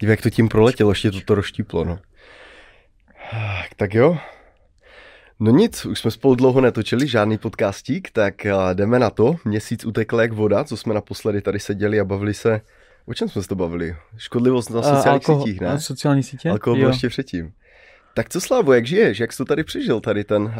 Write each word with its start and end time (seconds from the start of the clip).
Dívej, 0.00 0.12
jak 0.12 0.22
to 0.22 0.30
tím 0.30 0.48
proletělo, 0.48 0.90
ještě 0.90 1.10
to 1.10 1.34
roštíplo, 1.34 1.84
no. 1.84 1.98
Tak 3.76 3.94
jo. 3.94 4.18
No 5.40 5.50
nic, 5.50 5.86
už 5.86 5.98
jsme 5.98 6.10
spolu 6.10 6.34
dlouho 6.34 6.60
netočili 6.60 7.08
žádný 7.08 7.38
podcastík, 7.38 8.10
tak 8.10 8.34
jdeme 8.72 8.98
na 8.98 9.10
to. 9.10 9.36
Měsíc 9.44 9.84
utekl 9.84 10.20
jak 10.20 10.32
voda, 10.32 10.64
co 10.64 10.76
jsme 10.76 10.94
naposledy 10.94 11.42
tady 11.42 11.60
seděli 11.60 12.00
a 12.00 12.04
bavili 12.04 12.34
se. 12.34 12.60
O 13.06 13.14
čem 13.14 13.28
jsme 13.28 13.42
se 13.42 13.48
to 13.48 13.54
bavili? 13.54 13.96
Škodlivost 14.16 14.70
na 14.70 14.82
sociálních 14.82 15.28
uh, 15.28 15.38
sítích, 15.38 15.60
ne? 15.60 15.68
Na 15.68 15.80
sociální 15.80 16.22
sítě? 16.22 16.50
Alkohol 16.50 16.78
byl 16.78 16.88
ještě 16.88 17.08
předtím. 17.08 17.52
Tak 18.14 18.28
co 18.28 18.40
Slávo, 18.40 18.72
jak 18.72 18.86
žiješ? 18.86 19.20
Jak 19.20 19.32
jsi 19.32 19.36
to 19.36 19.44
tady 19.44 19.64
přežil, 19.64 20.00
tady 20.00 20.24
ten 20.24 20.42
uh, 20.42 20.52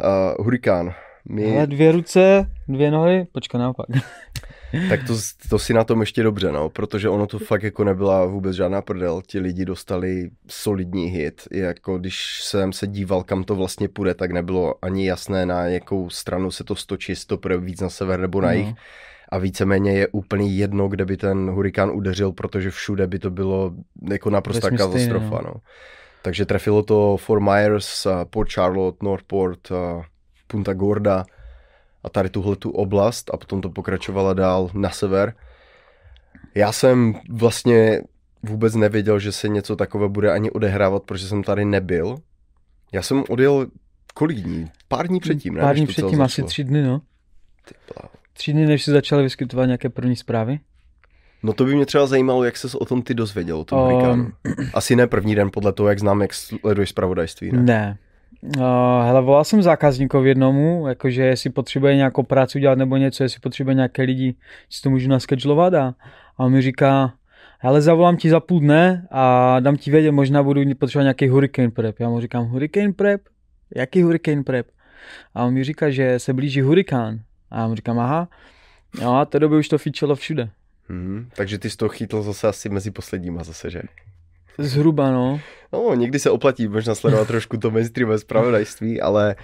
hurikán? 0.45 0.93
My... 1.29 1.57
Ale 1.57 1.67
dvě 1.67 1.91
ruce, 1.91 2.51
dvě 2.67 2.91
nohy, 2.91 3.27
počkej 3.31 3.59
naopak. 3.59 3.85
tak 4.89 4.99
to, 5.07 5.13
to 5.49 5.59
si 5.59 5.73
na 5.73 5.83
tom 5.83 5.99
ještě 5.99 6.23
dobře, 6.23 6.51
no, 6.51 6.69
protože 6.69 7.09
ono 7.09 7.27
to 7.27 7.39
fakt 7.39 7.63
jako 7.63 7.83
nebyla 7.83 8.25
vůbec 8.25 8.55
žádná 8.55 8.81
prdel. 8.81 9.21
Ti 9.27 9.39
lidi 9.39 9.65
dostali 9.65 10.29
solidní 10.47 11.05
hit. 11.05 11.47
Jako 11.51 11.97
když 11.97 12.43
jsem 12.43 12.73
se 12.73 12.87
díval, 12.87 13.23
kam 13.23 13.43
to 13.43 13.55
vlastně 13.55 13.87
půjde, 13.89 14.13
tak 14.13 14.31
nebylo 14.31 14.75
ani 14.81 15.07
jasné, 15.07 15.45
na 15.45 15.65
jakou 15.65 16.09
stranu 16.09 16.51
se 16.51 16.63
to 16.63 16.75
stočí, 16.75 17.11
jestli 17.11 17.27
to 17.27 17.37
půjde 17.37 17.57
víc 17.57 17.81
na 17.81 17.89
sever 17.89 18.19
nebo 18.19 18.41
na 18.41 18.51
jih. 18.51 18.67
No. 18.67 18.75
A 19.29 19.37
víceméně 19.37 19.91
je 19.91 20.07
úplně 20.07 20.47
jedno, 20.47 20.87
kde 20.87 21.05
by 21.05 21.17
ten 21.17 21.49
hurikán 21.49 21.89
udeřil, 21.89 22.31
protože 22.31 22.71
všude 22.71 23.07
by 23.07 23.19
to 23.19 23.29
bylo 23.31 23.73
jako 24.09 24.29
naprostá 24.29 24.69
katastrofa. 24.69 25.35
No. 25.35 25.41
no. 25.45 25.53
Takže 26.21 26.45
trefilo 26.45 26.83
to 26.83 27.17
Fort 27.17 27.43
Myers, 27.43 28.07
Port 28.29 28.51
Charlotte, 28.51 29.05
Northport, 29.05 29.71
Punta 30.47 30.73
Gorda 30.73 31.25
a 32.03 32.09
tady 32.09 32.29
tuhle 32.29 32.55
tu 32.55 32.69
oblast 32.69 33.33
a 33.33 33.37
potom 33.37 33.61
to 33.61 33.69
pokračovala 33.69 34.33
dál 34.33 34.69
na 34.73 34.89
sever. 34.89 35.33
Já 36.55 36.71
jsem 36.71 37.13
vlastně 37.29 38.01
vůbec 38.43 38.75
nevěděl, 38.75 39.19
že 39.19 39.31
se 39.31 39.47
něco 39.47 39.75
takové 39.75 40.09
bude 40.09 40.31
ani 40.31 40.51
odehrávat, 40.51 41.03
protože 41.03 41.27
jsem 41.27 41.43
tady 41.43 41.65
nebyl. 41.65 42.17
Já 42.91 43.01
jsem 43.01 43.23
odjel 43.29 43.67
kolik 44.13 44.37
dní? 44.37 44.71
Pár 44.87 45.07
dní 45.07 45.19
předtím, 45.19 45.53
ne? 45.53 45.61
Pár 45.61 45.75
dní 45.75 45.87
předtím, 45.87 46.21
asi 46.21 46.43
tři 46.43 46.63
dny, 46.63 46.83
no. 46.83 47.01
Tři 48.33 48.53
dny, 48.53 48.65
než 48.65 48.83
se 48.83 48.91
začaly 48.91 49.23
vyskytovat 49.23 49.65
nějaké 49.65 49.89
první 49.89 50.15
zprávy. 50.15 50.59
No 51.43 51.53
to 51.53 51.65
by 51.65 51.75
mě 51.75 51.85
třeba 51.85 52.07
zajímalo, 52.07 52.43
jak 52.43 52.57
se 52.57 52.77
o 52.77 52.85
tom 52.85 53.01
ty 53.01 53.13
dozvěděl, 53.13 53.57
o 53.57 53.65
tom 53.65 53.79
um, 53.79 54.33
Asi 54.73 54.95
ne 54.95 55.07
první 55.07 55.35
den, 55.35 55.49
podle 55.53 55.73
toho, 55.73 55.89
jak 55.89 55.99
znám, 55.99 56.21
jak 56.21 56.33
sleduješ 56.33 56.89
zpravodajství, 56.89 57.51
ne? 57.51 57.63
Ne. 57.63 57.97
Uh, 58.41 58.63
hele, 59.03 59.21
volal 59.21 59.43
jsem 59.43 59.61
zákazníkovi 59.61 60.29
jednomu, 60.29 60.87
jakože 60.87 61.23
jestli 61.23 61.49
potřebuje 61.49 61.95
nějakou 61.95 62.23
práci 62.23 62.57
udělat 62.57 62.77
nebo 62.77 62.97
něco, 62.97 63.23
jestli 63.23 63.39
potřebuje 63.39 63.75
nějaké 63.75 64.01
lidi, 64.01 64.35
si 64.69 64.81
to 64.81 64.89
můžu 64.89 65.09
naskedžlovat 65.09 65.73
a, 65.73 65.95
a 66.37 66.43
on 66.43 66.51
mi 66.51 66.61
říká, 66.61 67.13
hele, 67.59 67.81
zavolám 67.81 68.17
ti 68.17 68.29
za 68.29 68.39
půl 68.39 68.59
dne 68.59 69.07
a 69.11 69.59
dám 69.59 69.77
ti 69.77 69.91
vědět, 69.91 70.11
možná 70.11 70.43
budu 70.43 70.61
potřebovat 70.79 71.03
nějaký 71.03 71.27
hurricane 71.27 71.71
prep. 71.71 71.99
Já 71.99 72.09
mu 72.09 72.21
říkám, 72.21 72.45
hurricane 72.45 72.93
prep? 72.93 73.21
Jaký 73.75 74.01
hurricane 74.01 74.43
prep? 74.43 74.67
A 75.35 75.43
on 75.43 75.53
mi 75.53 75.63
říká, 75.63 75.89
že 75.89 76.19
se 76.19 76.33
blíží 76.33 76.61
hurikán. 76.61 77.19
A 77.51 77.59
já 77.59 77.67
mu 77.67 77.75
říkám, 77.75 77.99
aha, 77.99 78.27
no 79.01 79.17
a 79.17 79.25
té 79.25 79.39
doby 79.39 79.57
už 79.57 79.67
to 79.67 79.77
fičelo 79.77 80.15
všude. 80.15 80.49
Hmm, 80.89 81.29
takže 81.35 81.59
ty 81.59 81.69
jsi 81.69 81.77
to 81.77 81.89
chytl 81.89 82.21
zase 82.21 82.47
asi 82.47 82.69
mezi 82.69 82.91
posledníma 82.91 83.43
zase, 83.43 83.69
že? 83.69 83.81
Zhruba, 84.57 85.11
no. 85.11 85.39
No, 85.73 85.95
někdy 85.95 86.19
se 86.19 86.29
oplatí 86.29 86.67
možná 86.67 86.95
sledovat 86.95 87.27
trošku 87.27 87.57
to 87.57 87.71
mainstreamové 87.71 88.19
zpravodajství, 88.19 89.01
ale 89.01 89.35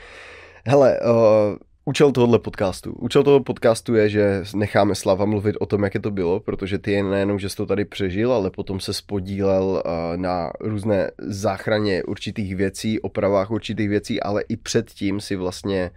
hele, 0.66 1.00
uh, 1.00 1.58
Účel 1.86 2.12
tohohle 2.12 2.40
podcastu. 2.40 2.94
Účel 2.94 3.24
toho 3.24 3.40
podcastu 3.40 3.96
je, 3.96 4.10
že 4.10 4.44
necháme 4.56 4.96
Slava 4.96 5.26
mluvit 5.26 5.56
o 5.60 5.66
tom, 5.66 5.84
jak 5.84 5.94
je 5.94 6.00
to 6.00 6.12
bylo, 6.12 6.40
protože 6.40 6.78
ty 6.78 6.92
jen 6.92 7.10
nejenom, 7.10 7.40
že 7.40 7.50
jsi 7.50 7.56
to 7.56 7.66
tady 7.66 7.86
přežil, 7.86 8.34
ale 8.34 8.52
potom 8.52 8.80
se 8.80 8.94
spodílel 8.94 9.64
uh, 9.64 9.82
na 10.18 10.52
různé 10.60 11.12
záchraně 11.18 12.04
určitých 12.04 12.56
věcí, 12.56 13.00
opravách 13.00 13.52
určitých 13.52 13.90
věcí, 13.90 14.22
ale 14.22 14.44
i 14.50 14.58
předtím 14.58 15.20
si 15.20 15.36
vlastně 15.36 15.92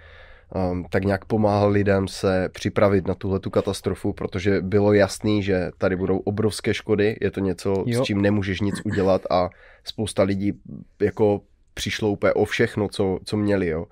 um, 0.54 0.84
tak 0.90 1.04
nějak 1.04 1.24
pomáhal 1.24 1.70
lidem 1.70 2.08
se 2.08 2.48
připravit 2.52 3.06
na 3.06 3.14
tuhle 3.14 3.40
tu 3.40 3.50
katastrofu, 3.50 4.12
protože 4.12 4.60
bylo 4.60 4.92
jasný, 4.92 5.42
že 5.42 5.70
tady 5.78 5.96
budou 5.96 6.18
obrovské 6.18 6.74
škody, 6.74 7.16
je 7.20 7.30
to 7.30 7.40
něco, 7.40 7.84
jo. 7.86 8.02
s 8.02 8.06
čím 8.06 8.22
nemůžeš 8.22 8.60
nic 8.60 8.80
udělat 8.84 9.22
a 9.30 9.48
spousta 9.84 10.22
lidí 10.22 10.52
jako 11.00 11.40
přišlo 11.74 12.10
úplně 12.10 12.32
o 12.32 12.44
všechno, 12.44 12.88
co, 12.88 13.18
co 13.24 13.36
měli. 13.36 13.66
Jo. 13.66 13.86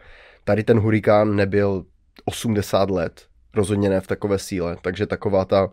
Tady 0.44 0.65
ten 0.65 0.78
hurikán 0.78 1.37
nebyl 1.37 1.84
80 2.25 2.91
let, 2.91 3.26
rozhodně 3.54 3.91
ne 3.91 4.00
v 4.00 4.06
takové 4.06 4.38
síle, 4.38 4.76
takže 4.82 5.06
taková 5.06 5.44
ta 5.44 5.71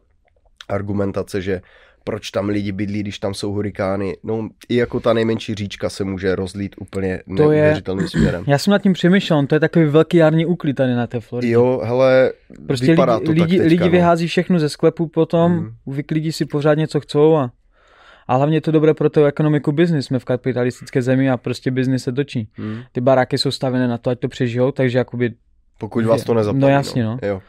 argumentace, 0.70 1.42
že 1.42 1.62
proč 2.04 2.32
tam 2.32 2.50
lidi 2.50 2.72
bydlí, 2.72 3.00
když 3.00 3.20
tam 3.20 3.34
jsou 3.34 3.52
hurikány. 3.52 4.18
No 4.24 4.50
i 4.70 4.76
jako 4.76 5.00
ta 5.00 5.14
nejmenší 5.14 5.56
říčka 5.56 5.90
se 5.90 6.04
může 6.04 6.36
rozlít 6.36 6.76
úplně 6.80 7.18
to 7.18 7.34
neuvěřitelným 7.34 8.04
je... 8.04 8.10
směrem. 8.10 8.44
Já 8.48 8.58
jsem 8.58 8.72
nad 8.72 8.82
tím 8.82 8.94
přemýšlel, 8.94 9.46
to 9.46 9.56
je 9.56 9.60
takový 9.60 9.86
velký 9.86 10.18
jarní 10.18 10.46
úklid 10.46 10.74
tady 10.74 10.94
na 10.94 11.08
té 11.08 11.20
Floridě. 11.20 11.54
Jo, 11.54 11.82
hele, 11.84 12.32
prostě 12.68 12.86
vypadá 12.86 13.16
lidi, 13.16 13.26
to 13.26 13.32
lidi, 13.32 13.42
tak 13.42 13.50
teďka, 13.50 13.64
lidi 13.64 13.84
no. 13.84 13.90
vyhází 13.90 14.28
všechno 14.28 14.60
ze 14.60 14.70
sklepu 14.70 15.08
potom, 15.08 15.52
mm. 15.52 15.72
vyklidí 15.88 16.32
si 16.32 16.46
pořád 16.46 16.78
něco 16.78 17.00
chcou 17.00 17.36
a 17.36 17.52
a 18.28 18.36
hlavně 18.36 18.58
je 18.58 18.62
to 18.62 18.72
dobré 18.72 18.94
pro 18.94 19.10
tu 19.10 19.26
ekonomiku 19.26 19.72
biznis. 19.72 20.06
Jsme 20.06 20.20
v 20.20 20.26
kapitalistické 20.26 21.02
zemi 21.02 21.30
a 21.30 21.38
prostě 21.38 21.72
biznis 21.72 22.04
se 22.04 22.12
točí. 22.12 22.48
Hmm. 22.54 22.82
Ty 22.92 23.02
baráky 23.02 23.38
jsou 23.38 23.52
stavěné 23.52 23.88
na 23.88 23.98
to, 23.98 24.10
ať 24.10 24.20
to 24.20 24.28
přežijou, 24.28 24.72
takže 24.72 24.98
jakoby... 24.98 25.34
Pokud 25.78 26.06
vás 26.06 26.24
to 26.24 26.34
nezapadne. 26.34 26.62
No 26.62 26.68
jasně, 26.68 27.04
no. 27.04 27.18
no. 27.22 27.28
Jo. 27.28 27.42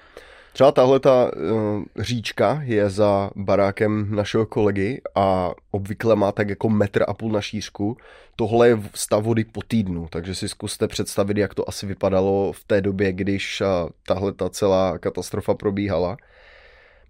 Třeba 0.52 0.72
tahle 0.72 1.00
ta 1.00 1.32
uh, 1.32 1.84
říčka 1.98 2.60
je 2.64 2.90
za 2.90 3.30
barákem 3.36 4.16
našeho 4.16 4.46
kolegy 4.46 5.00
a 5.14 5.50
obvykle 5.70 6.16
má 6.16 6.32
tak 6.32 6.48
jako 6.48 6.68
metr 6.68 7.04
a 7.08 7.14
půl 7.14 7.32
na 7.32 7.40
šířku. 7.40 7.96
Tohle 8.36 8.68
je 8.68 8.78
stav 8.94 9.24
vody 9.24 9.44
po 9.44 9.62
týdnu, 9.62 10.08
takže 10.10 10.34
si 10.34 10.48
zkuste 10.48 10.88
představit, 10.88 11.36
jak 11.36 11.54
to 11.54 11.68
asi 11.68 11.86
vypadalo 11.86 12.52
v 12.52 12.64
té 12.64 12.80
době, 12.80 13.12
když 13.12 13.60
uh, 13.60 13.66
tahle 14.06 14.32
ta 14.32 14.50
celá 14.50 14.98
katastrofa 14.98 15.54
probíhala. 15.54 16.16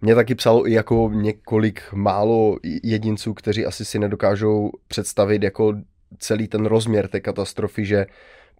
Mě 0.01 0.15
taky 0.15 0.35
psalo 0.35 0.67
i 0.67 0.71
jako 0.71 1.09
několik 1.13 1.81
málo 1.93 2.57
jedinců, 2.83 3.33
kteří 3.33 3.65
asi 3.65 3.85
si 3.85 3.99
nedokážou 3.99 4.71
představit 4.87 5.43
jako 5.43 5.73
celý 6.19 6.47
ten 6.47 6.65
rozměr 6.65 7.07
té 7.07 7.19
katastrofy, 7.19 7.85
že 7.85 8.05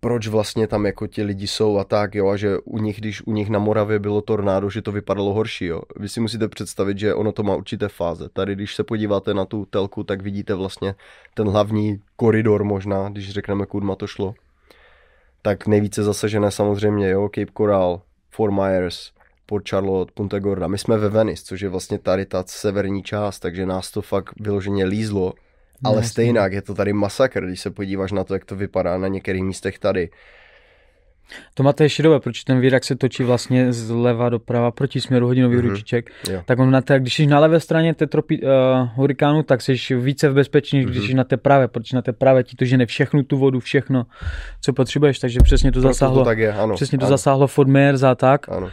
proč 0.04 0.28
vlastně 0.28 0.68
tam 0.68 0.86
jako 0.86 1.08
ti 1.08 1.24
lidi 1.24 1.48
jsou 1.48 1.78
a 1.78 1.84
tak, 1.84 2.16
jo, 2.16 2.28
a 2.30 2.38
že 2.38 2.58
u 2.60 2.78
nich, 2.78 3.00
když 3.00 3.28
u 3.28 3.32
nich 3.32 3.50
na 3.50 3.60
Moravě 3.60 4.00
bylo 4.00 4.22
tornádo, 4.22 4.70
že 4.70 4.82
to 4.82 4.92
vypadalo 4.92 5.34
horší, 5.34 5.66
jo. 5.66 5.82
Vy 5.96 6.10
si 6.10 6.20
musíte 6.20 6.48
představit, 6.48 6.98
že 6.98 7.14
ono 7.14 7.32
to 7.32 7.44
má 7.44 7.56
určité 7.56 7.88
fáze. 7.88 8.30
Tady, 8.30 8.56
když 8.56 8.76
se 8.76 8.84
podíváte 8.84 9.34
na 9.34 9.46
tu 9.46 9.66
telku, 9.66 10.04
tak 10.04 10.22
vidíte 10.22 10.54
vlastně 10.54 10.96
ten 11.34 11.48
hlavní 11.48 12.00
koridor 12.16 12.64
možná, 12.64 13.10
když 13.10 13.30
řekneme, 13.30 13.66
kudma 13.66 13.96
to 13.96 14.08
šlo. 14.08 14.34
Tak 15.42 15.68
nejvíce 15.68 16.04
zasažené 16.04 16.52
samozřejmě, 16.52 17.10
jo, 17.10 17.30
Cape 17.36 17.52
Coral, 17.58 18.02
Fort 18.30 18.54
Myers, 18.54 19.12
Port 19.46 19.70
Charlotte, 19.70 20.12
Punta 20.16 20.40
Gorda. 20.40 20.68
My 20.68 20.78
jsme 20.78 20.98
ve 20.98 21.10
Venice, 21.10 21.44
což 21.46 21.62
je 21.62 21.70
vlastně 21.70 22.00
tady 22.00 22.26
ta 22.26 22.44
severní 22.48 23.04
část, 23.04 23.40
takže 23.40 23.66
nás 23.66 23.92
to 23.92 24.02
fakt 24.02 24.34
vyloženě 24.40 24.86
lízlo 24.86 25.34
ale 25.84 25.96
no, 25.96 26.04
stejně 26.04 26.40
je 26.50 26.62
to 26.62 26.74
tady 26.74 26.94
masakr, 26.94 27.46
když 27.46 27.62
se 27.62 27.72
podíváš 27.72 28.12
na 28.12 28.24
to, 28.24 28.34
jak 28.34 28.46
to 28.46 28.56
vypadá 28.56 28.98
na 28.98 29.08
některých 29.08 29.44
místech 29.44 29.80
tady. 29.80 30.10
To 31.54 31.64
máte 31.64 31.84
ještě 31.84 32.04
dobe, 32.04 32.20
proč 32.20 32.44
ten 32.44 32.60
vírak 32.60 32.84
se 32.84 32.96
točí 32.96 33.24
vlastně 33.24 33.74
zleva 33.74 34.30
doprava 34.30 34.72
proti 34.72 35.02
směru 35.02 35.28
hodinový 35.28 35.58
mm-hmm. 35.58 35.70
ručiček. 35.70 36.12
Jo. 36.30 36.42
Tak 36.46 36.60
on 36.60 36.72
na 36.72 36.82
té, 36.82 37.00
když 37.00 37.14
jsi 37.14 37.28
na 37.28 37.40
levé 37.40 37.60
straně 37.60 37.94
té 37.94 38.08
tropi, 38.08 38.42
uh, 38.42 38.50
hurikánu, 38.96 39.44
tak 39.44 39.62
jsi 39.62 39.96
více 39.96 40.30
v 40.30 40.34
bezpečí, 40.34 40.78
než 40.78 40.86
mm-hmm. 40.86 40.90
když 40.90 41.08
jsi 41.08 41.14
na 41.14 41.24
té 41.24 41.38
pravé, 41.38 41.68
protože 41.68 41.96
na 41.96 42.02
té 42.02 42.14
pravé 42.14 42.44
ti 42.44 42.56
to 42.56 42.66
žene 42.66 42.86
všechnu 42.86 43.24
tu 43.24 43.38
vodu, 43.38 43.60
všechno, 43.60 44.06
co 44.62 44.74
potřebuješ, 44.74 45.20
takže 45.20 45.40
přesně 45.44 45.72
to 45.72 45.80
Proto 45.80 45.94
zasáhlo. 45.94 46.18
To 46.18 46.26
tak 46.26 46.38
je, 46.38 46.54
ano, 46.54 46.76
přesně 46.76 46.98
ano. 46.98 47.08
to 47.08 47.10
zasáhlo 47.10 47.48
Fort 47.48 47.70
Myers 47.70 48.04
a 48.04 48.16
tak. 48.16 48.50
Ano. 48.50 48.70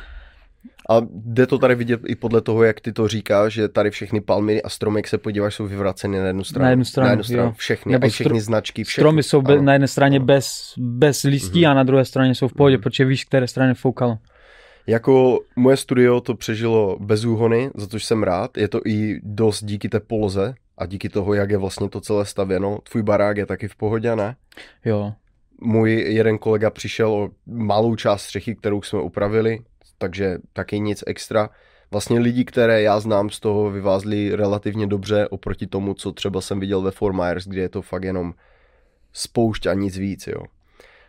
A 0.90 1.00
jde 1.10 1.46
to 1.46 1.58
tady 1.58 1.74
vidět 1.74 2.00
i 2.06 2.14
podle 2.14 2.40
toho, 2.40 2.62
jak 2.62 2.80
ty 2.80 2.92
to 2.92 3.08
říkáš, 3.08 3.52
že 3.52 3.68
tady 3.68 3.90
všechny 3.90 4.20
palmy 4.20 4.62
a 4.62 4.68
stromy, 4.68 4.98
jak 4.98 5.08
se 5.08 5.18
podíváš, 5.18 5.54
jsou 5.54 5.66
vyvraceny 5.66 6.18
na 6.18 6.26
jednu 6.26 6.44
stranu. 6.44 6.64
Na 6.64 6.70
jednu 6.70 6.84
stranu, 6.84 7.06
na 7.06 7.10
jednu 7.10 7.24
stranu 7.24 7.52
všechny, 7.52 7.92
Nebo 7.92 8.08
všechny 8.08 8.40
stro... 8.40 8.44
značky. 8.44 8.84
Všechny. 8.84 9.02
Stromy 9.02 9.22
jsou 9.22 9.42
be, 9.42 9.62
na 9.62 9.72
jedné 9.72 9.88
straně 9.88 10.16
ano. 10.16 10.26
bez, 10.26 10.74
bez 10.78 11.22
listí 11.22 11.62
mm-hmm. 11.62 11.70
a 11.70 11.74
na 11.74 11.82
druhé 11.82 12.04
straně 12.04 12.34
jsou 12.34 12.48
v 12.48 12.52
pohodě, 12.52 12.76
mm-hmm. 12.76 12.82
protože 12.82 13.04
víš, 13.04 13.24
které 13.24 13.46
strany 13.46 13.74
foukalo. 13.74 14.18
Jako 14.86 15.40
moje 15.56 15.76
studio 15.76 16.20
to 16.20 16.34
přežilo 16.34 16.96
bez 17.00 17.24
úhony, 17.24 17.70
za 17.74 17.86
což 17.86 18.04
jsem 18.04 18.22
rád. 18.22 18.58
Je 18.58 18.68
to 18.68 18.80
i 18.86 19.20
dost 19.22 19.64
díky 19.64 19.88
té 19.88 20.00
poloze 20.00 20.54
a 20.78 20.86
díky 20.86 21.08
toho, 21.08 21.34
jak 21.34 21.50
je 21.50 21.58
vlastně 21.58 21.88
to 21.88 22.00
celé 22.00 22.26
stavěno. 22.26 22.78
Tvůj 22.90 23.02
barák 23.02 23.36
je 23.36 23.46
taky 23.46 23.68
v 23.68 23.76
pohodě, 23.76 24.16
ne? 24.16 24.36
Jo. 24.84 25.12
Můj 25.60 25.92
jeden 25.92 26.38
kolega 26.38 26.70
přišel 26.70 27.12
o 27.12 27.30
malou 27.46 27.96
část 27.96 28.22
střechy, 28.22 28.54
kterou 28.54 28.82
jsme 28.82 29.00
upravili, 29.00 29.58
takže 30.00 30.38
taky 30.52 30.80
nic 30.80 31.04
extra. 31.06 31.50
Vlastně 31.90 32.18
lidi, 32.18 32.44
které 32.44 32.82
já 32.82 33.00
znám, 33.00 33.30
z 33.30 33.40
toho 33.40 33.70
vyvázli 33.70 34.36
relativně 34.36 34.86
dobře 34.86 35.28
oproti 35.28 35.66
tomu, 35.66 35.94
co 35.94 36.12
třeba 36.12 36.40
jsem 36.40 36.60
viděl 36.60 36.82
ve 36.82 36.90
Fort 36.90 37.16
Myers, 37.16 37.46
kde 37.46 37.60
je 37.60 37.68
to 37.68 37.82
fakt 37.82 38.04
jenom 38.04 38.34
spoušť 39.12 39.66
a 39.66 39.74
nic 39.74 39.96
víc, 39.96 40.26
jo. 40.26 40.42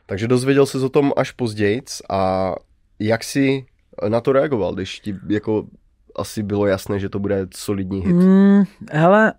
Takže 0.05 0.27
dozvěděl 0.27 0.65
se 0.65 0.77
o 0.77 0.89
tom 0.89 1.11
až 1.17 1.31
později 1.31 1.81
a 2.09 2.53
jak 2.99 3.23
si 3.23 3.65
na 4.07 4.21
to 4.21 4.31
reagoval, 4.31 4.73
když 4.73 4.99
ti 4.99 5.15
jako 5.29 5.65
asi 6.15 6.43
bylo 6.43 6.67
jasné, 6.67 6.99
že 6.99 7.09
to 7.09 7.19
bude 7.19 7.47
solidní 7.55 7.99
hit? 7.99 8.15
Mm, 8.15 8.63
hele, 8.91 9.33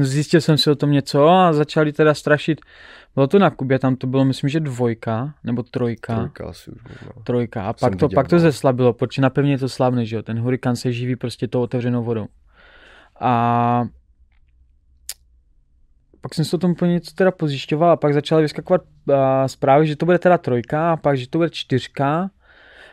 zjistil 0.00 0.40
jsem 0.40 0.58
si 0.58 0.70
o 0.70 0.74
tom 0.74 0.92
něco 0.92 1.28
a 1.28 1.52
začali 1.52 1.92
teda 1.92 2.14
strašit. 2.14 2.60
Bylo 3.14 3.26
to 3.26 3.38
na 3.38 3.50
Kubě, 3.50 3.78
tam 3.78 3.96
to 3.96 4.06
bylo, 4.06 4.24
myslím, 4.24 4.50
že 4.50 4.60
dvojka, 4.60 5.34
nebo 5.44 5.62
trojka. 5.62 6.14
Trojka 6.14 6.48
asi 6.48 6.70
už 6.70 6.82
možná. 6.82 7.22
Trojka. 7.24 7.62
A 7.62 7.72
Jsem 7.72 7.90
pak 7.90 7.98
to, 7.98 8.06
viděl, 8.06 8.14
pak 8.14 8.28
to 8.28 8.36
no. 8.36 8.40
zeslabilo, 8.40 8.92
protože 8.92 9.22
na 9.22 9.30
pevně 9.30 9.52
je 9.52 9.58
to 9.58 9.68
slavné, 9.68 10.06
že 10.06 10.16
jo. 10.16 10.22
Ten 10.22 10.40
hurikán 10.40 10.76
se 10.76 10.92
živí 10.92 11.16
prostě 11.16 11.48
tou 11.48 11.60
otevřenou 11.60 12.04
vodou. 12.04 12.26
A 13.20 13.84
pak 16.20 16.34
jsem 16.34 16.44
se 16.44 16.56
o 16.56 16.58
tom 16.58 16.70
úplně 16.70 16.92
něco 16.92 17.14
teda 17.14 17.30
pozjišťoval 17.30 17.90
a 17.90 17.96
pak 17.96 18.14
začaly 18.14 18.42
vyskakovat 18.42 18.82
uh, 19.08 19.16
zprávy, 19.46 19.86
že 19.86 19.96
to 19.96 20.06
bude 20.06 20.18
teda 20.18 20.38
trojka 20.38 20.92
a 20.92 20.96
pak, 20.96 21.16
že 21.16 21.28
to 21.28 21.38
bude 21.38 21.50
čtyřka. 21.50 22.30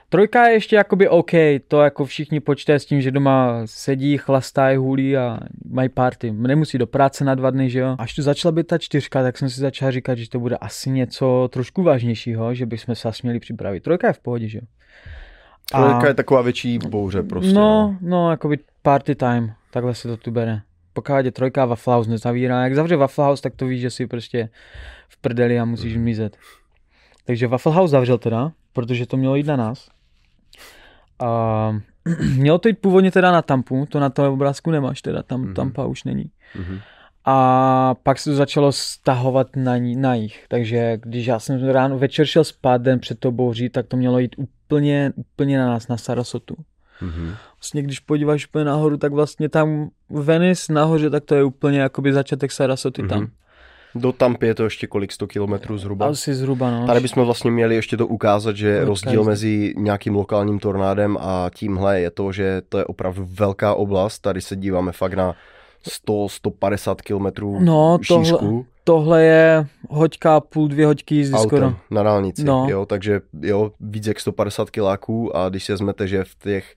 Trojka 0.09 0.47
je 0.47 0.53
ještě 0.53 0.75
jakoby 0.75 1.09
OK, 1.09 1.31
to 1.67 1.81
jako 1.81 2.05
všichni 2.05 2.39
počte 2.39 2.79
s 2.79 2.85
tím, 2.85 3.01
že 3.01 3.11
doma 3.11 3.61
sedí, 3.65 4.17
chlastají, 4.17 4.77
hulí 4.77 5.17
a 5.17 5.39
mají 5.69 5.89
party. 5.89 6.31
Nemusí 6.31 6.77
do 6.77 6.87
práce 6.87 7.25
na 7.25 7.35
dva 7.35 7.49
dny, 7.49 7.69
že 7.69 7.79
jo. 7.79 7.95
Až 7.99 8.15
tu 8.15 8.21
začala 8.21 8.51
být 8.51 8.67
ta 8.67 8.77
čtyřka, 8.77 9.23
tak 9.23 9.37
jsem 9.37 9.49
si 9.49 9.61
začal 9.61 9.91
říkat, 9.91 10.17
že 10.17 10.29
to 10.29 10.39
bude 10.39 10.57
asi 10.57 10.89
něco 10.89 11.49
trošku 11.51 11.83
vážnějšího, 11.83 12.53
že 12.53 12.65
bychom 12.65 12.95
se 12.95 13.09
asi 13.09 13.19
měli 13.23 13.39
připravit. 13.39 13.83
Trojka 13.83 14.07
je 14.07 14.13
v 14.13 14.19
pohodě, 14.19 14.47
že 14.47 14.57
jo. 14.57 14.63
Trojka 15.71 16.07
je 16.07 16.13
taková 16.13 16.41
větší 16.41 16.79
bouře 16.89 17.23
prostě. 17.23 17.53
No, 17.53 17.97
no, 18.01 18.31
jakoby 18.31 18.59
party 18.81 19.15
time, 19.15 19.51
takhle 19.71 19.95
se 19.95 20.07
to 20.07 20.17
tu 20.17 20.31
bere. 20.31 20.61
Pokud 20.93 21.13
je 21.25 21.31
trojka 21.31 21.65
Waffle 21.65 21.93
House 21.93 22.09
nezavírá, 22.09 22.63
jak 22.63 22.75
zavře 22.75 22.95
Waffle 22.95 23.25
House, 23.25 23.43
tak 23.43 23.55
to 23.55 23.65
víš, 23.65 23.81
že 23.81 23.89
si 23.89 24.07
prostě 24.07 24.49
v 25.09 25.17
prdeli 25.21 25.59
a 25.59 25.65
musíš 25.65 25.95
Mhm. 25.95 26.03
mizet. 26.03 26.37
Takže 27.25 27.47
Waffle 27.47 27.73
House 27.73 27.91
zavřel 27.91 28.17
teda, 28.17 28.51
protože 28.73 29.05
to 29.05 29.17
mělo 29.17 29.35
jít 29.35 29.45
na 29.47 29.55
nás. 29.55 29.89
A 31.19 31.79
mělo 32.37 32.57
to 32.57 32.67
jít 32.67 32.79
původně 32.79 33.11
teda 33.11 33.31
na 33.31 33.41
Tampu, 33.41 33.85
to 33.89 33.99
na 33.99 34.09
tom 34.09 34.33
obrázku 34.33 34.71
nemáš 34.71 35.01
teda, 35.01 35.23
tam 35.23 35.41
Mhm. 35.41 35.53
Tampa 35.53 35.85
už 35.85 36.03
není. 36.03 36.25
Mhm. 36.55 36.79
A 37.25 37.95
pak 38.03 38.19
se 38.19 38.29
to 38.29 38.35
začalo 38.35 38.71
stahovat 38.71 39.55
na, 39.55 39.77
ní- 39.77 39.95
na 39.95 40.13
jich, 40.15 40.45
takže 40.47 40.97
když 41.01 41.25
já 41.25 41.39
jsem 41.39 41.67
ráno 41.69 41.97
večer 41.99 42.25
šel 42.25 42.43
spát 42.43 42.81
den 42.81 42.99
před 42.99 43.19
tou 43.19 43.31
bouří, 43.31 43.69
tak 43.69 43.87
to 43.87 43.97
mělo 43.97 44.19
jít 44.19 44.35
úplně, 44.37 45.13
úplně 45.15 45.57
na 45.59 45.67
nás, 45.67 45.87
na 45.87 45.97
Sarasotu 45.97 46.55
Mhm. 47.01 47.33
vlastně 47.57 47.81
když 47.81 47.99
podíváš 47.99 48.47
úplně 48.47 48.65
nahoru, 48.65 48.97
tak 48.97 49.11
vlastně 49.11 49.49
tam 49.49 49.89
Venice 50.09 50.73
nahoře, 50.73 51.09
tak 51.09 51.23
to 51.25 51.35
je 51.35 51.43
úplně 51.43 51.79
jakoby 51.79 52.13
začátek 52.13 52.51
Sarasoty 52.51 53.07
tam. 53.07 53.27
Do 53.95 54.11
Tampy 54.11 54.47
je 54.47 54.55
to 54.55 54.63
ještě 54.63 54.87
kolik, 54.87 55.11
100 55.11 55.27
kilometrů 55.27 55.77
zhruba? 55.77 56.05
Asi 56.07 56.33
zhruba, 56.33 56.71
no. 56.71 56.87
Tady 56.87 56.99
bychom 56.99 57.25
vlastně 57.25 57.51
měli 57.51 57.75
ještě 57.75 57.97
to 57.97 58.07
ukázat, 58.07 58.55
že 58.55 58.73
Lotka 58.75 58.85
rozdíl 58.87 59.23
mezi 59.23 59.73
nějakým 59.77 60.15
lokálním 60.15 60.59
tornádem 60.59 61.17
a 61.21 61.49
tímhle 61.55 62.01
je 62.01 62.11
to, 62.11 62.31
že 62.31 62.61
to 62.69 62.77
je 62.77 62.85
opravdu 62.85 63.27
velká 63.29 63.73
oblast. 63.75 64.19
Tady 64.19 64.41
se 64.41 64.55
díváme 64.55 64.91
fakt 64.91 65.13
na 65.13 65.35
100-150 66.07 66.95
kilometrů 66.95 67.59
No, 67.59 67.97
tohle- 68.07 68.25
šířku 68.25 68.65
Tohle 68.83 69.23
je 69.23 69.67
hoďka 69.89 70.39
půl, 70.39 70.67
dvě 70.67 70.85
hoďky 70.85 71.15
jízdy 71.15 71.37
skoro. 71.37 71.73
na 71.91 72.03
dálnici. 72.03 72.43
No. 72.43 72.67
Jo, 72.69 72.85
takže 72.85 73.21
jo, 73.41 73.71
víc 73.79 74.07
jak 74.07 74.19
150 74.19 74.69
kiláků 74.69 75.37
a 75.37 75.49
když 75.49 75.63
si 75.63 75.71
vezmete, 75.71 76.07
že 76.07 76.23
v 76.23 76.35
těch 76.35 76.75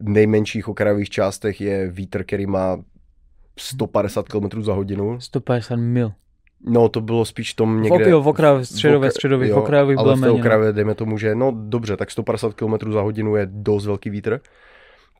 nejmenších 0.00 0.68
okrajových 0.68 1.10
částech 1.10 1.60
je 1.60 1.90
vítr, 1.90 2.24
který 2.24 2.46
má 2.46 2.76
150 3.58 4.28
km 4.28 4.62
za 4.62 4.72
hodinu. 4.72 5.20
150 5.20 5.76
mil. 5.76 6.12
No, 6.66 6.88
to 6.88 7.00
bylo 7.00 7.24
spíš 7.24 7.52
v 7.52 7.56
tom 7.56 7.82
Někde, 7.82 7.98
v, 8.20 8.64
středových, 8.64 9.00
v 9.00 9.04
okra- 9.04 9.10
středových, 9.10 9.50
jo, 9.50 9.56
v 9.56 9.58
okrajových 9.58 9.98
ale 9.98 10.16
v 10.16 10.20
té 10.20 10.26
no. 10.26 10.72
dejme 10.72 10.94
tomu, 10.94 11.18
že 11.18 11.34
no 11.34 11.52
dobře, 11.54 11.96
tak 11.96 12.10
150 12.10 12.54
km 12.54 12.92
za 12.92 13.00
hodinu 13.00 13.36
je 13.36 13.48
dost 13.50 13.86
velký 13.86 14.10
vítr, 14.10 14.40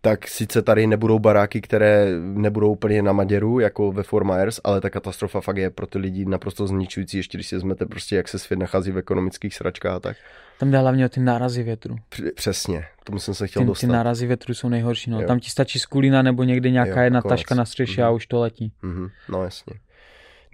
tak 0.01 0.29
sice 0.29 0.63
tady 0.63 0.87
nebudou 0.87 1.19
baráky, 1.19 1.61
které 1.61 2.07
nebudou 2.21 2.73
úplně 2.73 3.03
na 3.03 3.13
Maděru, 3.13 3.61
jako 3.61 3.93
ve 3.93 4.03
Fort 4.03 4.27
Myers, 4.27 4.61
ale 4.65 4.81
ta 4.81 4.91
katastrofa 4.91 5.41
fakt 5.41 5.57
je 5.57 5.71
pro 5.71 5.87
ty 5.87 5.99
lidi 5.99 6.25
naprosto 6.25 6.67
zničující, 6.67 7.17
ještě 7.17 7.39
když 7.39 7.47
si 7.49 7.57
vezmete 7.57 7.87
prostě, 7.87 8.17
jak 8.17 8.29
se 8.29 8.39
svět 8.39 8.57
nachází 8.61 8.91
v 8.91 8.99
ekonomických 8.99 9.55
sračkách 9.55 9.93
a 9.95 10.01
tak. 10.01 10.17
Tam 10.59 10.71
jde 10.71 10.79
hlavně 10.79 11.07
o 11.07 11.09
ty 11.09 11.21
nárazy 11.21 11.63
větru. 11.63 11.97
Př- 12.09 12.33
Přesně, 12.35 12.85
tomu 13.05 13.19
jsem 13.19 13.35
se 13.35 13.47
chtěl 13.47 13.61
Ty, 13.63 13.65
ty 13.65 13.69
dostat. 13.69 13.87
nárazy 13.87 14.27
větru 14.27 14.55
jsou 14.55 14.69
nejhorší. 14.69 15.11
No. 15.11 15.21
Jo. 15.21 15.27
Tam 15.27 15.41
ti 15.41 15.51
stačí 15.51 15.79
skulina 15.79 16.23
nebo 16.23 16.45
někde 16.45 16.71
nějaká 16.71 17.01
Jo, 17.01 17.05
jedna 17.05 17.23
konec. 17.23 17.33
taška 17.39 17.55
na 17.55 17.65
střeše 17.65 18.03
a 18.03 18.07
Mhm. 18.07 18.15
už 18.17 18.27
to 18.27 18.41
letí. 18.41 18.73
Mhm, 18.83 19.09
no 19.29 19.45
jasně. 19.45 19.75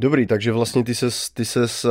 Dobrý, 0.01 0.27
takže 0.27 0.53
vlastně 0.53 0.85
ty 0.85 0.95
ses, 0.95 1.31
ty 1.31 1.45
ses 1.45 1.85
uh, 1.85 1.91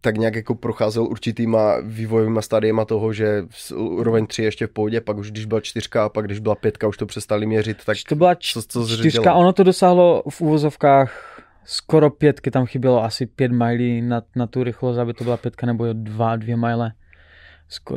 tak 0.00 0.16
nějak 0.18 0.34
jako 0.34 0.54
procházel 0.54 1.02
určitýma 1.04 1.74
vývojovýma 1.82 2.42
stádiema 2.42 2.84
toho, 2.84 3.12
že 3.12 3.42
úroveň 3.76 4.26
3 4.26 4.42
ještě 4.42 4.66
v 4.66 4.70
pohodě, 4.70 5.00
pak 5.00 5.16
už 5.16 5.30
když 5.30 5.44
byla 5.44 5.60
čtyřka 5.60 6.04
a 6.04 6.08
pak 6.08 6.24
když 6.26 6.38
byla 6.38 6.54
pětka, 6.54 6.88
už 6.88 6.96
to 6.96 7.06
přestali 7.06 7.46
měřit, 7.46 7.84
tak 7.86 7.96
to 8.08 8.14
byla 8.14 8.34
č- 8.34 8.52
co, 8.68 8.86
co 8.86 8.96
čtyřka, 8.96 9.34
ono 9.34 9.52
to 9.52 9.62
dosáhlo 9.64 10.22
v 10.30 10.40
uvozovkách 10.40 11.40
skoro 11.64 12.10
pětky, 12.10 12.50
tam 12.50 12.66
chybělo 12.66 13.04
asi 13.04 13.26
pět 13.26 13.52
milí 13.52 14.02
na, 14.02 14.22
na 14.36 14.46
tu 14.46 14.64
rychlost, 14.64 14.98
aby 14.98 15.14
to 15.14 15.24
byla 15.24 15.36
pětka 15.36 15.66
nebo 15.66 15.86
dva, 15.92 16.36
dvě 16.36 16.56
mile. 16.56 16.92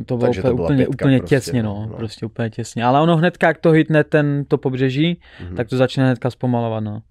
To 0.06 0.18
bylo 0.18 0.20
Takže 0.20 0.42
to 0.42 0.54
úplně, 0.54 0.64
úplně, 0.66 0.88
úplně 0.88 1.18
prostě, 1.20 1.36
těsně, 1.36 1.64
no, 1.64 1.88
no, 1.90 1.98
prostě 1.98 2.26
úplně 2.26 2.50
těsně. 2.50 2.84
Ale 2.86 3.02
ono 3.02 3.18
hnedka, 3.18 3.48
jak 3.48 3.58
to 3.58 3.72
hitne 3.72 4.04
ten, 4.04 4.46
to 4.48 4.58
pobřeží, 4.58 5.20
Mhm. 5.46 5.56
tak 5.56 5.70
to 5.70 5.78
začne 5.78 6.04
hnedka 6.04 6.30
zpomalovat, 6.30 6.84
no. 6.84 7.02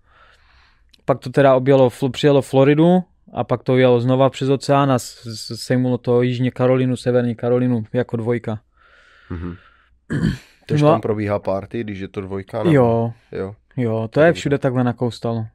Pak 1.04 1.19
to 1.19 1.31
teda 1.31 1.54
objelo, 1.54 1.90
přijelo 2.12 2.43
Floridu 2.43 3.02
a 3.32 3.44
pak 3.44 3.62
to 3.62 3.76
jelo 3.76 4.00
znova 4.00 4.31
přes 4.31 4.49
oceán 4.49 4.93
a 4.93 4.99
sejmulo 5.54 5.99
to 5.99 6.22
Jižní 6.22 6.50
Karolinu, 6.50 6.96
Severní 6.96 7.34
Karolinu 7.34 7.84
jako 7.93 8.16
dvojka. 8.16 8.60
Mhm. 9.31 9.54
Takže 10.66 10.84
No 10.84 10.90
tam 10.90 11.00
probíhá 11.00 11.38
party, 11.38 11.81
když 11.84 11.99
je 12.00 12.08
to 12.08 12.20
dvojka? 12.20 12.58
nebo- 12.58 12.70
Jo, 12.75 13.12
jo. 13.32 13.54
jo, 13.76 14.08
to 14.12 14.20
je 14.20 14.32
všude 14.32 14.58
takhle 14.58 14.84
nakoustalo. 14.84 15.46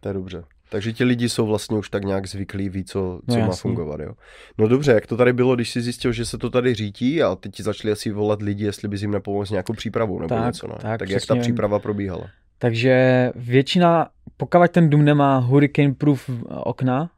To 0.00 0.08
je 0.08 0.14
dobře. 0.14 0.44
Takže 0.70 0.92
ti 0.92 1.04
lidi 1.04 1.28
jsou 1.28 1.46
vlastně 1.46 1.76
už 1.78 1.90
tak 1.90 2.04
nějak 2.04 2.26
zvyklí, 2.26 2.68
ví, 2.68 2.84
co, 2.84 3.20
No 3.28 3.34
co 3.34 3.40
má 3.40 3.46
jasně. 3.46 3.60
fungovat, 3.60 4.00
jo. 4.00 4.12
No 4.58 4.68
dobře, 4.68 4.92
jak 4.92 5.06
to 5.06 5.16
tady 5.16 5.32
bylo, 5.32 5.54
když 5.54 5.70
jsi 5.70 5.80
zjistil, 5.82 6.12
že 6.12 6.24
se 6.26 6.38
to 6.38 6.50
tady 6.50 6.74
řítí 6.74 7.22
a 7.22 7.36
teď 7.36 7.52
ti 7.54 7.62
začali 7.62 7.92
asi 7.92 8.10
volat 8.10 8.42
lidi, 8.42 8.64
jestli 8.64 8.88
bys 8.88 9.02
jim 9.02 9.10
nepomohl 9.10 9.46
s 9.46 9.50
nějakou 9.50 9.72
přípravou 9.72 10.18
nebo 10.18 10.28
Tak, 10.34 10.46
něco, 10.46 10.68
ne? 10.68 10.74
tak, 10.80 10.98
tak 10.98 11.10
jak 11.10 11.26
ta 11.26 11.36
příprava 11.36 11.78
probíhala? 11.78 12.26
Takže 12.64 13.30
většina, 13.34 14.08
pokud 14.36 14.70
ten 14.70 14.90
dům 14.90 15.04
nemá 15.04 15.38
hurricane 15.38 15.94
proof 15.94 16.30
okna, 16.48 17.10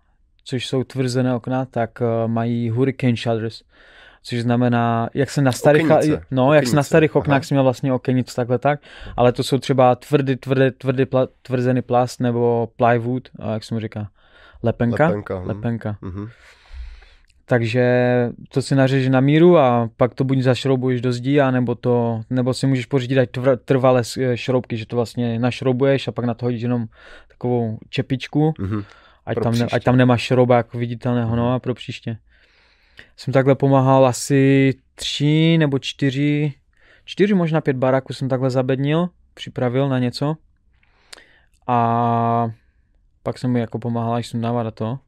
což 0.45 0.67
jsou 0.67 0.85
tvrzené 0.85 1.35
okna, 1.35 1.65
tak 1.65 2.01
uh, 2.01 2.31
mají 2.31 2.71
hurricane 2.71 3.17
shutters. 3.17 3.63
Což 4.23 4.43
znamená, 4.43 5.09
jak 5.15 5.31
se 5.31 5.43
na 5.43 5.53
starých, 5.53 5.91
Okenice. 5.91 6.23
no, 6.31 6.55
jak 6.55 6.67
se 6.67 6.77
na 6.77 6.83
starých 6.83 7.17
oknách 7.17 7.51
měl 7.51 7.63
vlastně 7.63 7.93
okenic 7.93 8.35
takhle 8.35 8.59
tak, 8.59 8.81
ale 9.17 9.33
to 9.33 9.43
jsou 9.43 9.59
třeba 9.59 9.95
tvrdý, 9.95 10.37
tvrdý, 10.37 10.71
tvrdý 10.79 11.07
pla, 11.07 11.29
tvrzený 11.43 11.83
plast 11.83 12.21
nebo 12.21 12.69
plywood, 12.77 13.29
jak 13.53 13.65
se 13.65 13.75
mu 13.75 13.81
říká, 13.81 14.09
lepenka. 14.63 15.07
Lepenka, 15.07 15.41
hm. 15.41 15.47
lepenka. 15.47 15.97
Mhm. 16.03 16.29
Takže 17.49 17.85
to 18.49 18.63
si 18.63 18.75
nařeží 18.75 19.11
na 19.11 19.21
míru 19.21 19.59
a 19.59 19.91
pak 19.97 20.15
to 20.15 20.25
buď 20.25 20.39
zašroubuješ 20.39 21.01
do 21.01 21.13
zdí, 21.13 21.39
nebo, 21.51 21.75
to, 21.75 22.23
nebo 22.31 22.55
si 22.55 22.67
můžeš 22.67 22.87
pořídit 22.87 23.19
ať 23.19 23.29
trvalé 23.65 24.05
s- 24.05 24.35
šroubky, 24.35 24.77
že 24.77 24.87
to 24.87 24.97
vlastně 24.97 25.39
našroubuješ 25.39 26.09
a 26.09 26.13
pak 26.13 26.25
na 26.25 26.35
to 26.35 26.47
hodíš 26.47 26.63
jenom 26.63 26.87
takovou 27.29 27.79
čepičku, 27.91 28.55
Mhm. 28.59 28.83
ať 29.27 29.37
tam, 29.43 29.59
ne, 29.59 29.67
ať 29.73 29.85
tam 29.85 29.97
nemáš 29.97 30.23
šrouba 30.23 30.57
jako 30.57 30.79
viditelného, 30.79 31.37
no 31.37 31.53
a 31.53 31.59
pro 31.59 31.75
příště. 31.75 32.19
Jsem 33.17 33.33
takhle 33.33 33.55
pomáhal 33.55 34.07
asi 34.07 34.75
tři 34.95 35.57
nebo 35.59 35.79
čtyři, 35.79 36.55
čtyři 37.05 37.35
možná 37.35 37.61
pět 37.61 37.77
baráků 37.77 38.13
jsem 38.13 38.29
takhle 38.29 38.51
zabednil, 38.51 39.09
připravil 39.35 39.89
na 39.89 39.99
něco 39.99 40.37
a 41.67 42.51
pak 43.23 43.39
jsem 43.39 43.51
mi 43.51 43.61
jako 43.61 43.79
pomáhal, 43.79 44.15
až 44.15 44.27
jsem 44.27 44.41
to. 44.71 44.99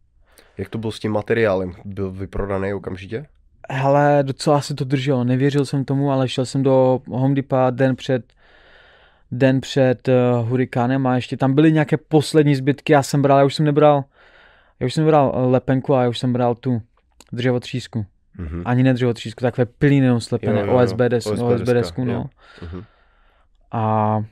Jak 0.59 0.69
to 0.69 0.79
bylo 0.79 0.93
s 0.93 1.00
tím 1.00 1.12
materiálem? 1.12 1.73
Byl 1.85 2.11
vyprodaný 2.11 2.75
okamžitě? 2.75 3.27
Hele, 3.71 4.19
docela 4.23 4.61
se 4.61 4.75
to 4.75 4.85
drželo, 4.85 5.25
nevěřil 5.25 5.65
jsem 5.65 5.85
tomu, 5.85 6.12
ale 6.12 6.29
šel 6.29 6.47
jsem 6.47 6.62
do 6.62 7.00
Home 7.09 7.35
Depot 7.35 7.75
den 7.75 7.97
před 7.97 8.33
den 9.33 9.61
před 9.61 10.09
uh, 10.09 10.49
hurikánem 10.49 11.07
a 11.07 11.17
ještě 11.17 11.37
tam 11.37 11.55
byly 11.55 11.73
nějaké 11.73 11.97
poslední 11.97 12.55
zbytky, 12.55 12.93
já 12.93 13.03
jsem 13.03 13.23
bral, 13.23 13.38
já 13.38 13.45
už 13.45 13.55
jsem 13.55 13.65
nebral, 13.65 14.05
já 14.81 14.87
už 14.87 14.95
jsem 14.95 15.05
nebral 15.05 15.33
eh, 15.35 15.47
lepenku, 15.47 15.95
ale 15.95 16.05
já 16.05 16.09
už 16.09 16.19
jsem 16.19 16.33
bral 16.33 16.55
tu 16.55 16.83
dřevotřísku. 17.33 18.07
Mhm. 18.38 18.62
Ani 18.65 18.83
ne 18.83 18.95
dřevotřísku, 18.95 19.41
takové 19.41 19.67
pilíny 19.67 20.21
slepené. 20.21 20.65
OSB, 20.65 20.97
des, 20.97 21.27
OSB 21.27 21.43
OSB 21.43 21.59
deska, 21.59 21.73
desku, 21.73 22.05
no. 22.05 22.31
Mhm. 22.62 22.85
A 23.73 24.25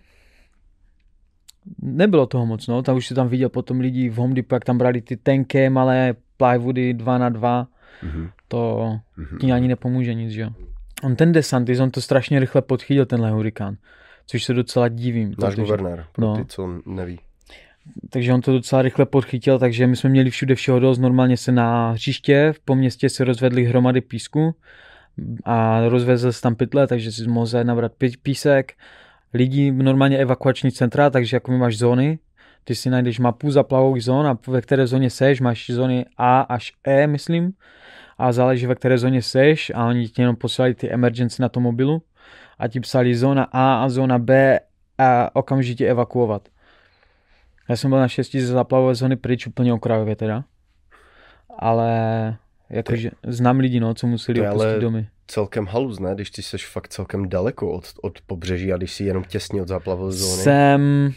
nebylo 1.83 2.27
toho 2.27 2.47
moc, 2.47 2.67
no, 2.67 2.83
tam 2.83 2.97
už 2.97 3.07
si 3.07 3.15
tam 3.15 3.29
viděl 3.29 3.49
potom 3.49 3.81
lidi 3.81 4.09
v 4.09 4.15
Home 4.17 4.35
Depot, 4.35 4.57
jak 4.57 4.65
tam 4.65 4.79
brali 4.79 5.01
ty 5.03 5.17
tenké 5.17 5.71
malé 5.71 6.15
plywoody 6.37 6.95
2 6.95 7.19
na 7.19 7.29
2 7.29 7.67
Mhm. 8.03 8.29
to 8.49 8.93
Mhm. 9.17 9.39
ti 9.39 9.53
ani 9.53 9.69
nepomůže 9.69 10.15
nic, 10.15 10.31
že 10.31 10.41
jo. 10.41 10.51
On 11.03 11.17
ten 11.17 11.33
DeSantis, 11.33 11.81
on 11.81 11.91
to 11.91 12.01
strašně 12.01 12.41
rychle 12.41 12.63
podchytil, 12.63 13.07
tenhle 13.07 13.31
hurikán, 13.31 13.77
což 14.27 14.45
se 14.45 14.55
docela 14.55 14.89
divím. 14.89 15.29
Náš 15.29 15.37
protože- 15.55 15.63
guvernér, 15.63 16.05
pro 16.13 16.27
no. 16.27 16.37
ty, 16.37 16.45
co 16.45 16.69
neví. 16.87 17.19
takže 18.11 18.33
on 18.35 18.41
to 18.41 18.53
docela 18.53 18.83
rychle 18.83 19.07
podchytil, 19.07 19.59
takže 19.59 19.87
my 19.87 19.97
jsme 19.97 20.11
měli 20.11 20.31
všude 20.31 20.55
všeho 20.55 20.79
dost, 20.81 20.99
normálně 20.99 21.37
se 21.37 21.53
na 21.53 21.91
hřiště, 21.91 22.55
po 22.65 22.75
městě 22.75 23.09
se 23.09 23.25
rozvedly 23.25 23.65
hromady 23.65 24.01
písku 24.01 24.55
a 25.45 25.89
rozvezl 25.89 26.33
se 26.33 26.43
tam 26.43 26.55
pytle, 26.55 26.87
takže 26.87 27.13
si 27.13 27.29
mohl 27.29 27.47
nabrat 27.65 27.93
pí- 27.99 28.17
písek, 28.23 28.73
lidí, 29.35 29.71
normálně 29.71 30.19
evakuační 30.19 30.73
centra, 30.73 31.11
takže 31.11 31.37
jako 31.37 31.53
máš 31.53 31.79
zóny, 31.79 32.19
ty 32.65 32.75
si 32.75 32.91
najdeš 32.91 33.19
mapu 33.19 33.51
zaplavových 33.51 34.05
zón 34.05 34.27
a 34.27 34.39
ve 34.47 34.61
které 34.61 34.87
zóně 34.87 35.11
seš, 35.11 35.41
máš 35.41 35.71
zóny 35.71 36.05
A 36.17 36.41
až 36.41 36.73
E, 36.85 37.07
myslím, 37.07 37.53
a 38.19 38.33
záleží 38.33 38.67
ve 38.67 38.75
které 38.75 38.99
zóně 38.99 39.23
seš 39.23 39.73
a 39.75 39.87
oni 39.87 40.09
ti 40.09 40.23
jenom 40.23 40.37
posílají 40.37 40.75
ty 40.75 40.91
emergency 40.91 41.43
na 41.43 41.49
tom 41.49 41.63
mobilu 41.63 42.03
a 42.59 42.69
ti 42.69 42.81
psali 42.81 43.15
zóna 43.15 43.45
A 43.53 43.85
a 43.85 43.89
zóna 43.89 44.19
B 44.19 44.61
a 44.99 45.37
okamžitě 45.37 45.87
evakuovat. 45.87 46.49
Já 47.69 47.77
jsem 47.77 47.91
byl 47.91 47.99
na 47.99 48.09
šesti 48.09 48.41
ze 48.41 48.53
zaplavové 48.53 48.95
zóny 48.95 49.17
pryč 49.17 49.47
úplně 49.47 49.73
okrajově 49.73 50.17
teda. 50.17 50.45
Ale 51.59 52.37
jakože 52.71 53.11
znám 53.27 53.59
lidi, 53.59 53.81
no, 53.81 53.95
co 53.95 54.07
museli 54.07 54.41
To 54.41 54.45
opustit 54.47 54.63
ale- 54.71 54.81
domy. 54.81 55.09
Celkem 55.27 55.67
halus, 55.67 55.99
ne? 55.99 56.15
Když 56.15 56.31
ty 56.31 56.43
seš 56.43 56.67
fakt 56.67 56.89
celkem 56.89 57.29
daleko 57.29 57.71
od, 57.73 57.85
od 58.03 58.21
pobřeží 58.27 58.73
a 58.73 58.77
když 58.77 58.93
jsi 58.93 59.05
jenom 59.05 59.25
těsně 59.25 59.63
od 59.63 59.69
záplavové 59.69 60.13
zóny. 60.13 60.43
Jsem 60.43 61.13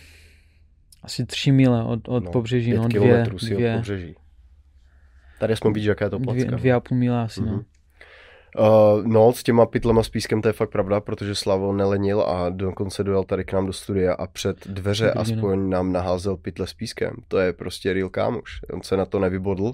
asi 1.04 1.26
tři 1.26 1.52
mile 1.52 1.84
od, 1.84 2.08
od 2.08 2.24
no, 2.24 2.32
pobřeží, 2.32 2.74
no, 2.74 2.88
dvě, 2.88 3.26
si 3.26 3.32
od 3.54 3.58
dvě, 3.58 3.76
pobřeží. 3.76 4.16
Tady 5.40 5.56
jsme 5.56 5.72
vidět, 5.72 5.90
jaká 5.90 6.06
je 6.06 6.10
to 6.10 6.18
dvě, 6.18 6.34
placka. 6.46 6.56
dvě 6.56 6.74
a 6.74 6.80
půl 6.80 6.98
míle 6.98 7.22
asi, 7.22 7.42
Mhm. 7.42 7.52
no. 7.52 7.64
Uh, 8.60 9.08
no, 9.08 9.34
s 9.34 9.44
těma 9.44 9.66
pytlema 9.66 10.04
s 10.04 10.10
pískem 10.10 10.42
to 10.42 10.50
je 10.50 10.54
fakt 10.54 10.70
pravda, 10.70 11.00
protože 11.02 11.36
Slavo 11.36 11.74
nelenil 11.74 12.22
a 12.22 12.50
dokonce 12.50 13.04
dojel 13.04 13.24
tady 13.24 13.46
k 13.46 13.54
nám 13.54 13.66
do 13.66 13.74
studia 13.74 14.14
a 14.14 14.28
před 14.28 14.68
dveře 14.68 15.12
aspoň 15.12 15.70
nám 15.70 15.92
naházel 15.92 16.38
pytle 16.38 16.68
s 16.68 16.74
pískem. 16.74 17.14
To 17.28 17.38
je 17.40 17.54
prostě 17.54 17.94
real 17.94 18.10
kámoš. 18.10 18.60
On 18.74 18.82
se 18.82 18.98
na 18.98 19.06
to 19.06 19.20
nevybodl. 19.20 19.74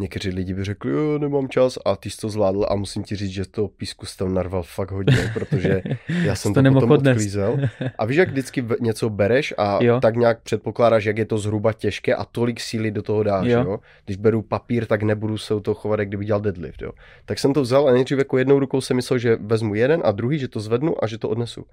Někteří 0.00 0.30
lidi 0.30 0.54
by 0.54 0.64
řekli, 0.64 0.90
jo, 0.90 1.18
nemám 1.18 1.48
čas 1.48 1.78
a 1.84 1.96
ty 1.96 2.10
jsi 2.10 2.16
to 2.16 2.28
zvládl 2.28 2.66
a 2.68 2.74
musím 2.74 3.04
ti 3.04 3.16
říct, 3.16 3.30
že 3.30 3.44
to 3.44 3.68
písku 3.68 4.06
jsi 4.06 4.16
tam 4.16 4.34
narval 4.34 4.62
fakt 4.62 4.90
hodně, 4.90 5.30
protože 5.34 5.82
já 6.22 6.34
jsem 6.34 6.54
to 6.54 6.62
to, 6.62 6.72
potom 6.72 6.90
odklízel. 6.90 7.56
A 7.98 8.04
víš, 8.04 8.16
jak 8.16 8.28
vždycky 8.28 8.64
něco 8.80 9.10
bereš 9.10 9.54
a 9.58 9.78
Jo. 9.82 10.00
tak 10.00 10.16
nějak 10.16 10.42
předpokládáš, 10.42 11.04
jak 11.04 11.18
je 11.18 11.24
to 11.24 11.38
zhruba 11.38 11.72
těžké 11.72 12.14
a 12.14 12.24
tolik 12.24 12.60
síly 12.60 12.90
do 12.90 13.02
toho 13.02 13.22
dáš, 13.22 13.46
jo. 13.46 13.58
Jo. 13.58 13.70
jo? 13.70 13.78
Když 14.04 14.16
beru 14.16 14.42
papír, 14.42 14.86
tak 14.86 15.02
nebudu 15.02 15.38
se 15.38 15.54
u 15.54 15.60
toho 15.60 15.74
chovat, 15.74 15.98
jak 15.98 16.08
kdyby 16.08 16.24
dělal 16.24 16.40
deadlift, 16.40 16.82
jo. 16.82 16.92
Tak 17.24 17.38
jsem 17.38 17.52
to 17.52 17.62
vzal 17.62 17.88
a 17.88 17.92
nejdřív 17.92 18.18
jako 18.18 18.38
jednou 18.38 18.58
rukou 18.58 18.80
jsem 18.80 18.96
myslel, 18.96 19.18
že 19.18 19.36
vezmu 19.40 19.74
jeden 19.74 20.02
a 20.04 20.12
druhý, 20.12 20.38
že 20.38 20.48
to 20.48 20.60
zvednu 20.60 21.04
a 21.04 21.06
že 21.06 21.18
to 21.18 21.28
odnesu. 21.28 21.64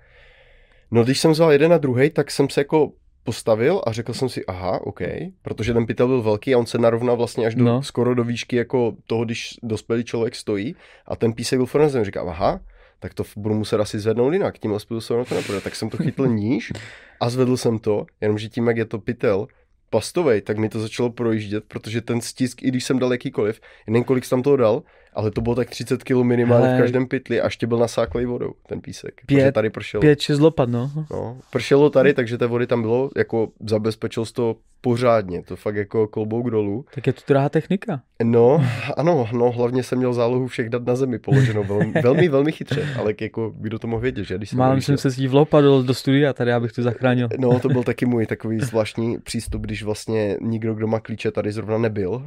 No 0.91 1.03
když 1.03 1.19
jsem 1.19 1.31
vzal 1.31 1.51
jeden 1.51 1.73
a 1.73 1.77
druhý, 1.77 2.09
tak 2.09 2.31
jsem 2.31 2.49
se 2.49 2.61
jako 2.61 2.91
postavil 3.23 3.81
a 3.87 3.91
řekl 3.91 4.13
jsem 4.13 4.29
si, 4.29 4.45
aha, 4.45 4.79
OK, 4.83 5.01
protože 5.41 5.73
ten 5.73 5.85
pytel 5.85 6.07
byl 6.07 6.21
velký 6.21 6.53
a 6.53 6.57
on 6.57 6.65
se 6.65 6.77
narovnal 6.77 7.17
vlastně 7.17 7.45
až 7.45 7.55
do, 7.55 7.63
no. 7.63 7.83
Skoro 7.83 8.15
do 8.15 8.23
výšky 8.23 8.55
jako 8.55 8.95
toho, 9.07 9.25
když 9.25 9.55
dospělý 9.63 10.03
člověk 10.03 10.35
stojí 10.35 10.75
a 11.05 11.15
ten 11.15 11.33
písek 11.33 11.59
byl 11.59 11.65
furt 11.65 11.81
na 11.81 11.89
zemi. 11.89 12.05
Říkám, 12.05 12.29
aha, 12.29 12.59
tak 12.99 13.13
to 13.13 13.23
budu 13.37 13.55
muset 13.55 13.81
asi 13.81 13.99
zvednout 13.99 14.33
jinak, 14.33 14.59
tímhle 14.59 14.79
způsobem 14.79 15.25
to 15.25 15.35
nepůjde. 15.35 15.61
Tak 15.61 15.75
jsem 15.75 15.89
to 15.89 15.97
chytl 15.97 16.27
níž 16.41 16.73
a 17.19 17.29
zvedl 17.29 17.57
jsem 17.57 17.79
to, 17.79 18.05
jenomže 18.21 18.49
tím, 18.49 18.67
jak 18.67 18.77
je 18.77 18.85
to 18.85 18.99
pytel, 18.99 19.47
plastovej, 19.89 20.41
tak 20.41 20.57
mi 20.57 20.69
to 20.69 20.79
začalo 20.79 21.09
projíždět, 21.09 21.63
protože 21.67 22.01
ten 22.01 22.21
stisk, 22.21 22.63
i 22.63 22.67
když 22.67 22.83
jsem 22.83 22.99
dal 22.99 23.11
jakýkoliv, 23.11 23.61
nevím, 23.87 24.03
kolik 24.03 24.25
jsem 24.25 24.37
tam 24.37 24.43
toho 24.43 24.57
dal, 24.57 24.83
ale 25.13 25.31
to 25.31 25.41
bylo 25.41 25.55
tak 25.55 25.69
30 25.69 26.03
kg 26.03 26.11
minimálně 26.11 26.75
v 26.75 26.79
každém 26.79 27.07
pytli 27.07 27.41
a 27.41 27.45
ještě 27.45 27.67
byl 27.67 27.77
nasáklý 27.77 28.25
vodou, 28.25 28.53
ten 28.67 28.81
písek. 28.81 29.21
Pět- 29.25 29.37
protože 29.37 29.51
tady 29.51 29.69
pršelo. 29.69 30.01
Pět, 30.01 30.19
šest 30.19 30.39
lopad, 30.39 30.69
no. 30.69 30.91
No, 31.11 31.37
pršelo 31.49 31.89
tady, 31.89 32.13
takže 32.13 32.37
té 32.37 32.47
vody 32.47 32.67
tam 32.67 32.81
bylo, 32.81 33.09
jako 33.17 33.47
zabezpečil 33.65 34.25
to 34.25 34.55
pořádně, 34.81 35.43
to 35.43 35.55
fakt 35.55 35.75
jako 35.75 36.07
klobouk 36.07 36.49
dolů. 36.49 36.85
Tak 36.95 37.07
je 37.07 37.13
to 37.13 37.21
drahá 37.27 37.49
technika. 37.49 38.01
No, 38.23 38.65
ano, 38.97 39.29
no, 39.33 39.51
hlavně 39.51 39.83
jsem 39.83 39.97
měl 39.97 40.13
zálohu 40.13 40.47
všech 40.47 40.69
dat 40.69 40.85
na 40.85 40.95
zemi 40.95 41.19
položenou, 41.19 41.63
velmi, 41.63 41.93
velmi, 42.03 42.29
velmi 42.29 42.51
chytře, 42.51 42.87
ale 42.99 43.13
jako 43.21 43.53
kdo 43.55 43.79
to 43.79 43.87
mohl 43.87 44.01
vědět, 44.01 44.23
že? 44.23 44.37
Když 44.37 44.49
jsem 44.49 44.59
Málem 44.59 44.81
jsem 44.81 44.97
se 44.97 45.09
s 45.09 45.17
ní 45.17 45.27
vlopadl 45.27 45.83
do 45.83 45.93
studia 45.93 46.33
tady, 46.33 46.53
abych 46.53 46.71
to 46.71 46.83
zachránil. 46.83 47.29
No, 47.39 47.59
to 47.59 47.69
byl 47.69 47.83
taky 47.83 48.05
můj 48.05 48.25
takový 48.25 48.59
zvláštní 48.59 49.17
přístup, 49.17 49.61
když 49.61 49.83
vlastně 49.83 50.37
nikdo, 50.41 50.73
kdo 50.73 50.87
má 50.87 50.99
klíče, 50.99 51.31
tady 51.31 51.51
zrovna 51.51 51.77
nebyl. 51.77 52.25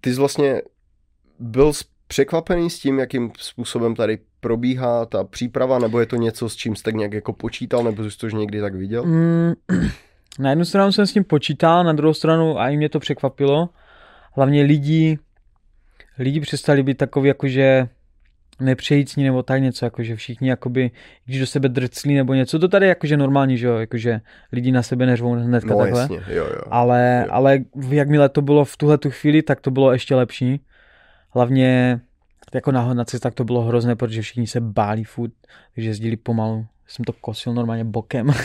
Ty 0.00 0.10
jsi 0.10 0.18
vlastně 0.18 0.62
byl 1.38 1.72
překvapený 2.08 2.70
s 2.70 2.78
tím, 2.78 2.98
jakým 2.98 3.30
způsobem 3.38 3.94
tady 3.94 4.18
probíhá 4.40 5.06
ta 5.06 5.24
příprava, 5.24 5.78
nebo 5.78 6.00
je 6.00 6.06
to 6.06 6.16
něco, 6.16 6.48
s 6.48 6.56
čím 6.56 6.76
jste 6.76 6.92
nějak 6.92 7.12
jako 7.12 7.32
počítal, 7.32 7.84
nebo 7.84 8.10
jsi 8.10 8.18
to 8.18 8.26
už 8.26 8.34
někdy 8.34 8.60
tak 8.60 8.74
viděl? 8.74 9.04
Mm, 9.04 9.52
na 10.38 10.50
jednu 10.50 10.64
stranu 10.64 10.92
jsem 10.92 11.06
s 11.06 11.12
tím 11.12 11.24
počítal, 11.24 11.84
na 11.84 11.92
druhou 11.92 12.14
stranu 12.14 12.60
a 12.60 12.68
i 12.68 12.76
mě 12.76 12.88
to 12.88 13.00
překvapilo. 13.00 13.68
Hlavně 14.32 14.62
lidi, 14.62 15.18
lidi 16.18 16.40
přestali 16.40 16.82
být 16.82 16.96
takový 16.98 17.28
jakože 17.28 17.88
nepřejícní 18.60 19.24
nebo 19.24 19.42
tak 19.42 19.62
něco, 19.62 19.84
jakože 19.86 20.16
všichni 20.16 20.48
jakoby, 20.48 20.90
když 21.24 21.40
do 21.40 21.46
sebe 21.46 21.68
drclí 21.68 22.14
nebo 22.14 22.34
něco, 22.34 22.58
to 22.58 22.68
tady 22.68 22.86
je 22.86 22.88
jakože 22.88 23.16
normální, 23.16 23.58
že 23.58 23.66
jo, 23.66 23.74
jakože 23.76 24.20
lidi 24.52 24.72
na 24.72 24.82
sebe 24.82 25.06
neřvou 25.06 25.32
hnedka 25.32 25.70
No 25.74 25.78
takhle. 25.78 26.00
jasně, 26.00 26.16
jo, 26.28 26.44
jo. 26.44 26.60
Ale, 26.70 27.22
Jo. 27.26 27.32
ale 27.32 27.58
jakmile 27.88 28.28
to 28.28 28.42
bylo 28.42 28.64
v 28.64 28.76
tuhle 28.76 28.98
tu 28.98 29.10
chvíli, 29.10 29.42
tak 29.42 29.60
to 29.60 29.70
bylo 29.70 29.92
ještě 29.92 30.14
lepší. 30.14 30.60
Hlavně 31.36 32.00
jako 32.54 32.72
na, 32.72 32.94
na 32.94 33.04
cestách 33.04 33.34
to 33.34 33.44
bylo 33.44 33.62
hrozné, 33.62 33.96
protože 33.96 34.22
všichni 34.22 34.46
se 34.46 34.60
báli 34.60 35.04
furt, 35.04 35.32
takže 35.74 35.90
jezdili 35.90 36.16
pomalu. 36.16 36.66
Jsem 36.86 37.04
to 37.04 37.12
kosil 37.12 37.54
normálně 37.54 37.84
bokem. 37.84 38.26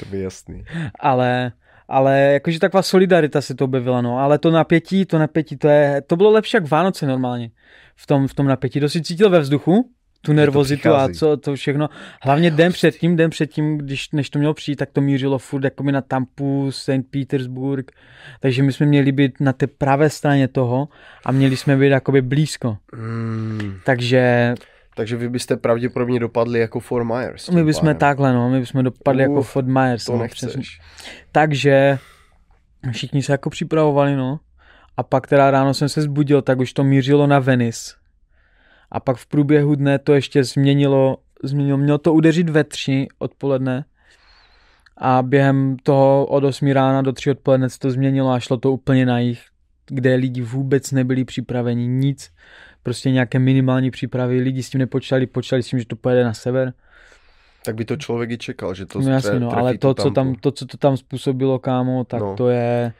To 0.00 0.06
by 0.10 0.20
jasný. 0.20 0.64
ale, 1.00 1.52
ale 1.88 2.20
jakože 2.20 2.58
taková 2.58 2.82
solidarita 2.82 3.40
se 3.40 3.54
to 3.54 3.64
objevila, 3.64 4.00
no. 4.00 4.18
Ale 4.18 4.38
to 4.38 4.50
napětí, 4.50 5.04
to 5.04 5.18
napětí, 5.18 5.56
to 5.56 5.68
je, 5.68 6.02
to 6.02 6.16
bylo 6.16 6.30
lepší 6.30 6.56
jak 6.56 6.70
Vánoce 6.70 7.06
normálně. 7.06 7.50
V 7.96 8.06
tom, 8.06 8.28
v 8.28 8.34
tom 8.34 8.46
napětí. 8.46 8.80
To 8.80 8.88
si 8.88 9.02
cítil 9.02 9.30
ve 9.30 9.40
vzduchu, 9.40 9.90
tu 10.22 10.32
nervozitu 10.32 10.88
a 10.94 11.08
co, 11.08 11.36
to 11.36 11.54
všechno. 11.54 11.88
Hlavně 12.22 12.50
den 12.50 12.72
předtím, 12.72 13.16
den 13.16 13.30
předtím, 13.30 13.78
když, 13.78 14.10
než 14.10 14.30
to 14.30 14.38
mělo 14.38 14.54
přijít, 14.54 14.76
tak 14.76 14.90
to 14.92 15.00
mířilo 15.00 15.38
furt 15.38 15.64
jakoby 15.64 15.92
na 15.92 16.00
Tampu, 16.00 16.72
St. 16.72 16.90
Petersburg. 17.10 17.92
Takže 18.40 18.62
my 18.62 18.72
jsme 18.72 18.86
měli 18.86 19.12
být 19.12 19.40
na 19.40 19.52
té 19.52 19.66
pravé 19.66 20.10
straně 20.10 20.48
toho 20.48 20.88
a 21.24 21.32
měli 21.32 21.56
jsme 21.56 21.76
být 21.76 21.88
jakoby 21.88 22.22
blízko. 22.22 22.76
Mm, 22.96 23.74
Takže 23.84 24.54
takže 24.94 25.16
vy 25.16 25.28
byste 25.28 25.56
pravděpodobně 25.56 26.20
dopadli 26.20 26.60
jako 26.60 26.80
Fort 26.80 27.06
Myers. 27.06 27.50
my 27.50 27.64
bychom 27.64 27.80
pádem. 27.86 27.96
takhle, 27.96 28.32
no, 28.32 28.50
my 28.50 28.60
bychom 28.60 28.84
dopadli 28.84 29.22
jako 29.22 29.34
Uf, 29.40 29.50
Fort 29.50 29.66
Myers. 29.66 30.04
To 30.04 30.12
no, 30.12 30.18
nechceš. 30.18 30.48
přesně. 30.50 30.62
Takže 31.32 31.98
všichni 32.92 33.22
se 33.22 33.32
jako 33.32 33.50
připravovali, 33.50 34.16
no. 34.16 34.40
A 34.96 35.02
pak 35.02 35.26
teda 35.26 35.50
ráno 35.50 35.74
jsem 35.74 35.88
se 35.88 36.02
zbudil, 36.02 36.42
tak 36.42 36.58
už 36.58 36.72
to 36.72 36.84
mířilo 36.84 37.26
na 37.26 37.38
Venice. 37.38 37.99
A 38.92 39.00
pak 39.00 39.16
v 39.16 39.26
průběhu 39.26 39.74
dne 39.74 39.98
to 39.98 40.14
ještě 40.14 40.44
změnilo, 40.44 41.16
změnilo 41.42 41.78
mělo 41.78 41.98
to 41.98 42.14
udeřit 42.14 42.48
ve 42.48 42.64
tři 42.64 43.06
odpoledne. 43.18 43.84
A 44.96 45.22
během 45.22 45.76
toho 45.82 46.26
od 46.26 46.44
8 46.44 46.72
rána 46.72 47.02
do 47.02 47.12
3 47.12 47.30
odpoledne 47.30 47.70
se 47.70 47.78
to 47.78 47.90
změnilo 47.90 48.30
a 48.30 48.40
šlo 48.40 48.56
to 48.56 48.72
úplně 48.72 49.06
na 49.06 49.18
jich, 49.18 49.42
kde 49.86 50.14
lidi 50.14 50.42
vůbec 50.42 50.92
nebyli 50.92 51.24
připraveni, 51.24 51.86
nic. 51.86 52.30
Prostě 52.82 53.10
nějaké 53.10 53.38
minimální 53.38 53.90
přípravy, 53.90 54.40
lidi 54.40 54.62
s 54.62 54.70
tím 54.70 54.78
nepočítali, 54.78 55.26
počítali 55.26 55.62
s 55.62 55.68
tím, 55.68 55.78
že 55.78 55.86
to 55.86 55.96
pojede 55.96 56.24
na 56.24 56.34
sever. 56.34 56.72
Tak 57.64 57.74
by 57.74 57.84
to 57.84 57.96
člověk 57.96 58.30
i 58.30 58.38
čekal, 58.38 58.74
že 58.74 58.86
to 58.86 59.00
No 59.00 59.10
jasně, 59.10 59.40
no, 59.40 59.56
ale 59.58 59.78
to, 59.78 59.94
co 59.94 60.10
tam, 60.10 60.34
to, 60.34 60.50
co 60.50 60.66
to 60.66 60.76
tam 60.76 60.96
způsobilo, 60.96 61.58
kámo, 61.58 62.04
tak 62.04 62.20
No. 62.20 62.36
to 62.36 62.48
je... 62.48 62.92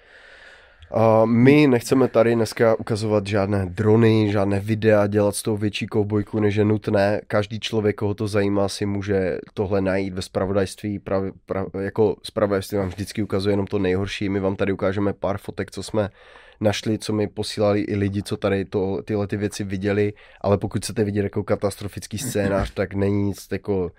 My 1.25 1.67
nechceme 1.67 2.09
tady 2.09 2.35
dneska 2.35 2.75
ukazovat 2.81 3.27
žádné 3.27 3.67
drony, 3.67 4.33
žádné 4.33 4.61
videa, 4.61 5.07
dělat 5.07 5.37
z 5.37 5.43
toho 5.43 5.57
větší 5.57 5.87
koubojku, 5.87 6.41
než 6.41 6.57
je 6.57 6.65
nutné. 6.65 7.21
Každý 7.27 7.61
člověk, 7.61 7.97
koho 7.97 8.15
to 8.15 8.29
zajímá, 8.29 8.69
si 8.69 8.87
může 8.87 9.39
tohle 9.55 9.81
najít 9.81 10.15
ve 10.15 10.23
spravodajství. 10.23 10.99
Prav, 10.99 11.23
prav, 11.47 11.67
jako 11.81 12.17
spravodajství 12.23 12.79
vám 12.79 12.89
vždycky 12.89 13.23
ukazuje 13.23 13.53
jenom 13.53 13.67
to 13.67 13.79
nejhorší. 13.79 14.29
My 14.29 14.41
vám 14.41 14.57
tady 14.57 14.73
ukážeme 14.73 15.13
pár 15.13 15.39
fotek, 15.39 15.71
co 15.71 15.83
jsme 15.83 16.11
našli, 16.61 16.99
co 16.99 17.13
mi 17.13 17.29
posílali 17.29 17.81
i 17.81 17.97
lidi, 17.97 18.23
co 18.23 18.37
tady 18.37 18.65
to, 18.65 19.03
tyhle 19.03 19.27
ty 19.27 19.37
věci 19.37 19.65
viděli, 19.65 20.13
ale 20.41 20.59
pokud 20.59 20.83
chcete 20.83 21.05
vidět 21.05 21.23
jako 21.23 21.45
katastrofický 21.45 22.19
scénář, 22.19 22.71
tak 22.71 22.95
není 22.95 23.23
nic 23.23 23.47
jako 23.53 23.91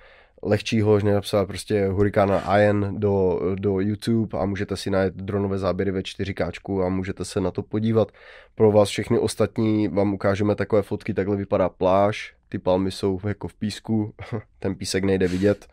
lehčího, 0.43 0.95
než 0.95 1.03
napsat 1.03 1.45
prostě 1.45 1.87
hurikána 1.87 2.59
Ian 2.59 2.99
do, 2.99 3.39
do 3.55 3.79
YouTube 3.79 4.39
a 4.39 4.45
můžete 4.45 4.77
si 4.77 4.89
najít 4.89 5.13
dronové 5.13 5.57
záběry 5.57 5.91
ve 5.91 5.99
4K 5.99 6.85
a 6.85 6.89
můžete 6.89 7.25
se 7.25 7.41
na 7.41 7.51
to 7.51 7.63
podívat. 7.63 8.11
Pro 8.55 8.71
vás 8.71 8.89
všechny 8.89 9.19
ostatní 9.19 9.87
vám 9.87 10.13
ukážeme 10.13 10.55
takové 10.55 10.81
fotky, 10.81 11.13
takhle 11.13 11.37
vypadá 11.37 11.69
pláž, 11.69 12.33
ty 12.49 12.59
palmy 12.59 12.91
jsou 12.91 13.19
jako 13.27 13.47
v 13.47 13.53
písku, 13.53 14.13
ten 14.59 14.75
písek 14.75 15.03
nejde 15.03 15.27
vidět. 15.27 15.67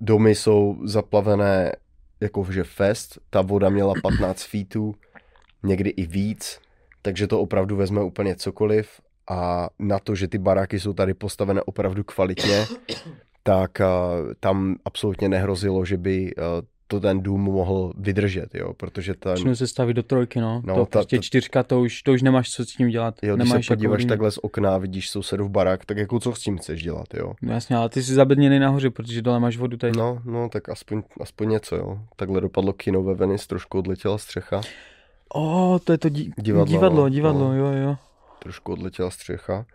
Domy 0.00 0.34
jsou 0.34 0.76
zaplavené 0.84 1.72
jako 2.20 2.46
že 2.52 2.64
fest, 2.64 3.18
ta 3.30 3.42
voda 3.42 3.68
měla 3.68 3.94
15 4.02 4.42
feetů, 4.42 4.94
někdy 5.62 5.90
i 5.90 6.06
víc, 6.06 6.60
takže 7.02 7.26
to 7.26 7.40
opravdu 7.40 7.76
vezme 7.76 8.02
úplně 8.02 8.36
cokoliv 8.36 9.00
a 9.30 9.68
na 9.78 9.98
to, 9.98 10.14
že 10.14 10.28
ty 10.28 10.38
baráky 10.38 10.80
jsou 10.80 10.92
tady 10.92 11.14
postavené 11.14 11.62
opravdu 11.62 12.04
kvalitně, 12.04 12.66
tak 13.46 13.70
uh, 13.80 14.32
tam 14.40 14.76
absolutně 14.84 15.28
nehrozilo, 15.28 15.84
že 15.84 15.96
by 15.96 16.34
uh, 16.36 16.42
to 16.86 17.00
ten 17.00 17.20
dům 17.22 17.40
mohl 17.40 17.92
vydržet, 17.98 18.54
jo, 18.54 18.74
protože 18.74 19.14
ten... 19.14 19.36
Začnu 19.36 19.56
se 19.56 19.66
stavit 19.66 19.94
do 19.94 20.02
trojky, 20.02 20.40
no. 20.40 20.62
No, 20.64 20.74
to 20.74 20.80
ta- 20.86 20.98
prostě 20.98 21.16
to- 21.16 21.22
čtyřka, 21.22 21.62
to 21.62 21.80
už, 21.80 22.02
to 22.02 22.12
už 22.12 22.22
nemáš 22.22 22.50
co 22.50 22.64
s 22.64 22.68
tím 22.68 22.88
dělat. 22.88 23.14
Jo, 23.22 23.36
když 23.36 23.48
nemáš 23.48 23.66
se 23.66 23.74
podíváš 23.74 24.00
jako, 24.00 24.08
takhle 24.08 24.30
z 24.30 24.38
okna, 24.38 24.78
vidíš 24.78 25.10
sousedův 25.10 25.50
barák, 25.50 25.84
tak 25.84 25.96
jako 25.96 26.20
co 26.20 26.32
s 26.34 26.40
tím 26.40 26.58
chceš 26.58 26.82
dělat, 26.82 27.06
jo? 27.14 27.32
No 27.42 27.52
jasně, 27.52 27.76
ale 27.76 27.88
ty 27.88 28.02
jsi 28.02 28.14
zabedněný 28.14 28.58
nahoře, 28.58 28.90
protože 28.90 29.22
dole 29.22 29.40
máš 29.40 29.56
vodu 29.56 29.76
tady. 29.76 29.92
No, 29.98 30.18
no, 30.24 30.48
tak 30.48 30.68
aspoň, 30.68 31.02
aspoň 31.20 31.48
něco, 31.48 31.76
jo. 31.76 31.98
Takhle 32.16 32.40
dopadlo 32.40 32.72
kino 32.72 33.02
ve 33.02 33.14
Venice, 33.14 33.46
trošku 33.48 33.78
odletěla 33.78 34.18
střecha, 34.18 34.60
O, 35.34 35.80
to 35.84 35.92
je 35.92 35.98
to 35.98 36.08
dí... 36.08 36.32
Divadlo, 36.38 36.72
divadlo, 36.72 37.02
no. 37.02 37.08
divadlo, 37.08 37.48
No. 37.48 37.54
jo, 37.54 37.72
jo. 37.72 37.96
trošku 38.38 38.72
odletěla 38.72 39.10
střecha. 39.10 39.66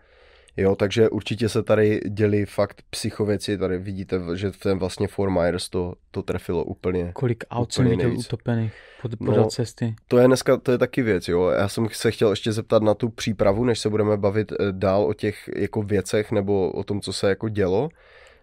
Jo, 0.56 0.76
takže 0.76 1.08
určitě 1.08 1.48
se 1.48 1.62
tady 1.62 2.00
děli 2.08 2.46
fakt 2.46 2.82
psychověci, 2.90 3.58
tady 3.58 3.78
vidíte, 3.78 4.20
že 4.34 4.50
ten 4.50 4.78
vlastně 4.78 5.08
Fort 5.08 5.32
Myers 5.32 5.68
to, 5.68 5.94
to 6.10 6.22
trefilo 6.22 6.64
úplně. 6.64 7.10
Kolik 7.14 7.44
aut 7.50 7.72
jsem 7.72 7.88
viděl 7.88 8.12
utopených 8.18 8.72
pod, 9.02 9.20
No. 9.20 9.26
podél 9.26 9.44
cesty. 9.44 9.94
To 10.08 10.18
je 10.18 10.26
dneska, 10.26 10.56
to 10.56 10.72
je 10.72 10.78
taky 10.78 11.02
věc, 11.02 11.28
jo. 11.28 11.48
Já 11.48 11.68
jsem 11.68 11.88
se 11.92 12.10
chtěl 12.10 12.30
ještě 12.30 12.52
zeptat 12.52 12.82
na 12.82 12.94
tu 12.94 13.08
přípravu, 13.08 13.64
než 13.64 13.78
se 13.78 13.88
budeme 13.90 14.16
bavit 14.16 14.52
eh, 14.52 14.56
dál 14.70 15.04
o 15.04 15.14
těch 15.14 15.50
jako 15.56 15.82
věcech 15.82 16.32
nebo 16.32 16.70
o 16.70 16.84
tom, 16.84 17.00
co 17.00 17.12
se 17.12 17.28
jako 17.28 17.48
dělo. 17.48 17.88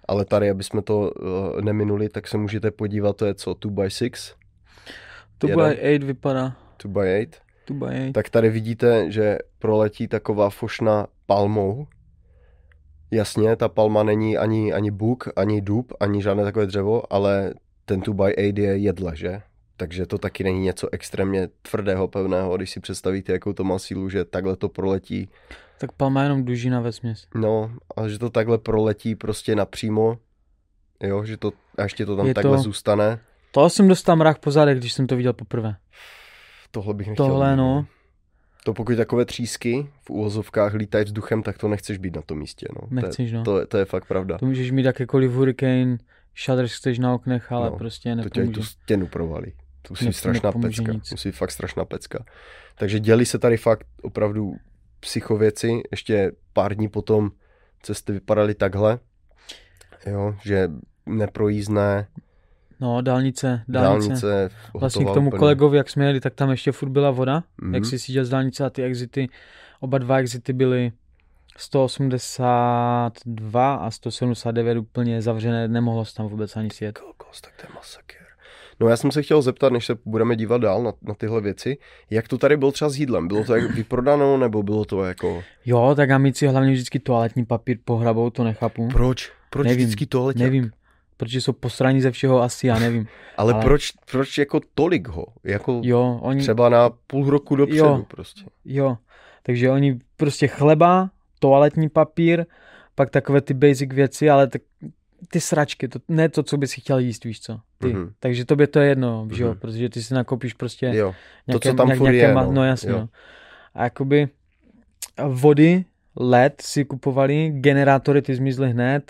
Ale 0.08 0.26
tady, 0.26 0.50
aby 0.50 0.64
jsme 0.64 0.82
to 0.82 1.00
uh, 1.00 1.62
neminuli, 1.62 2.10
tak 2.10 2.28
se 2.28 2.38
můžete 2.38 2.72
podívat, 2.72 3.18
to 3.18 3.26
je 3.26 3.34
co, 3.34 3.52
2x6, 3.52 4.34
To 5.38 5.48
Jeden. 5.48 5.70
by 5.70 5.98
8 5.98 6.08
vypadá. 6.08 6.56
2x8. 6.84 7.30
To 7.66 7.74
by 7.74 7.86
8. 7.86 8.14
Tak 8.14 8.30
tady 8.30 8.50
vidíte, 8.50 9.12
že 9.12 9.38
proletí 9.60 10.08
taková 10.08 10.50
fošna 10.50 11.08
palmou. 11.26 11.88
Jasně, 13.12 13.56
ta 13.56 13.70
palma 13.70 14.04
není 14.04 14.38
ani, 14.38 14.74
ani 14.74 14.92
buk, 14.92 15.28
ani 15.36 15.62
dub, 15.62 15.94
ani 16.00 16.22
žádné 16.22 16.44
takové 16.44 16.66
dřevo, 16.66 17.14
ale 17.14 17.54
ten 17.86 18.00
2x8 18.00 18.60
je 18.60 18.78
jedle, 18.78 19.16
že? 19.16 19.42
Takže 19.78 20.06
to 20.06 20.18
taky 20.18 20.44
není 20.44 20.60
něco 20.60 20.90
extrémně 20.92 21.50
tvrdého, 21.62 22.08
pevného, 22.08 22.58
když 22.58 22.70
si 22.72 22.80
představíte, 22.80 23.32
jakou 23.34 23.54
to 23.54 23.64
má 23.64 23.80
sílu, 23.80 24.10
že 24.10 24.26
takhle 24.26 24.56
to 24.56 24.70
proletí. 24.70 25.30
Tak 25.80 25.92
palma 25.92 26.24
jenom 26.24 26.46
dužina 26.46 26.82
ve 26.82 26.92
směs. 26.92 27.28
No, 27.36 27.72
a 27.98 28.08
že 28.08 28.20
to 28.20 28.30
takhle 28.30 28.58
proletí 28.58 29.16
prostě 29.16 29.56
napřímo, 29.56 30.18
jo, 31.04 31.24
že 31.26 31.38
to, 31.38 31.52
a 31.78 31.84
ještě 31.84 32.06
to 32.06 32.18
tam 32.18 32.28
Je 32.28 32.34
takhle 32.34 32.58
to- 32.58 32.64
zůstane. 32.64 33.20
To 33.52 33.70
jsem 33.70 33.88
dostal 33.88 34.16
mrách 34.16 34.40
po 34.40 34.52
zádech, 34.52 34.78
když 34.80 34.94
jsem 34.94 35.08
to 35.08 35.16
viděl 35.16 35.34
poprvé. 35.34 35.76
Tohle 36.72 36.94
bych 36.94 37.08
nechtěl. 37.08 37.28
Tohle, 37.28 37.56
no. 37.56 37.86
To 38.64 38.74
pokud 38.74 38.96
takové 38.98 39.26
třísky 39.26 39.88
v 40.02 40.10
úvozovkách 40.10 40.74
lítají 40.74 41.06
vzduchem, 41.06 41.44
tak 41.44 41.58
to 41.58 41.68
nechceš 41.68 41.98
být 41.98 42.16
na 42.16 42.22
tom 42.22 42.40
místě, 42.40 42.68
no. 42.82 42.88
To 42.88 42.96
Nechceš, 42.96 43.32
no. 43.34 43.44
to, 43.44 43.60
je, 43.60 43.66
to 43.66 43.78
je 43.78 43.86
fakt 43.86 44.08
pravda. 44.08 44.38
To 44.38 44.46
můžeš 44.46 44.72
mít 44.72 44.86
jakékoliv 44.86 45.32
hurricane, 45.32 45.98
shutters 46.46 46.74
chceš 46.78 47.00
na 47.00 47.14
oknech, 47.14 47.52
ale 47.52 47.70
No, 47.70 47.78
prostě 47.78 48.16
To 48.16 48.24
tě 48.24 48.30
tu 48.30 48.40
nepomůže. 48.40 48.70
stěnu 48.70 49.08
provalí. 49.08 49.54
To 49.82 49.92
musí 49.94 50.06
být 50.06 50.14
strašná 50.14 50.48
nepomůže 50.50 50.82
pecka. 50.82 50.94
nic. 50.94 51.12
Musí 51.12 51.32
fakt 51.32 51.52
strašná 51.52 51.86
pecka. 51.86 52.26
Takže 52.76 53.00
děli 53.00 53.26
se 53.26 53.40
tady 53.40 53.58
fakt 53.58 53.88
opravdu 54.02 54.56
psychověci. 55.00 55.82
Ještě 55.92 56.32
pár 56.54 56.76
dní 56.76 56.88
potom 56.88 57.32
cesty 57.82 58.12
vypadaly 58.14 58.56
takhle. 58.56 59.00
Jo, 60.06 60.36
že 60.44 60.70
neprojízdné, 61.06 62.08
No, 62.80 63.02
dálnice, 63.02 63.64
dálnice. 63.68 64.08
dálnice. 64.08 64.50
Vlastně 64.74 65.06
k 65.06 65.14
tomu 65.14 65.28
úplně. 65.28 65.40
kolegovi, 65.40 65.78
jak 65.78 65.90
jsme 65.90 66.06
jeli, 66.06 66.20
tak 66.20 66.34
tam 66.34 66.52
ještě 66.52 66.72
furt 66.72 66.90
byla 66.90 67.12
voda. 67.12 67.44
Mhm. 67.62 67.76
Jak 67.76 67.86
si 67.86 68.00
seděl 68.00 68.26
z 68.26 68.30
dálnice 68.30 68.66
a 68.66 68.70
ty 68.70 68.84
exity, 68.84 69.30
oba 69.80 69.98
dva 69.98 70.18
exity 70.18 70.54
byly 70.54 70.92
182 71.58 73.76
a 73.76 73.92
179 73.92 74.78
úplně 74.78 75.22
zavřené, 75.22 75.68
nemohlo 75.68 76.06
se 76.06 76.16
tam 76.16 76.28
vůbec 76.28 76.56
ani 76.56 76.70
sjet. 76.70 76.98
Kokos, 76.98 77.42
tak 77.42 77.54
to 77.56 77.68
je 77.68 77.70
masakr. 77.76 78.28
No 78.80 78.88
já 78.88 78.98
jsem 78.98 79.12
se 79.12 79.22
chtěl 79.22 79.42
zeptat, 79.42 79.74
než 79.74 79.86
se 79.86 79.98
budeme 80.06 80.36
dívat 80.36 80.62
dál 80.62 80.84
na, 80.84 80.94
na 81.02 81.14
tyhle 81.14 81.42
věci, 81.42 81.78
jak 82.10 82.28
to 82.28 82.38
tady 82.38 82.58
bylo 82.58 82.72
třeba 82.72 82.90
s 82.90 82.98
jídlem? 82.98 83.28
Bylo 83.28 83.44
to 83.44 83.56
jak 83.56 83.72
vyprodáno, 83.72 84.38
nebo 84.38 84.64
bylo 84.64 84.86
to 84.86 85.04
jako... 85.04 85.44
Jo, 85.66 85.94
tak 85.96 86.10
amici 86.10 86.48
hlavně 86.48 86.72
vždycky 86.72 87.00
toaletní 87.00 87.46
papír 87.46 87.78
pohrabou, 87.86 88.30
to 88.30 88.44
nechápu. 88.44 88.88
Proč? 88.88 89.32
Proč 89.50 89.68
Nevím, 89.68 89.86
vždycky 89.86 90.06
tohle? 90.06 90.34
Nevím, 90.36 90.72
protože 91.18 91.42
jsou 91.42 91.52
posraní 91.54 92.02
ze 92.02 92.12
všeho 92.12 92.42
asi, 92.42 92.68
já 92.68 92.80
nevím. 92.80 93.08
Ale, 93.38 93.54
ale- 93.54 93.64
proč, 93.64 93.92
proč 94.12 94.38
jako 94.38 94.60
tolik 94.76 95.08
ho? 95.08 95.26
Jako 95.44 95.82
Jo, 95.84 96.20
oni, 96.22 96.42
třeba 96.42 96.70
na 96.70 96.90
půl 97.08 97.30
roku 97.30 97.56
dopředu 97.56 97.78
Jo. 97.86 98.06
prostě. 98.08 98.42
jo, 98.66 98.98
takže 99.44 99.72
oni 99.72 100.00
prostě 100.18 100.48
chleba, 100.48 101.10
toaletní 101.40 101.90
papír, 101.90 102.46
pak 102.96 103.10
takové 103.10 103.42
ty 103.42 103.54
basic 103.54 103.94
věci, 103.94 104.30
ale 104.30 104.48
tak 104.48 104.62
ty 105.30 105.42
sračky, 105.42 105.88
to, 105.88 106.00
ne 106.08 106.30
to, 106.30 106.44
co 106.44 106.58
bys 106.58 106.74
chtěl 106.74 107.00
jíst, 107.00 107.24
víš 107.24 107.42
co. 107.42 107.60
Ty. 107.78 107.88
Mhm. 107.94 108.12
Takže 108.20 108.46
tobě 108.46 108.68
to 108.68 108.80
je 108.80 108.90
jedno, 108.90 109.28
že 109.34 109.44
jo, 109.44 109.50
Mhm. 109.50 109.60
protože 109.60 109.90
ty 109.90 110.04
si 110.04 110.14
nakoupíš 110.14 110.54
prostě 110.54 110.92
Jo, 110.94 111.16
nějaké, 111.48 111.70
co 111.70 111.76
tam 111.76 111.88
nějak- 111.88 112.00
nějaké 112.00 112.18
je, 112.18 112.34
ma- 112.34 112.44
no. 112.46 112.52
no 112.52 112.64
jasně, 112.66 112.90
Jo. 112.92 112.98
no. 113.00 113.10
A 113.74 113.84
jakoby 113.84 114.28
vody, 115.28 115.86
led 116.20 116.54
si 116.62 116.86
kupovali, 116.86 117.50
generátory 117.62 118.22
ty 118.22 118.36
zmizly 118.36 118.70
hned, 118.70 119.04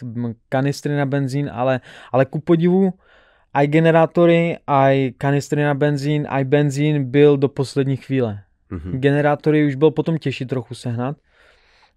kanistry 0.50 0.96
na 0.96 1.06
benzín, 1.06 1.50
ale, 1.50 1.82
ale 2.12 2.26
ku 2.26 2.40
podivu 2.40 2.94
aj 3.54 3.66
generátory, 3.68 4.58
aj 4.68 5.18
kanistry 5.18 5.64
na 5.64 5.74
benzín, 5.74 6.28
aj 6.30 6.44
benzín 6.46 7.04
byl 7.04 7.38
do 7.38 7.50
poslední 7.50 7.98
chvíle. 7.98 8.44
mhm. 8.70 9.00
Generátory 9.00 9.66
už 9.68 9.76
byl 9.76 9.92
potom 9.92 10.18
těžší 10.18 10.46
trochu 10.46 10.76
sehnat, 10.76 11.18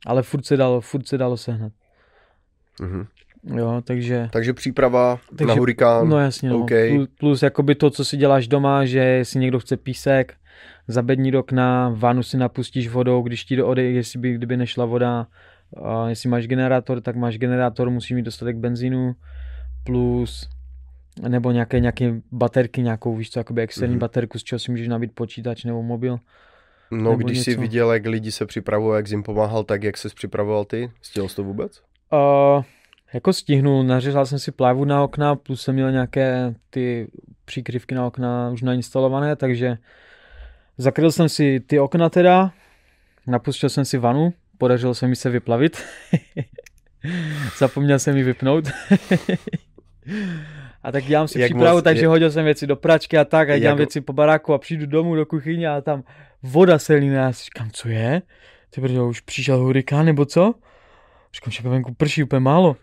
ale 0.07 0.23
furt 0.23 0.47
se 0.47 0.57
dalo, 0.57 0.81
furt 0.81 1.09
se 1.09 1.19
dalo 1.19 1.37
sehnat. 1.37 1.73
Mhm. 2.81 3.07
Jo, 3.45 3.83
takže... 3.85 4.29
Takže 4.33 4.53
příprava 4.53 5.19
Takže- 5.37 5.47
na 5.47 5.55
hurikán. 5.55 6.09
No 6.09 6.19
jasně, 6.19 6.49
no. 6.51 6.59
OK. 6.59 6.71
Plus, 6.95 7.09
plus 7.19 7.43
jakoby 7.43 7.75
to, 7.75 7.91
co 7.91 8.05
si 8.05 8.17
děláš 8.17 8.49
doma, 8.49 8.85
že 8.85 9.21
si 9.23 9.39
někdo 9.39 9.59
chce 9.61 9.77
písek, 9.77 10.35
zabední 10.89 11.31
do 11.31 11.41
okna, 11.41 11.95
vánu 11.97 12.23
si 12.23 12.37
napustíš 12.37 12.89
vodou, 12.89 13.23
když 13.23 13.45
ti 13.45 13.63
odejde, 13.63 13.91
jestli 13.97 14.19
by, 14.19 14.35
kdyby 14.35 14.57
nešla 14.57 14.85
voda, 14.85 15.27
a 15.85 16.09
jestli 16.09 16.29
máš 16.29 16.47
generátor, 16.47 17.01
tak 17.01 17.17
máš 17.17 17.39
generátor, 17.39 17.91
musí 17.91 18.15
mít 18.15 18.23
dostatek 18.23 18.57
benzínu, 18.57 19.13
plus 19.85 20.49
nebo 21.29 21.51
nějaké, 21.51 21.81
nějaké 21.81 22.15
baterky, 22.33 22.83
nějakou, 22.83 23.17
víš 23.17 23.31
co, 23.31 23.41
jakoby 23.41 23.63
externí 23.63 23.95
Mhm. 23.95 24.01
baterku, 24.01 24.39
z 24.39 24.43
čeho 24.45 24.59
si 24.59 24.71
můžeš 24.71 24.89
nabít 24.89 25.13
počítač 25.15 25.65
nebo 25.65 25.83
mobil. 25.83 26.19
No, 26.91 26.97
nebo 26.97 27.15
když 27.17 27.41
jsi 27.41 27.51
něco. 27.51 27.61
viděl, 27.61 27.93
jak 27.93 28.07
lidi 28.07 28.33
se 28.33 28.47
připravují, 28.47 28.97
jak 28.97 29.09
jsi 29.09 29.15
jim 29.15 29.23
pomáhal, 29.23 29.65
tak 29.65 29.83
jak 29.83 29.97
jsi 29.97 30.09
připravoval 30.09 30.65
ty? 30.65 30.91
Stěl 31.03 31.29
jsi 31.29 31.37
to 31.37 31.45
vůbec? 31.45 31.83
Uh, 32.13 32.63
jako 33.15 33.33
stihnul, 33.33 33.83
nařezal 33.85 34.27
jsem 34.27 34.39
si 34.39 34.53
plywood 34.53 34.89
na 34.89 35.03
okna, 35.03 35.37
plus 35.37 35.63
jsem 35.63 35.75
měl 35.75 35.93
nějaké 35.93 36.55
ty 36.71 37.09
příkryvky 37.45 37.95
na 37.95 38.07
okna 38.07 38.51
už 38.51 38.63
nainstalované, 38.63 39.37
takže 39.37 39.79
zakryl 40.79 41.13
jsem 41.13 41.29
si 41.29 41.61
ty 41.61 41.79
okna 41.81 42.09
teda, 42.09 42.53
napustil 43.27 43.69
jsem 43.69 43.85
si 43.85 43.99
vanu, 43.99 44.33
podařilo 44.59 44.95
se 44.95 45.09
mi 45.09 45.17
se 45.17 45.31
vyplavit. 45.31 45.83
Zapomněl 47.59 47.99
jsem 47.99 48.17
ji 48.17 48.23
vypnout. 48.23 48.65
a 50.83 50.93
tak 50.93 51.05
dělám 51.05 51.29
si 51.29 51.41
Jak 51.41 51.51
přípravu, 51.51 51.77
moc 51.77 51.85
takže 51.85 52.03
je- 52.03 52.09
hodil 52.09 52.31
jsem 52.31 52.45
věci 52.45 52.67
do 52.67 52.77
pračky 52.77 53.19
a 53.19 53.25
tak 53.25 53.49
a 53.49 53.53
Jak- 53.53 53.61
dělám 53.63 53.77
věci 53.77 54.01
po 54.01 54.13
baráku 54.13 54.55
a 54.55 54.59
přijdu 54.59 54.87
domů 54.87 55.15
do 55.15 55.27
kuchyně 55.27 55.69
a 55.69 55.81
tam 55.81 56.05
voda 56.43 56.79
se 56.79 56.95
líná. 56.95 57.23
Já 57.23 57.33
si 57.33 57.45
říkám, 57.45 57.71
co 57.73 57.89
je? 57.89 58.23
Ty 58.71 58.81
už 58.99 59.21
přišel 59.21 59.59
hurikán 59.59 60.07
nebo 60.07 60.25
co? 60.25 60.55
Říkám, 61.35 61.51
však 61.51 61.67
venku 61.67 61.95
prší 61.95 62.23
úplně 62.23 62.41
málo. 62.41 62.77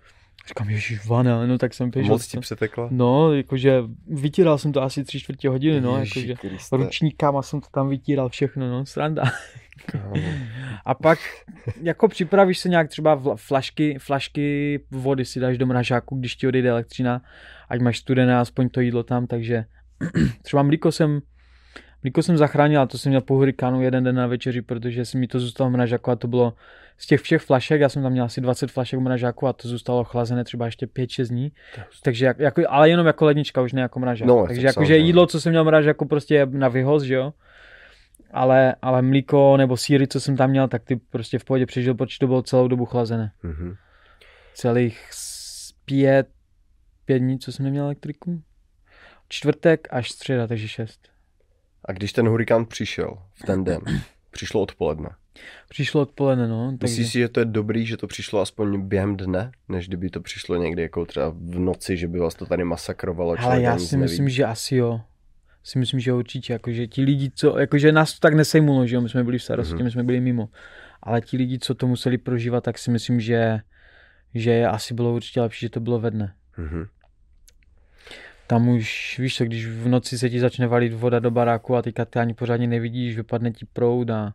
Říkám, 0.48 0.70
ježiš, 0.70 1.06
vana, 1.06 1.46
no 1.46 1.58
tak 1.58 1.74
jsem 1.74 1.90
běžel. 1.90 2.14
Moc 2.14 2.28
ti 2.28 2.40
přetekla? 2.40 2.88
No, 2.92 3.34
jakože 3.34 3.84
vytíral 4.08 4.58
jsem 4.58 4.72
to 4.72 4.82
asi 4.82 5.04
tři 5.04 5.20
čtvrtě 5.20 5.50
hodiny, 5.50 5.82
no, 5.82 5.98
jakože 5.98 6.36
Kriste, 6.36 6.78
ručníkama 6.78 7.42
jsem 7.42 7.62
to 7.62 7.68
tam 7.72 7.90
vytíral 7.90 8.30
všechno, 8.30 8.70
no, 8.70 8.86
sranda. 8.86 9.24
A 10.86 10.94
pak 10.94 11.20
jako 11.82 12.08
připravíš 12.08 12.60
se 12.60 12.70
nějak 12.70 12.90
třeba 12.90 13.22
flašky, 13.36 13.98
flašky 14.00 14.80
vody 14.92 15.26
si 15.26 15.40
dáš 15.40 15.58
do 15.58 15.66
mražáku, 15.66 16.16
když 16.16 16.36
ti 16.36 16.48
odejde 16.48 16.70
elektřina, 16.70 17.22
ať 17.70 17.82
máš 17.82 17.98
studené 17.98 18.38
aspoň 18.38 18.70
to 18.70 18.82
jídlo 18.82 19.04
tam, 19.04 19.28
takže 19.28 19.66
třeba 20.42 20.64
mlíko 20.64 20.92
jsem, 20.92 21.22
mlíko 22.04 22.24
jsem 22.24 22.38
zachránil, 22.38 22.82
a 22.82 22.86
to 22.86 22.98
jsem 22.98 23.10
měl 23.10 23.22
po 23.22 23.34
hurikánu 23.34 23.82
jeden 23.82 24.04
den 24.04 24.16
na 24.16 24.28
večeři, 24.28 24.62
protože 24.62 25.06
si 25.06 25.18
mi 25.18 25.28
to 25.28 25.40
zůstalo 25.40 25.70
v 25.70 25.74
mražáku 25.74 26.12
a 26.12 26.16
to 26.16 26.28
bylo 26.28 26.54
z 26.98 27.08
těch 27.08 27.22
všech 27.22 27.42
flašek, 27.42 27.82
já 27.82 27.90
jsem 27.90 28.04
tam 28.04 28.12
měl 28.12 28.26
asi 28.26 28.42
20 28.42 28.72
flašek 28.72 29.00
v 29.00 29.04
mražáku 29.04 29.48
a 29.48 29.54
to 29.54 29.68
zůstalo 29.68 30.04
chlazené 30.04 30.44
třeba 30.44 30.66
ještě 30.66 30.86
5-6 30.86 31.28
dní, 31.28 31.52
takže 32.04 32.26
jak, 32.26 32.40
jako, 32.40 32.62
ale 32.70 32.90
jenom 32.90 33.08
jako 33.08 33.26
lednička, 33.26 33.62
už 33.62 33.74
ne 33.74 33.82
jako 33.82 34.00
mražák. 34.00 34.28
No, 34.28 34.48
takže 34.48 34.62
tak 34.62 34.68
jakože 34.68 34.88
samozřejmě. 34.88 35.06
jídlo, 35.06 35.28
co 35.28 35.42
jsem 35.42 35.52
měl 35.52 35.64
v 35.64 35.66
mražáku, 35.66 36.06
prostě 36.06 36.36
je 36.36 36.46
na 36.46 36.68
vyhoz, 36.68 37.04
že 37.04 37.14
jo 37.14 37.34
ale, 38.32 38.76
ale 38.82 39.02
mlíko 39.02 39.58
nebo 39.58 39.78
síry, 39.78 40.08
co 40.08 40.20
jsem 40.20 40.38
tam 40.38 40.50
měl, 40.50 40.68
tak 40.68 40.84
ty 40.84 40.96
prostě 40.96 41.40
v 41.40 41.46
pohodě 41.46 41.66
přežil, 41.66 41.96
protože 41.96 42.20
to 42.20 42.28
bylo 42.28 42.42
celou 42.42 42.68
dobu 42.68 42.86
chlazené. 42.86 43.32
Mhm. 43.44 43.76
Celých 44.54 45.10
pět, 45.86 46.28
pět 47.06 47.20
dní, 47.20 47.40
co 47.40 47.52
jsem 47.52 47.66
neměl 47.66 47.84
elektriku. 47.84 48.42
Čtvrtek 49.30 49.88
až 49.92 50.12
středa, 50.12 50.48
takže 50.48 50.68
šest. 50.68 51.10
A 51.86 51.92
když 51.92 52.14
ten 52.14 52.28
hurikán 52.28 52.66
přišel 52.66 53.18
v 53.34 53.46
ten 53.46 53.64
den, 53.64 53.82
přišlo 54.32 54.62
odpoledne, 54.62 55.10
Přišlo 55.70 56.02
odpoledne, 56.02 56.48
no. 56.48 56.78
Takže... 56.80 56.92
Myslíš 56.92 57.12
si, 57.12 57.20
že 57.20 57.28
to 57.30 57.40
je 57.40 57.46
dobrý, 57.46 57.86
že 57.86 57.98
to 57.98 58.08
přišlo 58.08 58.42
aspoň 58.42 58.82
během 58.82 59.18
dne, 59.18 59.52
než 59.70 59.88
kdyby 59.88 60.10
to 60.10 60.22
přišlo 60.22 60.56
někdy 60.56 60.82
jako 60.82 61.06
třeba 61.06 61.30
v 61.30 61.60
noci, 61.60 61.98
že 61.98 62.08
by 62.08 62.20
vás 62.20 62.36
to 62.36 62.46
tady 62.46 62.64
masakrovalo? 62.64 63.36
Ale 63.40 63.62
já 63.62 63.78
si 63.78 63.98
myslím, 63.98 64.30
že 64.30 64.46
asi 64.46 64.76
jo. 64.76 65.02
Si 65.64 65.80
myslím, 65.80 66.00
že 66.00 66.14
určitě, 66.14 66.54
jakože 66.54 66.88
ti 66.88 67.02
lidi, 67.02 67.32
co, 67.36 67.60
jakože 67.60 67.92
nás 67.92 68.14
to 68.14 68.20
tak 68.20 68.34
nesejmulo, 68.34 68.88
že 68.88 68.96
jo, 68.96 69.02
my 69.02 69.10
jsme 69.10 69.24
byli 69.24 69.38
v 69.38 69.44
starosti, 69.44 69.76
mm-hmm. 69.76 69.84
my 69.84 69.92
jsme 69.92 70.04
byli 70.04 70.20
mimo. 70.20 70.50
Ale 71.04 71.22
ti 71.22 71.38
lidi, 71.38 71.60
co 71.60 71.76
to 71.76 71.88
museli 71.88 72.18
prožívat, 72.18 72.64
tak 72.64 72.78
si 72.78 72.92
myslím, 72.92 73.20
že, 73.20 73.60
že 74.34 74.66
asi 74.66 74.94
bylo 74.94 75.14
určitě 75.14 75.42
lepší, 75.42 75.66
že 75.66 75.70
to 75.70 75.80
bylo 75.80 76.00
ve 76.00 76.12
dne. 76.12 76.34
Mm-hmm. 76.58 76.88
Tam 78.48 78.70
už, 78.70 79.20
víš 79.20 79.38
co, 79.38 79.46
když 79.46 79.66
v 79.68 79.88
noci 79.88 80.18
se 80.18 80.30
ti 80.30 80.40
začne 80.40 80.68
valit 80.68 80.94
voda 80.94 81.20
do 81.20 81.32
baráku 81.32 81.76
a 81.76 81.82
teďka 81.82 82.06
ty 82.06 82.20
ani 82.20 82.34
pořádně 82.34 82.68
nevidíš, 82.68 83.16
vypadne 83.16 83.52
ti 83.52 83.66
proud 83.74 84.10
a 84.10 84.34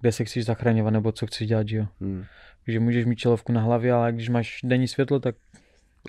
kde 0.00 0.12
se 0.12 0.24
chceš 0.24 0.44
zachraňovat 0.44 0.92
nebo 0.92 1.12
co 1.12 1.26
chceš 1.26 1.48
dělat, 1.48 1.68
že 1.68 1.76
jo. 1.76 1.86
Hmm. 2.00 2.24
Takže 2.64 2.80
můžeš 2.80 3.04
mít 3.04 3.16
čelovku 3.16 3.52
na 3.52 3.60
hlavě, 3.60 3.92
ale 3.92 4.12
když 4.12 4.28
máš 4.28 4.60
denní 4.64 4.88
světlo, 4.88 5.20
tak 5.20 5.34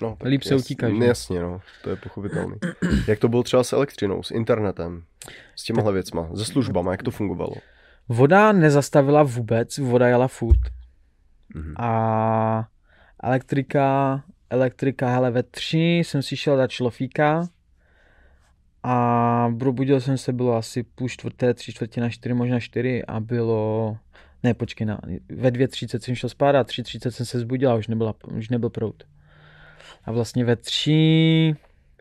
No, 0.02 0.16
tak 0.18 0.28
Líp 0.28 0.42
se 0.42 0.54
utíkáš. 0.56 0.92
Jasně, 1.00 1.40
no, 1.40 1.60
to 1.82 1.90
je 1.90 1.96
pochopitelný. 1.96 2.56
jak 3.08 3.18
to 3.18 3.28
bylo 3.28 3.42
třeba 3.42 3.64
s 3.64 3.72
elektřinou, 3.72 4.22
s 4.22 4.30
internetem, 4.30 5.02
s 5.56 5.64
těmahle 5.64 5.92
věcma, 5.92 6.28
se 6.36 6.44
službama, 6.44 6.92
jak 6.92 7.02
to 7.02 7.10
fungovalo? 7.10 7.54
Voda 8.08 8.52
nezastavila 8.52 9.22
vůbec, 9.22 9.78
voda 9.78 10.08
jela 10.08 10.28
furt. 10.28 10.60
Mm-hmm. 11.54 11.74
A 11.78 12.68
elektrika, 13.22 14.22
elektrika, 14.50 15.08
hele, 15.08 15.30
ve 15.30 15.42
tři 15.42 16.02
jsem 16.04 16.22
si 16.22 16.36
šel 16.36 16.56
dát 16.56 16.70
šlofíka 16.70 17.48
a 18.88 19.54
probudil 19.58 20.00
jsem 20.00 20.18
se, 20.18 20.32
bylo 20.32 20.56
asi 20.56 20.82
půl 20.82 21.08
čtvrté, 21.08 21.54
tři 21.54 21.72
čtvrtě 21.72 22.00
na 22.00 22.10
čtyři, 22.10 22.34
možná 22.34 22.60
čtyři 22.60 23.04
a 23.04 23.20
bylo, 23.20 23.96
ne 24.42 24.54
počkej, 24.54 24.86
na, 24.86 25.00
ve 25.28 25.50
dvě 25.50 25.68
třicet 25.68 26.02
jsem 26.02 26.14
šel 26.14 26.30
spát 26.30 26.56
a 26.56 26.64
tři 26.64 26.82
třicet 26.82 27.10
jsem 27.10 27.26
se 27.26 27.38
zbudil 27.38 27.70
a 27.70 27.74
už, 27.74 27.88
nebyla, 27.88 28.14
už 28.36 28.48
nebyl 28.48 28.70
prout. 28.70 29.04
A 30.04 30.12
vlastně 30.12 30.44
ve 30.44 30.56
tři, 30.56 31.54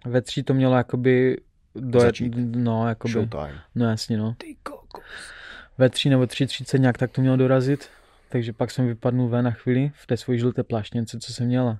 ve 0.05 0.21
tři 0.21 0.43
to 0.43 0.53
mělo 0.53 0.75
jakoby 0.75 1.37
do 1.75 1.99
Začít. 1.99 2.33
no, 2.37 2.87
jakoby, 2.87 3.11
Showtime. 3.11 3.61
no 3.75 3.89
jasně, 3.89 4.17
no. 4.17 4.35
Ve 5.77 5.89
tři 5.89 6.09
nebo 6.09 6.27
tři 6.27 6.47
třicet 6.47 6.79
nějak 6.79 6.97
tak 6.97 7.11
to 7.11 7.21
mělo 7.21 7.37
dorazit, 7.37 7.89
takže 8.29 8.53
pak 8.53 8.71
jsem 8.71 8.87
vypadnul 8.87 9.29
ven 9.29 9.45
na 9.45 9.51
chvíli 9.51 9.91
v 9.95 10.07
té 10.07 10.17
svoji 10.17 10.39
žluté 10.39 10.63
pláštěnce, 10.63 11.19
co 11.19 11.33
jsem 11.33 11.47
měla. 11.47 11.79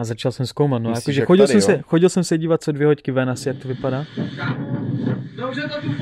A 0.00 0.04
začal 0.04 0.32
jsem 0.32 0.46
zkoumat, 0.46 0.82
no, 0.82 0.90
jakože 0.90 1.24
chodil, 1.24 1.46
tady, 1.46 1.60
jsem 1.60 1.76
se, 1.76 1.82
chodil 1.86 2.08
jsem 2.08 2.24
se 2.24 2.38
dívat 2.38 2.62
co 2.62 2.72
dvě 2.72 2.86
hoďky 2.86 3.12
ven, 3.12 3.30
asi 3.30 3.48
jak 3.48 3.58
to 3.58 3.68
vypadá. 3.68 4.04
Dobře 5.36 5.62
to 5.62 5.80
tu 5.80 5.92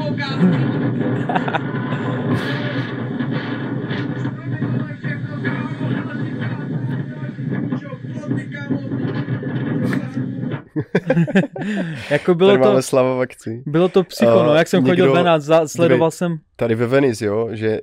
jako 12.10 12.34
bylo 12.34 12.50
tady 12.50 12.62
to, 12.62 12.68
máme 12.68 12.82
slava 12.82 13.14
v 13.14 13.20
akci. 13.20 13.62
Bylo 13.66 13.88
to 13.88 14.04
psycho, 14.04 14.36
uh, 14.36 14.46
no, 14.46 14.54
jak 14.54 14.68
jsem 14.68 14.84
někdo, 14.84 15.04
chodil 15.04 15.14
ven 15.14 15.28
a 15.28 15.38
za, 15.38 15.68
sledoval 15.68 16.10
jsem. 16.10 16.38
Tady 16.56 16.74
ve 16.74 16.86
Venice, 16.86 17.24
jo, 17.24 17.48
že 17.52 17.80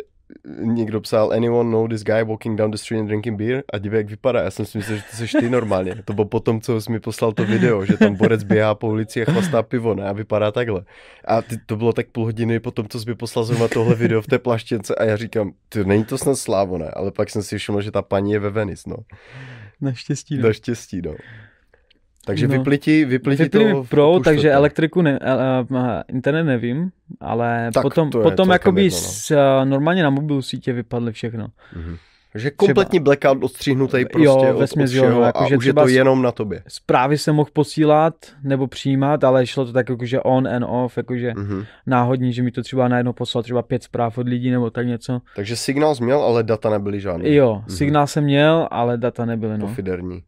někdo 0.60 1.02
psal 1.02 1.32
anyone 1.32 1.72
know 1.72 1.88
this 1.88 2.04
guy 2.04 2.24
walking 2.24 2.58
down 2.58 2.72
the 2.72 2.78
street 2.78 3.00
and 3.00 3.08
drinking 3.08 3.38
beer 3.38 3.64
a 3.74 3.78
dívej, 3.78 3.98
jak 3.98 4.10
vypadá. 4.10 4.42
Já 4.42 4.52
jsem 4.52 4.66
si 4.66 4.78
myslel, 4.78 4.98
že 4.98 5.04
to 5.12 5.18
jsi 5.18 5.38
ty 5.40 5.50
normálně. 5.50 5.96
To 6.06 6.14
bylo 6.14 6.26
potom, 6.26 6.62
co 6.62 6.82
jsi 6.82 6.92
mi 6.92 7.00
poslal 7.00 7.32
to 7.32 7.46
video, 7.46 7.86
že 7.86 7.98
tam 7.98 8.16
borec 8.16 8.44
běhá 8.44 8.76
po 8.76 8.88
ulici 8.88 9.26
a 9.26 9.32
chlastá 9.32 9.64
pivo, 9.64 9.96
ne? 9.96 10.08
A 10.08 10.14
vypadá 10.14 10.52
takhle. 10.52 10.82
A 11.26 11.42
ty, 11.42 11.58
to 11.66 11.76
bylo 11.76 11.94
tak 11.94 12.08
půl 12.08 12.24
hodiny 12.24 12.60
potom, 12.60 12.88
co 12.88 13.00
jsi 13.00 13.10
mi 13.10 13.16
poslal 13.16 13.46
zrovna 13.46 13.68
tohle 13.68 13.96
video 13.96 14.22
v 14.22 14.28
té 14.28 14.40
plaštěnce 14.40 14.96
a 14.96 15.04
já 15.04 15.18
říkám, 15.18 15.52
ty 15.70 15.86
není 15.86 16.06
to 16.06 16.18
snad 16.18 16.36
slávo, 16.36 16.78
ne? 16.78 16.90
Ale 16.90 17.12
pak 17.12 17.30
jsem 17.30 17.44
si 17.44 17.58
všiml, 17.58 17.82
že 17.82 17.92
ta 17.92 18.02
paní 18.02 18.32
je 18.32 18.40
ve 18.40 18.50
Venice, 18.50 18.90
no. 18.90 18.98
Naštěstí, 19.82 20.38
no. 20.38 20.48
Naštěstí, 20.48 21.02
no. 21.02 21.16
Takže 22.26 22.48
no. 22.48 22.54
vypliti, 22.54 23.06
vypliti 23.06 23.44
Vypli 23.44 23.74
to 23.74 23.84
pro, 23.90 24.20
takže 24.24 24.52
elektriku, 24.52 25.02
ne, 25.02 25.20
uh, 25.70 25.78
internet 26.08 26.44
nevím, 26.44 26.92
ale 27.20 27.70
tak 27.74 27.82
potom, 27.82 28.10
to 28.10 28.20
je, 28.20 28.24
potom 28.24 28.48
to 28.48 28.54
jakoby 28.54 28.84
jedno, 28.84 28.98
no. 28.98 29.02
s, 29.02 29.32
uh, 29.32 29.70
normálně 29.70 30.04
na 30.04 30.10
mobilu 30.10 30.42
sítě 30.42 30.74
vypadly 30.74 31.12
všechno. 31.12 31.48
Mm-hmm. 31.48 31.98
Takže 32.36 32.52
kompletní 32.52 33.00
třeba, 33.00 33.04
blackout 33.04 33.44
odstříhnutý 33.44 34.06
prostě 34.06 34.26
jo, 34.26 34.56
od, 34.56 34.62
od 34.62 34.88
všeho 34.88 35.20
jo, 35.20 35.22
jako, 35.22 35.40
a 35.40 35.48
že 35.48 35.58
už 35.58 35.66
je 35.66 35.74
to 35.74 35.88
jenom 35.88 36.22
na 36.22 36.32
tobě. 36.32 36.64
Zprávy 36.68 37.18
se 37.18 37.32
mohl 37.32 37.50
posílat 37.54 38.14
nebo 38.44 38.68
přijímat, 38.68 39.24
ale 39.24 39.48
šlo 39.48 39.66
to 39.66 39.74
tak 39.74 39.90
jakože 39.90 40.22
on 40.22 40.48
and 40.48 40.64
off, 40.64 40.98
jakože 40.98 41.32
mm-hmm. 41.32 41.66
náhodní, 41.88 42.34
že 42.34 42.44
mi 42.44 42.52
to 42.52 42.62
třeba 42.62 42.88
najednou 42.88 43.14
poslal 43.14 43.44
třeba 43.44 43.62
pět 43.62 43.84
zpráv 43.84 44.18
od 44.18 44.28
lidí 44.28 44.52
nebo 44.52 44.70
tak 44.70 44.88
něco. 44.88 45.22
Takže 45.36 45.56
signál 45.56 45.96
jsi 45.96 46.04
měl, 46.04 46.20
ale 46.20 46.44
data 46.44 46.70
nebyly 46.70 47.00
žádné. 47.00 47.34
Jo, 47.34 47.62
mm-hmm. 47.68 47.76
signál 47.76 48.08
jsem 48.08 48.24
měl, 48.24 48.68
ale 48.72 48.98
data 48.98 49.26
nebyly. 49.26 49.58
No. 49.58 49.68
Pofiderní. 49.68 50.24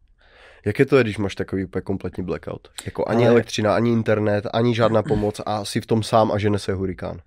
Jak 0.68 0.78
je 0.78 0.86
to, 0.86 1.02
když 1.02 1.18
máš 1.18 1.34
takový 1.34 1.64
úplně 1.64 1.82
kompletní 1.82 2.24
blackout? 2.24 2.68
Jako 2.84 3.08
ani 3.08 3.24
Ale... 3.24 3.34
elektřina, 3.34 3.74
ani 3.74 3.92
internet, 3.92 4.46
ani 4.52 4.74
žádná 4.74 5.02
pomoc 5.02 5.40
a 5.46 5.64
jsi 5.64 5.80
v 5.80 5.86
tom 5.86 6.02
sám 6.02 6.32
a 6.32 6.38
žene 6.38 6.58
se 6.58 6.72
hurikán. 6.72 7.20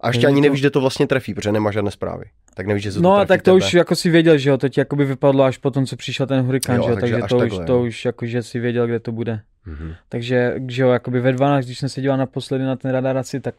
A 0.00 0.08
ještě 0.08 0.26
ani 0.26 0.40
nevíš, 0.40 0.60
že 0.60 0.70
to 0.70 0.80
vlastně 0.80 1.06
trefí, 1.06 1.34
protože 1.34 1.52
nemá 1.52 1.70
žádné 1.70 1.90
zprávy. 1.90 2.24
Tak 2.54 2.66
nevíš, 2.66 2.82
že 2.82 2.92
se 2.92 2.98
to 2.98 3.02
No 3.02 3.16
a 3.16 3.24
tak 3.24 3.42
to 3.42 3.54
tebe. 3.54 3.66
už 3.66 3.74
jako 3.74 3.96
si 3.96 4.10
věděl, 4.10 4.38
že 4.38 4.50
jo, 4.50 4.58
to 4.58 4.68
ti 4.68 4.80
jako 4.80 4.96
by 4.96 5.04
vypadlo 5.04 5.44
až 5.44 5.58
potom, 5.58 5.86
co 5.86 5.96
přišel 5.96 6.26
ten 6.26 6.44
hurikán, 6.44 6.76
jo, 6.76 6.82
že 6.82 6.90
jo, 6.90 6.96
takže, 6.96 7.14
takže 7.14 7.28
to, 7.28 7.38
takhle, 7.38 7.58
už, 7.58 7.66
to 7.66 7.82
už 7.82 8.04
jako, 8.04 8.26
že 8.26 8.42
si 8.42 8.60
věděl, 8.60 8.86
kde 8.86 9.00
to 9.00 9.12
bude. 9.12 9.40
Mm-hmm. 9.66 9.96
Takže, 10.08 10.54
že 10.68 10.82
jo, 10.82 10.90
jakoby 10.90 11.20
ve 11.20 11.32
12, 11.32 11.64
když 11.64 11.78
jsem 11.78 11.88
se 11.88 12.00
díval 12.00 12.16
naposledy 12.18 12.64
na 12.64 12.76
ten 12.76 12.90
radar 12.90 13.16
asi, 13.16 13.40
tak 13.40 13.54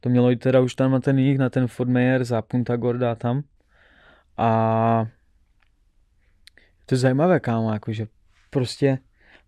to 0.00 0.08
mělo 0.08 0.30
jít 0.30 0.40
teda 0.40 0.60
už 0.60 0.74
tam 0.74 0.90
na 0.90 1.00
ten 1.00 1.18
jich, 1.18 1.38
na 1.38 1.50
ten 1.50 1.66
Fort 1.66 1.90
Mayer 1.90 2.24
za 2.24 2.42
Punta 2.42 2.76
Gorda 2.76 3.14
tam. 3.14 3.42
A 4.36 5.06
to 6.86 6.94
je 6.94 6.98
zajímavé, 6.98 7.40
kámo, 7.40 7.72
jakože 7.72 8.06
prostě 8.50 8.98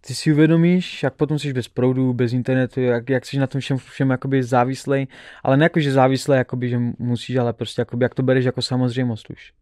ty 0.01 0.15
si 0.15 0.33
uvědomíš, 0.33 1.03
jak 1.03 1.15
potom 1.15 1.39
jsi 1.39 1.53
bez 1.53 1.69
proudu, 1.69 2.13
bez 2.13 2.33
internetu, 2.33 2.81
jak, 2.81 3.11
jak 3.11 3.27
jsi 3.27 3.39
na 3.39 3.47
tom 3.47 3.61
všem, 3.61 3.79
všem 3.79 4.11
jakoby 4.11 4.43
závislej, 4.43 5.07
ale 5.43 5.57
ne 5.57 5.65
jako, 5.65 5.81
že 5.81 5.93
závislej, 5.93 6.39
jakoby, 6.39 6.69
že 6.69 6.79
musíš, 6.99 7.37
ale 7.37 7.53
prostě 7.53 7.81
jakoby, 7.81 8.05
jak 8.05 8.15
to 8.15 8.23
bereš 8.23 8.45
jako 8.45 8.63
samozřejmost 8.63 9.31
už. 9.31 9.53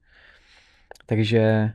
Takže 1.07 1.73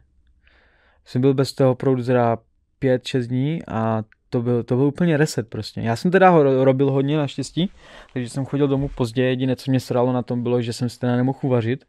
jsem 1.06 1.22
byl 1.22 1.34
bez 1.34 1.54
toho 1.54 1.76
proudu 1.76 2.04
teda 2.04 2.38
5-6 2.82 3.28
dní 3.28 3.62
a 3.68 4.04
to 4.30 4.42
byl, 4.42 4.64
to 4.64 4.76
byl 4.76 4.86
úplně 4.86 5.18
reset 5.18 5.50
prostě. 5.50 5.82
Já 5.82 5.96
jsem 5.96 6.12
teda 6.12 6.30
ho 6.30 6.64
robil 6.64 6.92
hodně 6.92 7.18
naštěstí, 7.18 7.72
takže 8.14 8.30
jsem 8.30 8.46
chodil 8.46 8.68
domů 8.68 8.90
pozdě, 8.96 9.24
jediné, 9.24 9.56
co 9.56 9.72
mě 9.72 9.80
sralo 9.80 10.14
na 10.14 10.22
tom 10.22 10.44
bylo, 10.44 10.62
že 10.62 10.74
jsem 10.74 10.90
si 10.90 11.00
teda 11.00 11.16
nemohl 11.16 11.40
uvařit, 11.42 11.86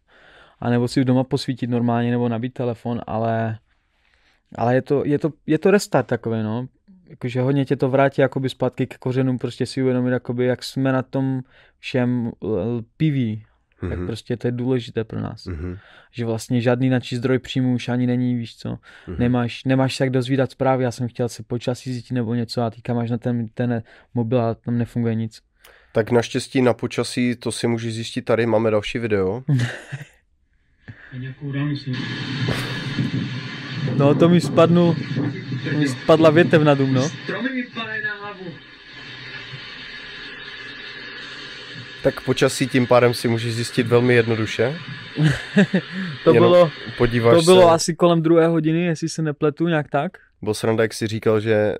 a 0.60 0.70
nebo 0.70 0.88
si 0.88 1.04
doma 1.04 1.24
posvítit 1.24 1.70
normálně, 1.70 2.10
nebo 2.10 2.28
nabít 2.28 2.54
telefon, 2.54 3.00
ale 3.06 3.58
ale 4.56 4.74
je 4.74 4.82
to, 4.82 5.02
je 5.04 5.18
to, 5.18 5.32
je 5.46 5.58
to 5.58 5.70
restart 5.70 6.06
takový, 6.06 6.42
no. 6.42 6.66
Jakože 7.08 7.40
hodně 7.40 7.64
tě 7.64 7.76
to 7.76 7.88
vrátí 7.88 8.20
jakoby 8.20 8.48
zpátky 8.48 8.86
k 8.86 8.98
kořenům, 8.98 9.38
prostě 9.38 9.66
si 9.66 9.82
uvědomit, 9.82 10.10
jakoby, 10.10 10.44
jak 10.44 10.64
jsme 10.64 10.92
na 10.92 11.02
tom 11.02 11.40
všem 11.78 12.32
lpiví. 12.42 13.44
Mm-hmm. 13.82 13.88
Tak 13.88 14.06
prostě 14.06 14.36
to 14.36 14.46
je 14.46 14.52
důležité 14.52 15.04
pro 15.04 15.20
nás. 15.20 15.46
Mm-hmm. 15.46 15.78
Že 16.12 16.24
vlastně 16.24 16.60
žádný 16.60 16.88
načí 16.88 17.16
zdroj 17.16 17.38
příjmu 17.38 17.74
už 17.74 17.88
ani 17.88 18.06
není, 18.06 18.34
víš 18.34 18.56
co. 18.56 18.68
Mm-hmm. 18.68 19.18
Nemáš, 19.18 19.64
nemáš 19.64 19.96
se 19.96 20.04
jak 20.04 20.10
dozvídat 20.10 20.50
zprávy, 20.50 20.84
já 20.84 20.90
jsem 20.90 21.08
chtěl 21.08 21.28
se 21.28 21.42
počasí 21.42 21.92
zjistit 21.92 22.14
nebo 22.14 22.34
něco 22.34 22.62
a 22.62 22.70
teďka 22.70 22.94
máš 22.94 23.10
na 23.10 23.18
ten, 23.18 23.48
ten 23.48 23.82
mobil 24.14 24.40
a 24.40 24.54
tam 24.54 24.78
nefunguje 24.78 25.14
nic. 25.14 25.40
Tak 25.92 26.10
naštěstí 26.10 26.62
na 26.62 26.74
počasí 26.74 27.36
to 27.36 27.52
si 27.52 27.66
můžeš 27.66 27.94
zjistit 27.94 28.22
tady, 28.22 28.46
máme 28.46 28.70
další 28.70 28.98
video. 28.98 29.42
No 33.96 34.14
to 34.14 34.28
mi 34.28 34.40
spadnu, 34.40 34.96
mi 35.78 35.88
spadla 35.88 36.30
větev 36.30 36.62
na 36.62 36.74
dům, 36.74 36.94
no. 36.94 37.02
Stromy 37.02 37.48
mi 37.52 37.62
na 38.04 38.14
hlavu. 38.20 38.44
Tak 42.02 42.20
počasí 42.20 42.68
tím 42.68 42.86
pádem 42.86 43.14
si 43.14 43.28
můžeš 43.28 43.54
zjistit 43.54 43.86
velmi 43.86 44.14
jednoduše. 44.14 44.76
to 46.24 46.34
Jenom 46.34 46.50
bylo, 46.50 46.70
podíváš 46.98 47.36
to 47.36 47.42
bylo 47.42 47.62
se... 47.62 47.68
asi 47.68 47.94
kolem 47.94 48.22
druhé 48.22 48.46
hodiny, 48.46 48.84
jestli 48.84 49.08
se 49.08 49.22
nepletu, 49.22 49.68
nějak 49.68 49.88
tak. 49.88 50.12
Bo 50.42 50.54
sranda, 50.54 50.82
jak 50.82 50.94
si 50.94 51.06
říkal, 51.06 51.40
že 51.40 51.74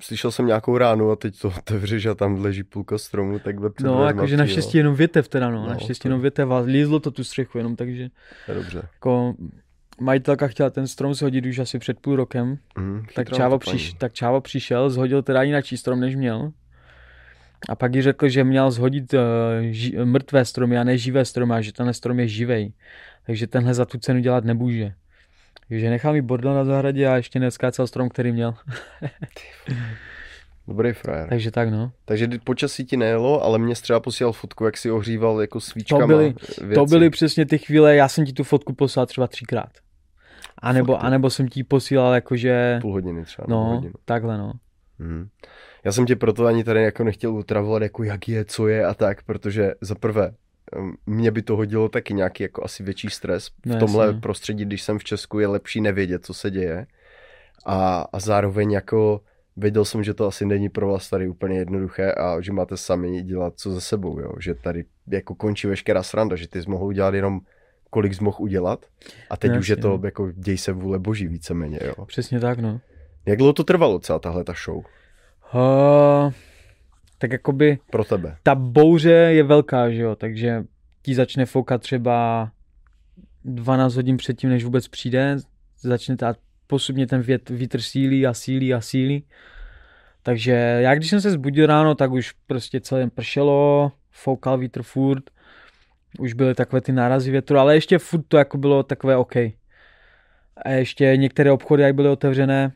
slyšel 0.00 0.30
jsem 0.30 0.46
nějakou 0.46 0.78
ránu 0.78 1.10
a 1.10 1.16
teď 1.16 1.40
to 1.40 1.48
otevřeš 1.58 2.06
a 2.06 2.14
tam 2.14 2.40
leží 2.40 2.62
půlka 2.62 2.98
stromu, 2.98 3.38
tak 3.38 3.58
ve 3.58 3.68
No, 3.82 4.06
jakože 4.06 4.36
naštěstí 4.36 4.78
jenom 4.78 4.94
větev 4.94 5.28
teda, 5.28 5.50
no, 5.50 5.62
no 5.62 5.68
naštěstí 5.68 6.02
to... 6.02 6.08
jenom 6.08 6.20
větev 6.20 6.50
a 6.50 6.58
lízlo 6.58 7.00
to 7.00 7.10
tu 7.10 7.24
střechu 7.24 7.58
jenom, 7.58 7.76
takže... 7.76 8.08
Je 8.48 8.54
dobře. 8.54 8.82
Jako, 8.92 9.34
majitelka 10.00 10.48
chtěla 10.48 10.70
ten 10.70 10.86
strom 10.86 11.14
shodit 11.14 11.46
už 11.46 11.58
asi 11.58 11.78
před 11.78 12.00
půl 12.00 12.16
rokem, 12.16 12.58
mm, 12.78 13.02
tak, 13.14 13.32
Čávo 13.32 13.58
přiš, 13.58 13.92
tak 13.92 14.12
Čávo 14.12 14.40
přišel, 14.40 14.90
zhodil 14.90 15.22
teda 15.22 15.42
jináčí 15.42 15.76
strom, 15.76 16.00
než 16.00 16.16
měl. 16.16 16.52
A 17.68 17.74
pak 17.74 17.94
jí 17.94 18.02
řekl, 18.02 18.28
že 18.28 18.44
měl 18.44 18.70
zhodit 18.70 19.14
uh, 19.14 19.20
ži, 19.70 19.96
mrtvé 20.04 20.44
stromy 20.44 20.78
a 20.78 20.84
ne 20.84 20.98
živé 20.98 21.24
stromy 21.24 21.54
a 21.54 21.60
že 21.60 21.72
ten 21.72 21.94
strom 21.94 22.20
je 22.20 22.28
živej. 22.28 22.72
Takže 23.26 23.46
tenhle 23.46 23.74
za 23.74 23.84
tu 23.84 23.98
cenu 23.98 24.20
dělat 24.20 24.44
nemůže. 24.44 24.92
Takže 25.68 25.90
nechal 25.90 26.12
mi 26.12 26.22
bordel 26.22 26.54
na 26.54 26.64
zahradě 26.64 27.08
a 27.08 27.16
ještě 27.16 27.40
neskácel 27.40 27.86
strom, 27.86 28.08
který 28.08 28.32
měl. 28.32 28.54
Dobrý 30.68 30.92
frajer. 30.92 31.28
Takže 31.28 31.50
tak 31.50 31.70
no. 31.70 31.92
Takže 32.04 32.28
počasí 32.44 32.84
ti 32.84 32.96
nejelo, 32.96 33.42
ale 33.44 33.58
mě 33.58 33.74
třeba 33.74 34.00
posílal 34.00 34.32
fotku, 34.32 34.64
jak 34.64 34.76
si 34.76 34.90
ohříval 34.90 35.40
jako 35.40 35.60
svíčkama 35.60 36.00
To 36.00 36.06
byly, 36.06 36.24
věci. 36.24 36.74
to 36.74 36.86
byly 36.86 37.10
přesně 37.10 37.46
ty 37.46 37.58
chvíle, 37.58 37.96
já 37.96 38.08
jsem 38.08 38.24
ti 38.24 38.32
tu 38.32 38.44
fotku 38.44 38.72
poslal 38.72 39.06
třeba 39.06 39.26
třikrát. 39.26 39.70
A 40.62 40.72
nebo, 40.72 41.04
a 41.04 41.10
nebo 41.10 41.30
jsem 41.30 41.48
ti 41.48 41.64
posílal 41.64 42.14
jakože, 42.14 42.78
Půl 42.82 42.92
hodiny 42.92 43.24
třeba. 43.24 43.46
no, 43.48 43.64
hodinu. 43.64 43.92
takhle 44.04 44.38
no. 44.38 44.52
Mhm. 44.98 45.28
Já 45.84 45.92
jsem 45.92 46.06
tě 46.06 46.16
proto 46.16 46.46
ani 46.46 46.64
tady 46.64 46.82
jako 46.82 47.04
nechtěl 47.04 47.34
utravovat, 47.34 47.82
jako 47.82 48.02
jak 48.02 48.28
je, 48.28 48.44
co 48.44 48.68
je 48.68 48.84
a 48.86 48.94
tak, 48.94 49.22
protože 49.22 49.72
za 49.80 49.94
prvé, 49.94 50.34
mě 51.06 51.30
by 51.30 51.42
to 51.42 51.56
hodilo 51.56 51.88
taky 51.88 52.14
nějaký 52.14 52.42
jako 52.42 52.64
asi 52.64 52.82
větší 52.82 53.10
stres. 53.10 53.46
V 53.48 53.52
No, 53.66 53.78
tomhle 53.78 54.06
jasně. 54.06 54.20
prostředí, 54.20 54.64
když 54.64 54.82
jsem 54.82 54.98
v 54.98 55.04
Česku, 55.04 55.38
je 55.38 55.46
lepší 55.46 55.80
nevědět, 55.80 56.24
co 56.24 56.34
se 56.34 56.50
děje. 56.50 56.86
A, 57.66 58.06
a 58.12 58.20
zároveň 58.20 58.70
jako 58.72 59.20
věděl 59.56 59.84
jsem, 59.84 60.04
že 60.04 60.14
to 60.14 60.26
asi 60.26 60.46
není 60.46 60.68
pro 60.68 60.88
vás 60.88 61.10
tady 61.10 61.28
úplně 61.28 61.58
jednoduché 61.58 62.12
a 62.12 62.40
že 62.40 62.52
máte 62.52 62.76
sami 62.76 63.22
dělat 63.22 63.52
co 63.56 63.70
ze 63.72 63.80
sebou, 63.80 64.20
jo? 64.20 64.32
že 64.40 64.54
tady 64.54 64.84
jako 65.06 65.34
končí 65.34 65.66
veškerá 65.66 66.02
sranda, 66.02 66.36
že 66.36 66.48
ty 66.48 66.62
jsi 66.62 66.70
mohl 66.70 66.84
udělat 66.84 67.14
jenom 67.14 67.40
kolik 67.96 68.14
jsi 68.14 68.24
mohl 68.24 68.36
udělat 68.40 68.86
a 69.30 69.36
teď 69.36 69.52
No, 69.52 69.58
už 69.58 69.68
je 69.68 69.72
jasně, 69.72 69.82
to 69.82 70.00
jako 70.04 70.32
děj 70.32 70.58
se 70.58 70.72
vůle 70.72 70.98
boží 70.98 71.28
víceméně, 71.28 71.78
jo. 71.84 72.04
Přesně 72.06 72.40
tak 72.40 72.58
no. 72.58 72.80
Jak 73.26 73.38
dlouho 73.38 73.52
to 73.52 73.64
trvalo 73.64 73.98
celá 73.98 74.18
tahle 74.18 74.44
ta 74.44 74.54
show 74.64 74.84
Uh, 75.54 76.32
tak 77.18 77.32
jakoby 77.32 77.78
pro 77.90 78.04
tebe? 78.04 78.36
ta 78.42 78.54
bouře 78.54 79.10
je 79.10 79.42
velká, 79.42 79.90
že 79.90 80.02
jo, 80.02 80.16
takže 80.16 80.64
ti 81.02 81.14
začne 81.14 81.46
foukat 81.46 81.82
třeba 81.82 82.50
12 83.44 83.94
hodin 83.94 84.16
předtím, 84.16 84.50
než 84.50 84.64
vůbec 84.64 84.88
přijde, 84.88 85.36
začne 85.80 86.16
ta, 86.16 86.34
postupně 86.66 87.06
ten 87.06 87.20
vět, 87.20 87.50
vítr 87.50 87.80
sílí 87.80 88.26
a 88.26 88.34
sílí 88.34 88.74
a 88.74 88.80
sílí. 88.80 89.24
Takže 90.22 90.52
já 90.80 90.94
když 90.94 91.10
jsem 91.10 91.20
se 91.20 91.30
zbudil 91.30 91.66
ráno, 91.66 91.94
tak 91.94 92.10
už 92.10 92.32
prostě 92.46 92.80
celé 92.80 93.10
pršelo, 93.10 93.92
foukal 94.10 94.58
vítr 94.58 94.82
furt, 94.82 95.30
už 96.18 96.32
byly 96.32 96.54
takové 96.54 96.80
ty 96.80 96.92
nárazy 96.92 97.30
větru, 97.30 97.58
ale 97.58 97.74
ještě 97.74 97.98
furt 97.98 98.22
to 98.28 98.36
jako 98.36 98.58
bylo 98.58 98.82
takové 98.82 99.16
OK. 99.16 99.36
A 100.56 100.68
ještě 100.70 101.16
některé 101.16 101.52
obchody 101.52 101.82
jak 101.82 101.94
byly 101.94 102.08
otevřené, 102.08 102.72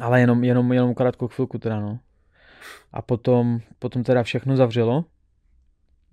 ale 0.00 0.20
jenom, 0.20 0.44
jenom, 0.44 0.72
jenom 0.72 0.94
krátkou 0.94 1.28
chvilku 1.28 1.58
teda 1.58 1.80
no. 1.80 1.98
A 2.92 3.02
potom, 3.02 3.60
potom 3.78 4.04
teda 4.04 4.22
všechno 4.22 4.56
zavřelo. 4.56 5.04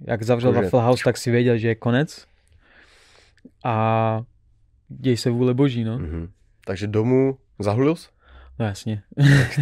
Jak 0.07 0.23
zavřel 0.23 0.53
Takže- 0.53 0.63
Waffle 0.63 0.81
House, 0.81 1.03
tak 1.03 1.17
si 1.17 1.31
věděl, 1.31 1.57
že 1.57 1.67
je 1.67 1.75
konec. 1.75 2.27
A 3.65 4.21
děj 4.87 5.17
se 5.17 5.29
vůle 5.29 5.53
boží, 5.53 5.83
no. 5.83 5.97
Mhm. 5.99 6.31
Takže 6.65 6.87
domů 6.87 7.37
zahulil 7.59 7.95
jsi? 7.95 8.07
No 8.59 8.65
jasně. 8.65 9.03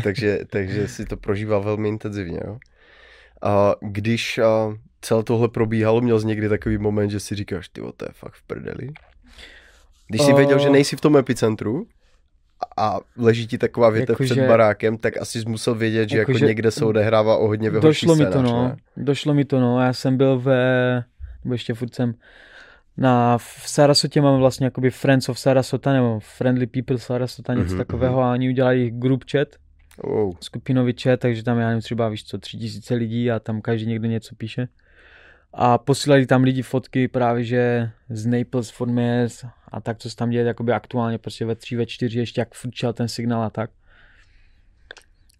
takže, 0.03 0.39
takže 0.49 0.87
si 0.87 1.05
to 1.05 1.17
prožíval 1.17 1.63
velmi 1.63 1.89
intenzivně, 1.89 2.39
jo? 2.45 2.57
A 3.43 3.75
když 3.81 4.37
a, 4.37 4.77
celé 5.05 5.23
tohle 5.23 5.47
probíhalo, 5.49 6.01
měl 6.01 6.19
jsi 6.19 6.27
někdy 6.27 6.49
takový 6.49 6.77
moment, 6.77 7.09
že 7.09 7.19
si 7.19 7.35
říkáš, 7.35 7.69
ty 7.69 7.81
to 7.81 8.05
je 8.05 8.11
fakt 8.13 8.33
v 8.33 8.43
prdeli? 8.43 8.89
Když 10.07 10.21
jsi 10.21 10.33
O- 10.33 10.35
věděl, 10.35 10.59
že 10.59 10.69
nejsi 10.69 10.95
v 10.95 11.01
tom 11.01 11.17
epicentru 11.17 11.87
a 12.77 12.99
leží 13.17 13.47
ti 13.47 13.57
taková 13.57 13.89
větev 13.89 14.09
Jakože- 14.13 14.33
před 14.35 14.47
barákem, 14.47 14.97
tak 14.97 15.17
asi 15.17 15.39
jsi 15.41 15.49
musel 15.49 15.75
vědět, 15.75 16.09
že 16.09 16.17
jako 16.17 16.31
Jakože- 16.31 16.45
někde 16.45 16.71
se 16.71 16.85
odehrává 16.85 17.37
o 17.37 17.47
hodně 17.47 17.69
vyhorší 17.69 18.05
Došlo 18.05 18.15
mi 18.15 18.25
to, 18.25 18.31
scénář, 18.31 18.51
no. 18.51 18.63
ne? 18.63 18.75
Došlo 18.97 19.33
mi 19.33 19.45
to, 19.45 19.59
no. 19.59 19.81
Já 19.81 19.93
jsem 19.93 20.17
byl 20.17 20.39
ve, 20.39 21.03
nebo 21.43 21.53
ještě 21.53 21.73
furt 21.73 21.95
jsem, 21.95 22.13
na, 22.97 23.37
v 23.37 23.43
Sarasotě 23.65 24.21
máme 24.21 24.37
vlastně 24.37 24.65
jakoby 24.65 24.89
Friends 24.91 25.29
of 25.29 25.39
Sarasota, 25.39 25.93
nebo 25.93 26.19
Friendly 26.19 26.67
People 26.67 26.97
Sarasota, 26.97 27.53
něco 27.53 27.69
Mhm, 27.69 27.77
takového 27.77 28.21
a 28.21 28.31
oni 28.31 28.49
udělali 28.49 28.91
group 28.91 29.23
chat, 29.31 29.47
Oh, 30.03 30.33
skupinový 30.41 30.93
chat, 31.01 31.19
takže 31.19 31.43
tam 31.43 31.59
já 31.59 31.67
nevím, 31.67 31.81
třeba 31.81 32.09
víš 32.09 32.23
co, 32.23 32.37
tři 32.37 32.57
tisíce 32.57 32.95
lidí 32.95 33.31
a 33.31 33.39
tam 33.39 33.61
každý 33.61 33.87
někde 33.87 34.07
něco 34.07 34.35
píše. 34.35 34.67
A 35.57 35.77
posílali 35.77 36.25
tam 36.25 36.43
lidi 36.43 36.61
fotky 36.61 37.07
právě, 37.07 37.43
že 37.43 37.91
z 38.09 38.25
Naples, 38.25 38.69
Fort 38.69 38.91
Myers 38.91 39.45
a 39.71 39.81
tak, 39.81 39.97
co 39.97 40.09
se 40.09 40.15
tam 40.15 40.29
děje, 40.29 40.45
jakoby 40.45 40.71
aktuálně 40.71 41.17
prostě 41.17 41.45
ve 41.45 41.55
tři, 41.55 41.75
ve 41.75 41.85
čtyři, 41.85 42.19
ještě 42.19 42.41
jak 42.41 42.53
furt 42.53 42.93
ten 42.93 43.07
signál 43.07 43.43
a 43.43 43.49
tak. 43.49 43.69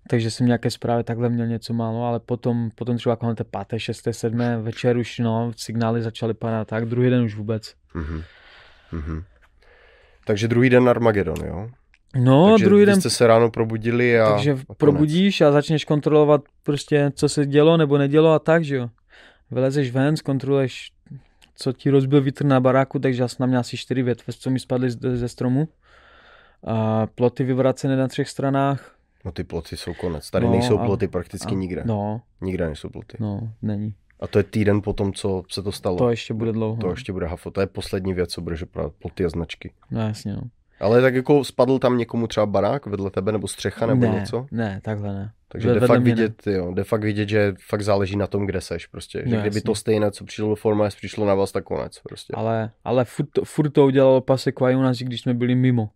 Takže 0.10 0.32
jsem 0.32 0.45
nějaké 0.47 0.71
zprávy 0.71 1.04
takhle 1.04 1.30
měl 1.30 1.47
něco 1.47 1.73
málo, 1.73 2.04
ale 2.06 2.19
potom, 2.19 2.69
potom 2.75 2.97
třeba 2.97 3.15
kolem 3.15 3.36
té 3.36 3.43
páté, 3.43 3.80
šesté, 3.80 4.13
sedmé 4.13 4.58
večer 4.58 4.97
už 4.97 5.19
no, 5.19 5.51
signály 5.56 6.01
začaly 6.01 6.34
padat 6.34 6.67
tak, 6.67 6.86
druhý 6.86 7.10
den 7.10 7.23
už 7.23 7.36
vůbec. 7.36 7.73
mhm. 7.93 8.23
Mhm. 8.91 9.23
Takže 10.25 10.47
druhý 10.47 10.69
den 10.69 10.89
Armagedon, 10.89 11.45
jo? 11.45 11.69
No, 12.15 12.49
takže 12.49 12.65
druhý 12.65 12.86
den 12.86 12.99
jste 12.99 13.10
se 13.10 13.28
ráno 13.28 13.49
probudili 13.51 14.19
a 14.19 14.32
Takže 14.34 14.51
a 14.51 14.56
konec. 14.56 14.78
probudíš 14.78 15.41
a 15.41 15.51
začneš 15.51 15.86
kontrolovat 15.86 16.41
prostě, 16.63 17.12
co 17.15 17.30
se 17.30 17.45
dělo 17.45 17.78
nebo 17.78 17.97
nedělo 17.97 18.34
a 18.34 18.39
tak, 18.39 18.63
že 18.63 18.75
jo. 18.75 18.89
Vylezeš 19.51 19.91
ven, 19.91 20.17
zkontroluješ, 20.17 20.91
co 21.55 21.73
ti 21.73 21.89
rozbil 21.89 22.21
vítr 22.21 22.45
na 22.45 22.60
baráku, 22.60 22.99
takže 22.99 23.21
já 23.23 23.27
jsem 23.27 23.38
tam 23.38 23.49
měl 23.49 23.60
asi 23.60 23.77
čtyři 23.77 24.03
větve, 24.03 24.34
co 24.34 24.49
mi 24.49 24.60
spadly 24.60 24.91
ze 24.91 25.29
stromu. 25.29 25.67
A 26.63 27.08
ploty 27.08 27.43
vyvracené 27.43 27.95
na 27.97 28.08
třech 28.08 28.29
stranách. 28.29 28.95
No 29.25 29.31
ty 29.31 29.43
ploty 29.43 29.77
jsou 29.77 29.93
konec. 29.93 30.31
Tady 30.31 30.45
No, 30.45 30.51
nejsou 30.51 30.79
a- 30.79 30.86
ploty 30.86 31.08
prakticky 31.08 31.55
a, 31.55 31.58
nikde. 31.58 31.84
No, 31.86 32.21
Nikde 32.41 32.65
nejsou 32.65 32.89
ploty. 32.89 33.17
no, 33.19 33.53
není. 33.62 33.93
A 34.19 34.27
to 34.27 34.39
je 34.39 34.43
týden 34.43 34.81
po 34.81 34.93
tom, 34.93 35.13
co 35.13 35.43
se 35.49 35.63
to 35.63 35.71
stalo. 35.71 35.97
To 35.97 36.10
ještě 36.10 36.34
bude 36.34 36.51
dlouho. 36.51 36.81
to 36.81 36.89
ještě 36.89 37.13
bude 37.13 37.25
hafo. 37.27 37.51
To 37.51 37.62
je 37.62 37.67
poslední 37.67 38.13
věc, 38.13 38.29
co 38.31 38.41
budeš 38.41 38.62
opravdu 38.62 38.93
ploty 38.99 39.25
a 39.25 39.29
značky. 39.29 39.71
No 39.91 40.01
jasně, 40.01 40.34
no. 40.34 40.41
Ale 40.79 41.01
tak 41.01 41.15
jako 41.15 41.43
spadl 41.43 41.79
tam 41.79 41.97
někomu 41.97 42.27
třeba 42.27 42.45
barák 42.45 42.85
vedle 42.85 43.11
tebe, 43.11 43.31
nebo 43.31 43.47
střecha, 43.47 43.85
nebo 43.85 44.01
ne, 44.05 44.07
něco? 44.19 44.45
ne, 44.51 44.79
takhle 44.83 45.13
ne. 45.13 45.31
Takže 45.47 45.67
vedle 45.73 45.88
fakt, 45.88 46.01
mě 46.01 46.15
ne. 46.15 46.21
vidět, 46.21 46.47
jo, 46.47 46.71
jde 46.73 46.83
fakt 46.83 47.03
vidět, 47.03 47.29
že 47.29 47.53
fakt 47.67 47.81
záleží 47.81 48.15
na 48.15 48.27
tom, 48.27 48.45
kde 48.45 48.61
seš 48.61 48.88
prostě. 48.88 49.23
Že 49.25 49.35
No, 49.35 49.41
kdyby 49.41 49.57
jasně. 49.57 49.61
to 49.61 49.75
stejné, 49.75 50.11
co 50.11 50.25
přišlo 50.25 50.49
do 50.49 50.55
Formule, 50.55 50.89
přišlo 50.89 51.25
na 51.25 51.35
vás, 51.35 51.51
tak 51.51 51.63
konec 51.63 51.99
prostě. 51.99 52.33
Ale, 52.38 52.71
ale 52.83 53.05
furt, 53.05 53.27
to- 53.33 53.45
furt 53.45 53.69
to 53.69 53.85
udělalo 53.85 54.21
pasek 54.21 54.61
u 54.61 54.81
nás, 54.81 55.01
i 55.01 55.05
když 55.05 55.21
jsme 55.21 55.33
byli 55.33 55.55
mimo. 55.55 55.89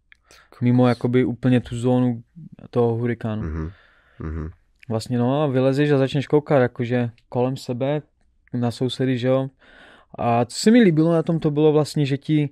Mimo 0.61 0.87
jakoby 0.87 1.25
úplně 1.25 1.59
tu 1.59 1.75
zónu 1.77 2.23
toho 2.69 2.95
hurikánu. 2.95 3.41
Mhm. 3.41 3.71
Mhm. 4.19 4.49
Vlastně 4.89 5.17
no 5.17 5.43
a 5.43 5.47
vylezeš 5.47 5.91
a 5.91 5.97
začneš 5.97 6.27
koukat 6.27 6.61
jakože 6.61 7.09
kolem 7.29 7.57
sebe 7.57 8.01
na 8.53 8.71
sousedy, 8.71 9.17
že 9.17 9.27
jo. 9.27 9.49
A 10.17 10.45
co 10.45 10.57
se 10.57 10.71
mi 10.71 10.81
líbilo 10.81 11.13
na 11.13 11.23
tom, 11.23 11.39
to 11.39 11.51
bylo 11.51 11.71
vlastně, 11.71 12.05
že 12.05 12.17
ti, 12.17 12.49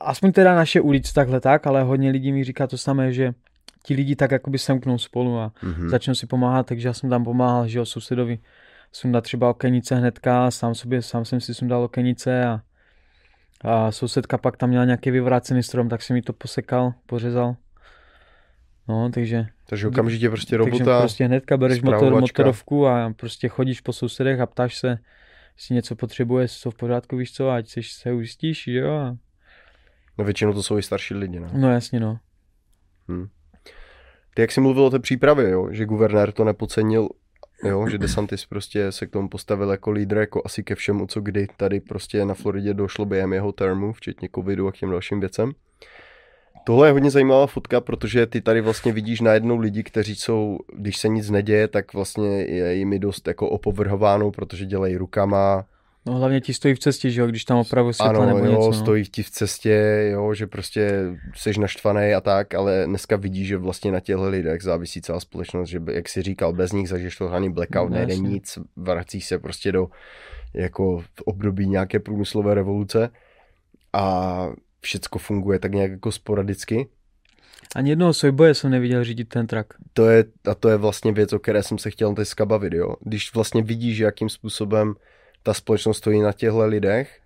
aspoň 0.00 0.32
teda 0.32 0.54
naše 0.54 0.80
ulice 0.80 1.14
takhle 1.14 1.40
tak, 1.40 1.66
ale 1.66 1.82
hodně 1.82 2.10
lidí 2.10 2.32
mi 2.32 2.44
říká 2.44 2.66
to 2.66 2.78
samé, 2.78 3.12
že 3.12 3.34
ti 3.82 3.94
lidi 3.94 4.16
tak 4.16 4.30
jakoby 4.30 4.58
semknou 4.58 4.98
spolu 4.98 5.38
a 5.38 5.52
Mhm. 5.62 5.88
začnou 5.88 6.14
si 6.14 6.26
pomáhat, 6.26 6.66
takže 6.66 6.88
já 6.88 6.92
jsem 6.92 7.10
tam 7.10 7.24
pomáhal, 7.24 7.68
že 7.68 7.78
jo, 7.78 7.84
sousedovi 7.86 8.38
sundat 8.92 9.24
třeba 9.24 9.50
okenice 9.50 9.94
hnedka, 9.96 10.50
sám 10.50 10.74
sobě, 10.74 11.02
sám 11.02 11.24
jsem 11.24 11.40
si 11.40 11.54
sundal 11.54 11.82
okenice 11.82 12.44
a, 12.46 12.60
a 13.60 13.90
sousedka 13.92 14.38
pak 14.38 14.56
tam 14.56 14.68
měla 14.68 14.84
nějaký 14.84 15.10
vyvrácený 15.10 15.62
strom, 15.62 15.88
tak 15.88 16.02
jsem 16.02 16.14
mi 16.14 16.22
to 16.22 16.32
posekal, 16.32 16.94
pořezal. 17.06 17.56
No, 18.88 19.10
takže 19.10 19.46
Takže 19.66 19.88
okamžitě 19.88 20.28
prostě 20.30 20.58
takže 20.58 20.70
robota. 20.84 20.98
prostě 21.00 21.24
hnedka 21.24 21.56
bereš 21.56 21.82
motor, 21.82 22.20
motorovku 22.20 22.86
a 22.86 23.12
prostě 23.16 23.48
chodíš 23.48 23.80
po 23.80 23.92
sousedech 23.92 24.40
a 24.40 24.46
ptáš 24.46 24.78
se, 24.78 24.98
jestli 25.56 25.74
něco 25.74 25.96
potřebuje, 25.96 26.44
jestli 26.44 26.58
jsou 26.60 26.70
v 26.70 26.74
pořádku, 26.74 27.16
víš 27.16 27.32
co, 27.32 27.50
ať 27.50 27.68
seš, 27.68 27.92
se 27.92 28.12
ujistíš, 28.12 28.66
jo. 28.66 28.90
A... 28.90 29.16
No 30.18 30.24
většinou 30.24 30.52
to 30.52 30.62
jsou 30.62 30.78
i 30.78 30.82
starší 30.82 31.14
lidi, 31.14 31.40
ne? 31.40 31.50
No 31.52 31.72
jasně, 31.72 32.00
no. 32.00 32.18
Ty 34.34 34.42
jak 34.42 34.52
jsi 34.52 34.60
mluvil 34.60 34.84
o 34.84 34.90
té 34.90 34.98
přípravě, 34.98 35.50
jo? 35.50 35.68
že 35.70 35.86
guvernér 35.86 36.32
to 36.32 36.44
nepocenil, 36.44 37.08
jo? 37.64 37.88
že 37.88 37.98
DeSantis 37.98 38.46
prostě 38.46 38.92
se 38.92 39.06
k 39.06 39.10
tomu 39.10 39.28
postavil 39.28 39.70
jako 39.70 39.90
lídr, 39.90 40.16
jako 40.16 40.42
asi 40.44 40.62
ke 40.62 40.74
všemu, 40.74 41.06
co 41.06 41.20
kdy 41.20 41.46
tady 41.56 41.80
prostě 41.80 42.24
na 42.24 42.34
Floridě 42.34 42.74
došlo 42.74 43.04
během 43.04 43.32
jeho 43.32 43.52
termu, 43.52 43.92
včetně 43.92 44.28
covidu 44.34 44.68
a 44.68 44.72
k 44.72 44.76
těm 44.76 44.90
dalším 44.90 45.20
věcem. 45.20 45.52
Tohle 46.64 46.88
je 46.88 46.92
hodně 46.92 47.10
zajímavá 47.10 47.46
fotka, 47.46 47.80
protože 47.80 48.26
ty 48.26 48.40
tady 48.40 48.60
vlastně 48.60 48.92
vidíš 48.92 49.20
najednou 49.20 49.58
lidi, 49.58 49.82
kteří 49.82 50.14
jsou, 50.14 50.58
když 50.76 50.96
se 50.96 51.08
nic 51.08 51.30
neděje, 51.30 51.68
tak 51.68 51.94
vlastně 51.94 52.28
je 52.28 52.74
jimi 52.74 52.98
dost 52.98 53.28
jako 53.28 53.48
opovrhováno, 53.48 54.30
protože 54.30 54.66
dělají 54.66 54.96
rukama, 54.96 55.64
No 56.08 56.14
hlavně 56.14 56.40
ti 56.40 56.54
stojí 56.54 56.74
v 56.74 56.78
cestě, 56.78 57.10
že 57.10 57.20
jo, 57.20 57.26
když 57.26 57.44
tam 57.44 57.58
opravdu 57.58 57.92
světla 57.92 58.24
ano, 58.24 58.26
nebo 58.26 58.38
jo, 58.38 58.44
něco. 58.44 58.66
No. 58.66 58.72
stojí 58.72 59.04
ti 59.04 59.22
v 59.22 59.30
cestě, 59.30 60.08
jo, 60.12 60.34
že 60.34 60.46
prostě 60.46 61.02
jsi 61.34 61.60
naštvaný 61.60 62.14
a 62.14 62.20
tak, 62.20 62.54
ale 62.54 62.86
dneska 62.86 63.16
vidíš, 63.16 63.48
že 63.48 63.56
vlastně 63.56 63.92
na 63.92 64.00
těchto 64.00 64.28
lidech 64.28 64.62
závisí 64.62 65.02
celá 65.02 65.20
společnost, 65.20 65.68
že 65.68 65.80
jak 65.92 66.08
si 66.08 66.22
říkal, 66.22 66.52
bez 66.52 66.72
nich 66.72 66.88
zažiješ 66.88 67.16
to 67.16 67.32
ani 67.32 67.50
blackout, 67.50 67.90
No, 67.90 67.96
nejde 67.96 68.16
nic, 68.16 68.58
vracíš 68.76 69.26
se 69.26 69.38
prostě 69.38 69.72
do 69.72 69.88
jako 70.54 70.98
v 70.98 71.22
období 71.24 71.68
nějaké 71.68 71.98
průmyslové 72.00 72.54
revoluce 72.54 73.10
a 73.92 74.46
všecko 74.80 75.18
funguje 75.18 75.58
tak 75.58 75.72
nějak 75.72 75.90
jako 75.90 76.12
sporadicky. 76.12 76.88
Ani 77.76 77.90
jednoho 77.90 78.14
sojboje 78.14 78.54
jsem 78.54 78.70
neviděl 78.70 79.04
řídit 79.04 79.28
ten 79.28 79.46
trak. 79.46 79.66
To 79.92 80.08
je, 80.08 80.24
a 80.50 80.54
to 80.54 80.68
je 80.68 80.76
vlastně 80.76 81.12
věc, 81.12 81.32
o 81.32 81.38
které 81.38 81.62
jsem 81.62 81.78
se 81.78 81.90
chtěl 81.90 82.14
dneska 82.14 82.46
bavit, 82.46 82.72
jo. 82.72 82.94
Když 83.00 83.34
vlastně 83.34 83.62
vidíš, 83.62 83.98
jakým 83.98 84.28
způsobem 84.28 84.94
ta 85.42 85.54
společnost 85.54 85.96
stojí 85.96 86.20
na 86.20 86.32
těchto 86.32 86.66
lidech, 86.66 87.20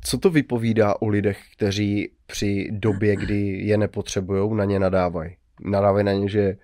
co 0.00 0.18
to 0.18 0.30
vypovídá 0.30 1.02
o 1.02 1.08
lidech, 1.08 1.38
kteří 1.56 2.10
při 2.26 2.68
době, 2.70 3.16
kdy 3.16 3.66
je 3.66 3.78
nepotřebují, 3.78 4.56
na 4.56 4.64
ně 4.64 4.78
nadávají? 4.78 5.36
Nadávají 5.64 6.04
na 6.04 6.12
ně, 6.12 6.28
že 6.28 6.56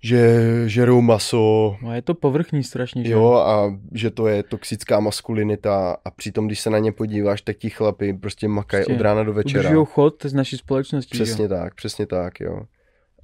že 0.00 0.42
žerou 0.66 1.00
maso. 1.00 1.76
No 1.82 1.94
je 1.94 2.02
to 2.02 2.14
povrchní 2.14 2.64
strašně, 2.64 3.04
že? 3.04 3.12
Jo, 3.12 3.32
a 3.34 3.78
že 3.92 4.10
to 4.10 4.26
je 4.26 4.42
toxická 4.42 5.00
maskulinita 5.00 5.96
a 6.04 6.10
přitom, 6.10 6.46
když 6.46 6.60
se 6.60 6.70
na 6.70 6.78
ně 6.78 6.92
podíváš, 6.92 7.42
tak 7.42 7.56
ti 7.56 7.70
chlapi 7.70 8.12
prostě 8.12 8.48
makají 8.48 8.84
prostě 8.84 8.94
od 8.94 9.00
rána 9.00 9.22
do 9.22 9.32
večera. 9.32 9.60
Udržují 9.60 9.86
chod 9.90 10.24
z 10.24 10.34
naší 10.34 10.56
společnosti. 10.56 11.14
Přesně 11.14 11.44
jo? 11.44 11.48
tak, 11.48 11.74
přesně 11.74 12.06
tak, 12.06 12.40
jo. 12.40 12.62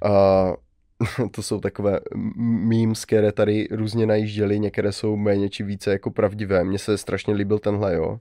A 0.03 0.53
to 1.31 1.43
jsou 1.43 1.59
takové 1.59 1.99
memes, 2.45 3.05
které 3.05 3.31
tady 3.31 3.67
různě 3.71 4.05
najížděly, 4.05 4.59
některé 4.59 4.91
jsou 4.91 5.15
méně 5.15 5.49
či 5.49 5.63
více 5.63 5.91
jako 5.91 6.11
pravdivé. 6.11 6.63
Mně 6.63 6.79
se 6.79 6.97
strašně 6.97 7.33
líbil 7.33 7.59
tenhle, 7.59 7.95
jo. 7.95 8.19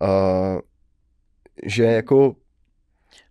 A, 0.00 0.58
že 1.66 1.84
jako 1.84 2.36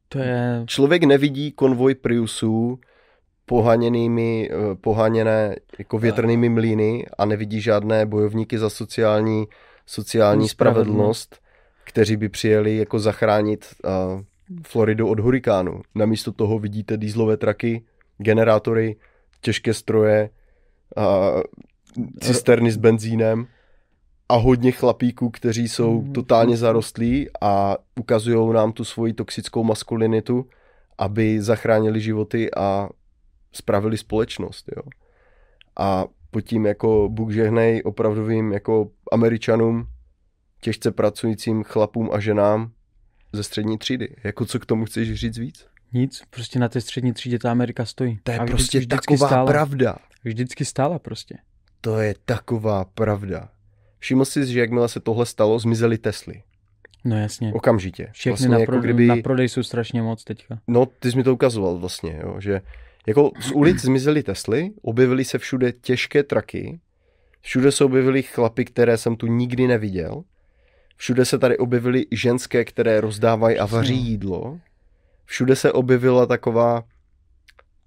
to 0.10 0.20
je... 0.20 0.64
člověk 0.66 1.04
nevidí 1.04 1.52
konvoj 1.52 1.96
Priusů 1.96 2.80
poháněnými, 3.46 4.50
eh, 4.52 4.76
poháněné 4.76 5.56
jako 5.80 5.98
větrnými 5.98 6.50
mlýny 6.50 7.06
a 7.18 7.26
nevidí 7.26 7.62
žádné 7.62 8.06
bojovníky 8.06 8.58
za 8.58 8.70
sociální, 8.70 9.48
sociální 9.86 10.50
spravedlnost, 10.50 11.40
kteří 11.84 12.18
by 12.18 12.30
přijeli 12.30 12.78
jako 12.78 13.00
zachránit 13.00 13.66
uh, 13.84 14.22
Floridu 14.64 15.08
od 15.08 15.20
hurikánu. 15.20 15.82
Namísto 15.96 16.32
toho 16.32 16.60
vidíte 16.60 16.98
dýzlové 16.98 17.38
traky, 17.38 17.84
generátory, 18.18 18.96
těžké 19.42 19.74
stroje, 19.74 20.30
uh, 20.98 21.42
cisterny 22.22 22.72
s 22.72 22.78
benzínem 22.78 23.48
a 24.30 24.36
hodně 24.36 24.72
chlapíků, 24.72 25.30
kteří 25.30 25.68
jsou 25.68 26.02
mm. 26.02 26.14
totálně 26.14 26.58
zarostlí 26.58 27.30
a 27.42 27.78
ukazují 28.00 28.54
nám 28.54 28.72
tu 28.72 28.84
svoji 28.84 29.14
toxickou 29.14 29.64
maskulinitu, 29.64 30.50
aby 30.98 31.42
zachránili 31.42 32.02
životy 32.02 32.54
a 32.54 32.90
spravili 33.52 33.98
společnost, 33.98 34.70
jo. 34.76 34.84
A 35.80 36.06
pod 36.32 36.42
tím 36.42 36.66
jako 36.66 37.10
Bůh 37.10 37.32
žehnej 37.32 37.82
opravdovým 37.86 38.54
jako 38.54 38.90
američanům, 39.12 39.88
těžce 40.62 40.92
pracujícím 40.92 41.64
chlapům 41.64 42.10
a 42.14 42.20
ženám 42.20 42.72
ze 43.34 43.44
střední 43.44 43.78
třídy. 43.78 44.16
Jako 44.24 44.46
co 44.46 44.60
k 44.60 44.66
tomu 44.66 44.86
chceš 44.86 45.14
říct 45.14 45.38
víc? 45.38 45.68
Nic, 45.94 46.22
prostě 46.30 46.60
na 46.60 46.70
té 46.70 46.82
střední 46.82 47.14
třídě 47.14 47.40
ta 47.40 47.52
Amerika 47.52 47.86
stojí. 47.86 48.20
To 48.24 48.32
je 48.32 48.40
a 48.40 48.46
prostě 48.46 48.80
vždycky, 48.80 49.14
taková 49.14 49.28
stála. 49.28 49.46
pravda. 49.46 49.96
Vždycky 50.24 50.66
stála 50.66 51.00
prostě. 51.00 51.38
To 51.82 52.00
je 52.00 52.16
taková 52.26 52.86
pravda. 52.86 53.50
Všiml 54.00 54.26
jsi, 54.26 54.46
že 54.46 54.60
jakmile 54.60 54.90
se 54.90 55.00
tohle 55.00 55.26
stalo, 55.26 55.60
zmizely 55.60 55.98
Tesly. 55.98 56.44
No 57.06 57.18
jasně. 57.18 57.54
Okamžitě. 57.54 58.08
Všechny 58.12 58.32
vlastně 58.32 58.50
na, 58.50 58.66
pro, 58.66 58.76
jako 58.76 58.84
kdyby... 58.84 59.08
na 59.08 59.16
prodej 59.24 59.50
jsou 59.50 59.64
strašně 59.64 60.02
moc 60.02 60.24
teďka. 60.24 60.60
No, 60.68 60.86
ty 60.86 61.12
jsi 61.12 61.18
mi 61.18 61.24
to 61.24 61.34
ukazoval 61.34 61.78
vlastně, 61.78 62.20
jo, 62.24 62.36
že 62.40 62.62
jako 63.08 63.32
z 63.40 63.52
ulic 63.52 63.82
zmizely 63.82 64.24
Tesly, 64.24 64.72
objevily 64.82 65.26
se 65.26 65.38
všude 65.38 65.72
těžké 65.72 66.24
traky, 66.24 66.80
všude 67.42 67.72
se 67.72 67.84
objevily 67.84 68.24
chlapy, 68.24 68.66
které 68.66 68.98
jsem 68.98 69.16
tu 69.16 69.28
nikdy 69.28 69.68
neviděl, 69.68 70.24
všude 70.98 71.26
se 71.26 71.40
tady 71.40 71.58
objevily 71.58 72.06
ženské, 72.12 72.66
které 72.66 73.02
rozdávají 73.02 73.60
a 73.60 73.66
vaří 73.66 73.98
jídlo, 73.98 74.60
všude 75.28 75.56
se 75.56 75.72
objevila 75.72 76.26
taková 76.26 76.84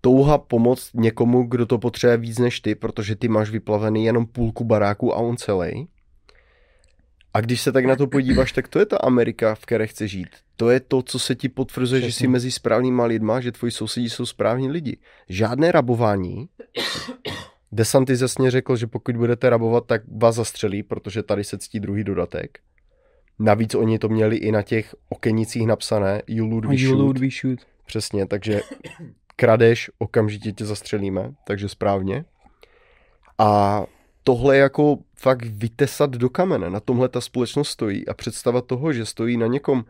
touha 0.01 0.39
pomoct 0.39 0.91
někomu, 0.95 1.43
kdo 1.43 1.67
to 1.67 1.79
potřebuje 1.79 2.17
víc 2.17 2.39
než 2.39 2.61
ty, 2.61 2.75
protože 2.75 3.17
ty 3.17 3.29
máš 3.29 3.51
vyplavený 3.51 4.05
jenom 4.05 4.27
půlku 4.27 4.65
baráku 4.65 5.15
a 5.15 5.17
on 5.17 5.37
celý. 5.37 5.89
A 7.35 7.41
když 7.41 7.61
se 7.61 7.73
tak 7.73 7.85
na 7.85 7.97
to 7.97 8.07
podíváš, 8.07 8.53
tak 8.53 8.69
to 8.69 8.79
je 8.79 8.87
ta 8.87 8.97
Amerika, 8.97 9.55
v 9.55 9.61
které 9.61 9.87
chce 9.87 10.09
žít. 10.09 10.29
To 10.57 10.71
je 10.71 10.81
to, 10.81 11.03
co 11.03 11.19
se 11.19 11.35
ti 11.35 11.49
potvrzuje, 11.49 12.01
Přesně. 12.01 12.11
že 12.11 12.19
jsi 12.19 12.27
mezi 12.29 12.51
správnýma 12.51 13.05
lidma, 13.05 13.41
že 13.41 13.53
tvoji 13.53 13.71
sousedí 13.71 14.11
jsou 14.11 14.27
správní 14.27 14.71
lidi. 14.71 14.99
Žádné 15.29 15.73
rabování. 15.73 16.49
Desantis 17.73 18.21
jasně 18.21 18.51
řekl, 18.51 18.77
že 18.77 18.87
pokud 18.87 19.17
budete 19.17 19.51
rabovat, 19.51 19.87
tak 19.87 20.03
vás 20.17 20.35
zastřelí, 20.35 20.83
protože 20.83 21.23
tady 21.23 21.45
se 21.45 21.59
ctí 21.59 21.81
druhý 21.81 22.05
dodatek. 22.05 22.59
Navíc 23.43 23.75
oni 23.75 23.99
to 23.99 24.09
měli 24.09 24.37
i 24.37 24.53
na 24.53 24.63
těch 24.63 24.95
okenicích 25.09 25.67
napsané 25.67 26.23
You 26.27 26.47
loot, 26.47 26.65
we, 26.65 26.77
you 26.77 26.99
loot, 26.99 27.19
we 27.19 27.29
shoot. 27.43 27.59
Přesně, 27.87 28.27
takže 28.27 28.61
kradeš, 29.37 29.91
okamžitě 29.99 30.53
tě 30.53 30.65
zastřelíme, 30.65 31.35
takže 31.45 31.69
správně. 31.69 32.25
A 33.39 33.83
tohle 34.25 34.57
jako 34.57 34.99
fakt 35.15 35.45
vytesat 35.45 36.11
do 36.11 36.31
kamene, 36.31 36.71
na 36.71 36.81
tomhle 36.81 37.09
ta 37.09 37.21
společnost 37.21 37.69
stojí 37.69 38.09
a 38.09 38.15
představa 38.15 38.61
toho, 38.61 38.93
že 38.93 39.07
stojí 39.07 39.37
na 39.37 39.47
někom, 39.47 39.85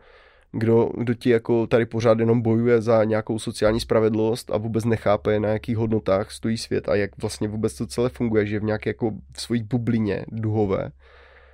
kdo, 0.51 0.91
kdo 0.97 1.13
ti 1.13 1.29
jako 1.29 1.67
tady 1.67 1.85
pořád 1.85 2.19
jenom 2.19 2.41
bojuje 2.41 2.81
za 2.81 3.03
nějakou 3.03 3.39
sociální 3.39 3.79
spravedlnost 3.79 4.51
a 4.51 4.57
vůbec 4.57 4.85
nechápe, 4.85 5.39
na 5.39 5.49
jakých 5.49 5.77
hodnotách 5.77 6.31
stojí 6.31 6.57
svět 6.57 6.89
a 6.89 6.95
jak 6.95 7.11
vlastně 7.21 7.47
vůbec 7.47 7.77
to 7.77 7.87
celé 7.87 8.09
funguje, 8.09 8.45
že 8.45 8.55
je 8.55 8.59
v 8.59 8.63
nějaké 8.63 8.89
jako 8.89 9.11
v 9.33 9.41
svojí 9.41 9.63
bublině 9.63 10.25
duhové, 10.27 10.91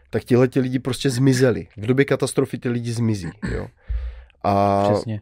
tak 0.09 0.23
tihle 0.23 0.47
ti 0.47 0.59
lidi 0.59 0.79
prostě 0.79 1.09
zmizeli. 1.09 1.67
V 1.77 1.85
době 1.85 2.05
katastrofy 2.05 2.57
ty 2.57 2.69
lidi 2.69 2.91
zmizí, 2.91 3.29
jo. 3.55 3.67
A 4.43 4.83
Přesně. 4.93 5.21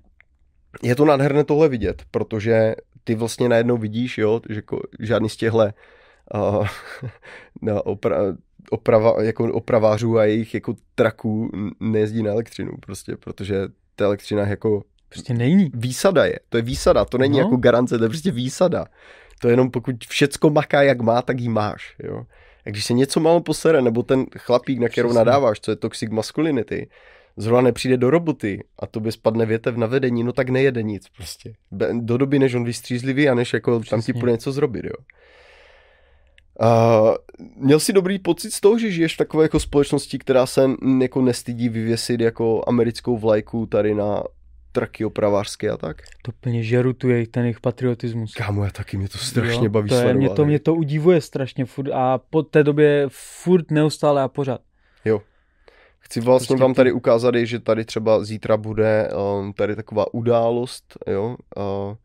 je 0.84 0.96
to 0.96 1.06
nádherné 1.06 1.44
tohle 1.44 1.70
vidět, 1.70 2.04
protože 2.12 2.76
ty 3.04 3.16
vlastně 3.16 3.50
najednou 3.50 3.78
vidíš, 3.78 4.18
jo, 4.18 4.42
že 4.50 4.56
jako 4.56 4.82
žádný 5.00 5.30
z 5.30 5.36
těchhle 5.36 5.74
uh, 6.34 6.68
no, 7.62 7.82
opra- 7.82 8.38
oprava, 8.70 9.24
jako 9.24 9.54
opravářů 9.54 10.18
a 10.18 10.26
jejich 10.26 10.54
jako 10.54 10.76
traků 10.96 11.52
nejezdí 11.80 12.24
na 12.24 12.32
elektřinu 12.32 12.72
prostě, 12.80 13.18
protože 13.18 13.56
ta 13.96 14.06
elektřina 14.06 14.48
jako 14.48 14.84
prostě 15.10 15.34
není. 15.34 15.72
Výsada 15.74 16.26
je, 16.26 16.40
to 16.50 16.58
je 16.58 16.64
výsada, 16.64 17.06
to 17.06 17.18
není 17.18 17.40
no. 17.40 17.44
jako 17.46 17.56
garance, 17.56 17.98
to 17.98 18.04
je 18.04 18.10
prostě 18.10 18.32
výsada. 18.32 18.86
To 19.42 19.48
je 19.48 19.54
jenom 19.54 19.72
pokud 19.72 19.96
všecko 20.10 20.50
maká 20.50 20.82
jak 20.82 21.02
má, 21.02 21.22
tak 21.22 21.40
jí 21.40 21.50
máš, 21.50 21.96
jo. 22.04 22.26
A 22.66 22.70
když 22.70 22.86
se 22.86 22.94
něco 22.94 23.20
málo 23.20 23.42
posere, 23.42 23.82
nebo 23.82 24.04
ten 24.04 24.26
chlapík, 24.38 24.80
na 24.80 24.90
kterou 24.90 25.14
nadáváš, 25.14 25.60
co 25.60 25.72
je 25.72 25.76
toxic 25.76 26.10
masculinity, 26.10 26.90
zrovna 27.38 27.62
nepřijde 27.62 27.98
do 27.98 28.10
roboty 28.10 28.64
a 28.80 28.88
to 28.88 29.00
by 29.00 29.12
spadne 29.12 29.46
větev 29.46 29.78
na 29.78 29.88
vedení, 29.88 30.24
no 30.24 30.34
tak 30.34 30.50
nejede 30.50 30.84
nic 30.84 31.10
prostě. 31.16 31.54
Do 31.94 32.18
doby, 32.18 32.40
než 32.40 32.54
on 32.54 32.64
vystřízlivý 32.64 33.30
a 33.30 33.34
než 33.34 33.54
jako 33.54 33.80
Přesně. 33.80 33.90
tam 33.90 34.02
ti 34.02 34.14
půjde 34.14 34.32
něco 34.32 34.52
zrobit, 34.52 34.86
jo. 34.86 34.96
Uh, 36.62 37.16
měl 37.56 37.80
jsi 37.80 37.94
dobrý 37.94 38.20
pocit 38.20 38.52
z 38.52 38.62
toho, 38.62 38.80
že 38.80 38.92
žiješ 38.92 39.14
v 39.14 39.18
takové 39.18 39.44
jako 39.44 39.60
společnosti, 39.60 40.20
která 40.20 40.46
se 40.46 40.70
jako 41.02 41.22
nestydí 41.22 41.70
vyvěsit 41.70 42.22
jako 42.22 42.64
americkou 42.68 43.18
vlajku 43.18 43.66
tady 43.66 43.94
na 43.94 44.24
traky 44.76 45.06
opravářské 45.06 45.70
a 45.70 45.78
tak? 45.78 46.02
To 46.22 46.32
plně 46.32 46.64
žeru 46.64 46.94
tu 46.94 47.10
jejich, 47.10 47.28
ten 47.28 47.44
jejich 47.44 47.60
patriotismus. 47.60 48.34
Kámo, 48.34 48.64
já 48.64 48.70
taky, 48.70 48.98
mě 48.98 49.10
to 49.10 49.18
strašně 49.18 49.66
jo, 49.66 49.70
baví 49.70 49.90
to 49.90 49.96
je, 49.96 50.02
sledovat. 50.02 50.20
Mě 50.20 50.30
to, 50.30 50.46
mě 50.46 50.60
to 50.60 50.76
udivuje 50.76 51.22
strašně 51.22 51.66
furt 51.66 51.92
a 51.94 52.18
po 52.18 52.44
té 52.44 52.64
době 52.64 53.06
furt 53.10 53.72
neustále 53.72 54.22
a 54.22 54.28
pořád. 54.28 54.62
Jo. 55.06 55.22
Chci 56.00 56.22
vlastně 56.22 56.48
prostě 56.48 56.64
vám 56.64 56.74
tady 56.74 56.92
ukázat, 56.92 57.36
že 57.36 57.60
tady 57.60 57.86
třeba 57.86 58.24
zítra 58.24 58.58
bude 58.58 59.10
um, 59.40 59.54
tady 59.54 59.76
taková 59.76 60.14
událost, 60.14 60.98
jo, 61.08 61.38
uh, 61.58 61.96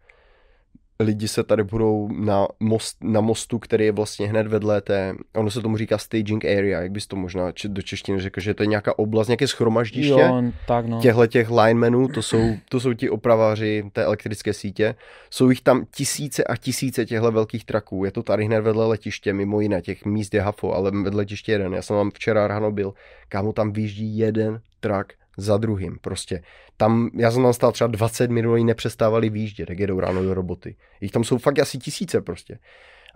lidi 1.00 1.28
se 1.28 1.42
tady 1.42 1.64
budou 1.64 2.08
na, 2.12 2.46
most, 2.60 2.96
na 3.04 3.20
mostu, 3.20 3.58
který 3.58 3.84
je 3.84 3.92
vlastně 3.92 4.28
hned 4.28 4.46
vedle 4.46 4.80
té, 4.80 5.14
ono 5.36 5.50
se 5.50 5.60
tomu 5.60 5.76
říká 5.76 5.98
staging 5.98 6.44
area, 6.44 6.80
jak 6.80 6.92
bys 6.92 7.06
to 7.06 7.16
možná 7.16 7.52
do 7.68 7.82
češtiny 7.82 8.20
řekl, 8.20 8.40
že 8.40 8.54
to 8.54 8.62
je 8.62 8.66
nějaká 8.66 8.98
oblast, 8.98 9.28
nějaké 9.28 9.48
schromaždiště 9.48 10.10
jo, 10.10 10.42
tak 10.66 10.86
no. 10.86 11.00
těchto 11.00 11.26
těch 11.26 11.50
linemenů, 11.50 12.08
to 12.08 12.22
jsou, 12.22 12.56
to 12.68 12.80
jsou 12.80 12.92
ti 12.92 13.10
opraváři 13.10 13.84
té 13.92 14.04
elektrické 14.04 14.52
sítě, 14.52 14.94
jsou 15.30 15.50
jich 15.50 15.60
tam 15.60 15.86
tisíce 15.94 16.44
a 16.44 16.56
tisíce 16.56 17.06
těchto 17.06 17.32
velkých 17.32 17.64
traků, 17.64 18.04
je 18.04 18.10
to 18.10 18.22
tady 18.22 18.44
hned 18.44 18.60
vedle 18.60 18.86
letiště, 18.86 19.32
mimo 19.32 19.60
jiné, 19.60 19.82
těch 19.82 20.04
míst 20.04 20.34
je 20.34 20.40
hafo, 20.40 20.72
ale 20.72 20.90
vedle 20.90 21.18
letiště 21.18 21.52
jeden, 21.52 21.74
já 21.74 21.82
jsem 21.82 21.96
tam 21.96 22.10
včera 22.10 22.48
ráno 22.48 22.70
byl, 22.70 22.94
kámo 23.28 23.52
tam 23.52 23.72
výjíždí 23.72 24.18
jeden 24.18 24.60
trak 24.80 25.12
za 25.36 25.56
druhým. 25.56 25.98
Prostě 26.00 26.42
tam, 26.76 27.10
já 27.14 27.30
jsem 27.30 27.42
tam 27.42 27.52
stál 27.52 27.72
třeba 27.72 27.88
20 27.88 28.30
minut, 28.30 28.52
oni 28.52 28.64
nepřestávali 28.64 29.30
výjíždět, 29.30 29.68
tak 29.68 29.78
jedou 29.78 30.00
ráno 30.00 30.22
do 30.22 30.34
roboty. 30.34 30.76
Jich 31.00 31.10
tam 31.12 31.24
jsou 31.24 31.38
fakt 31.38 31.58
asi 31.58 31.78
tisíce 31.78 32.20
prostě. 32.20 32.58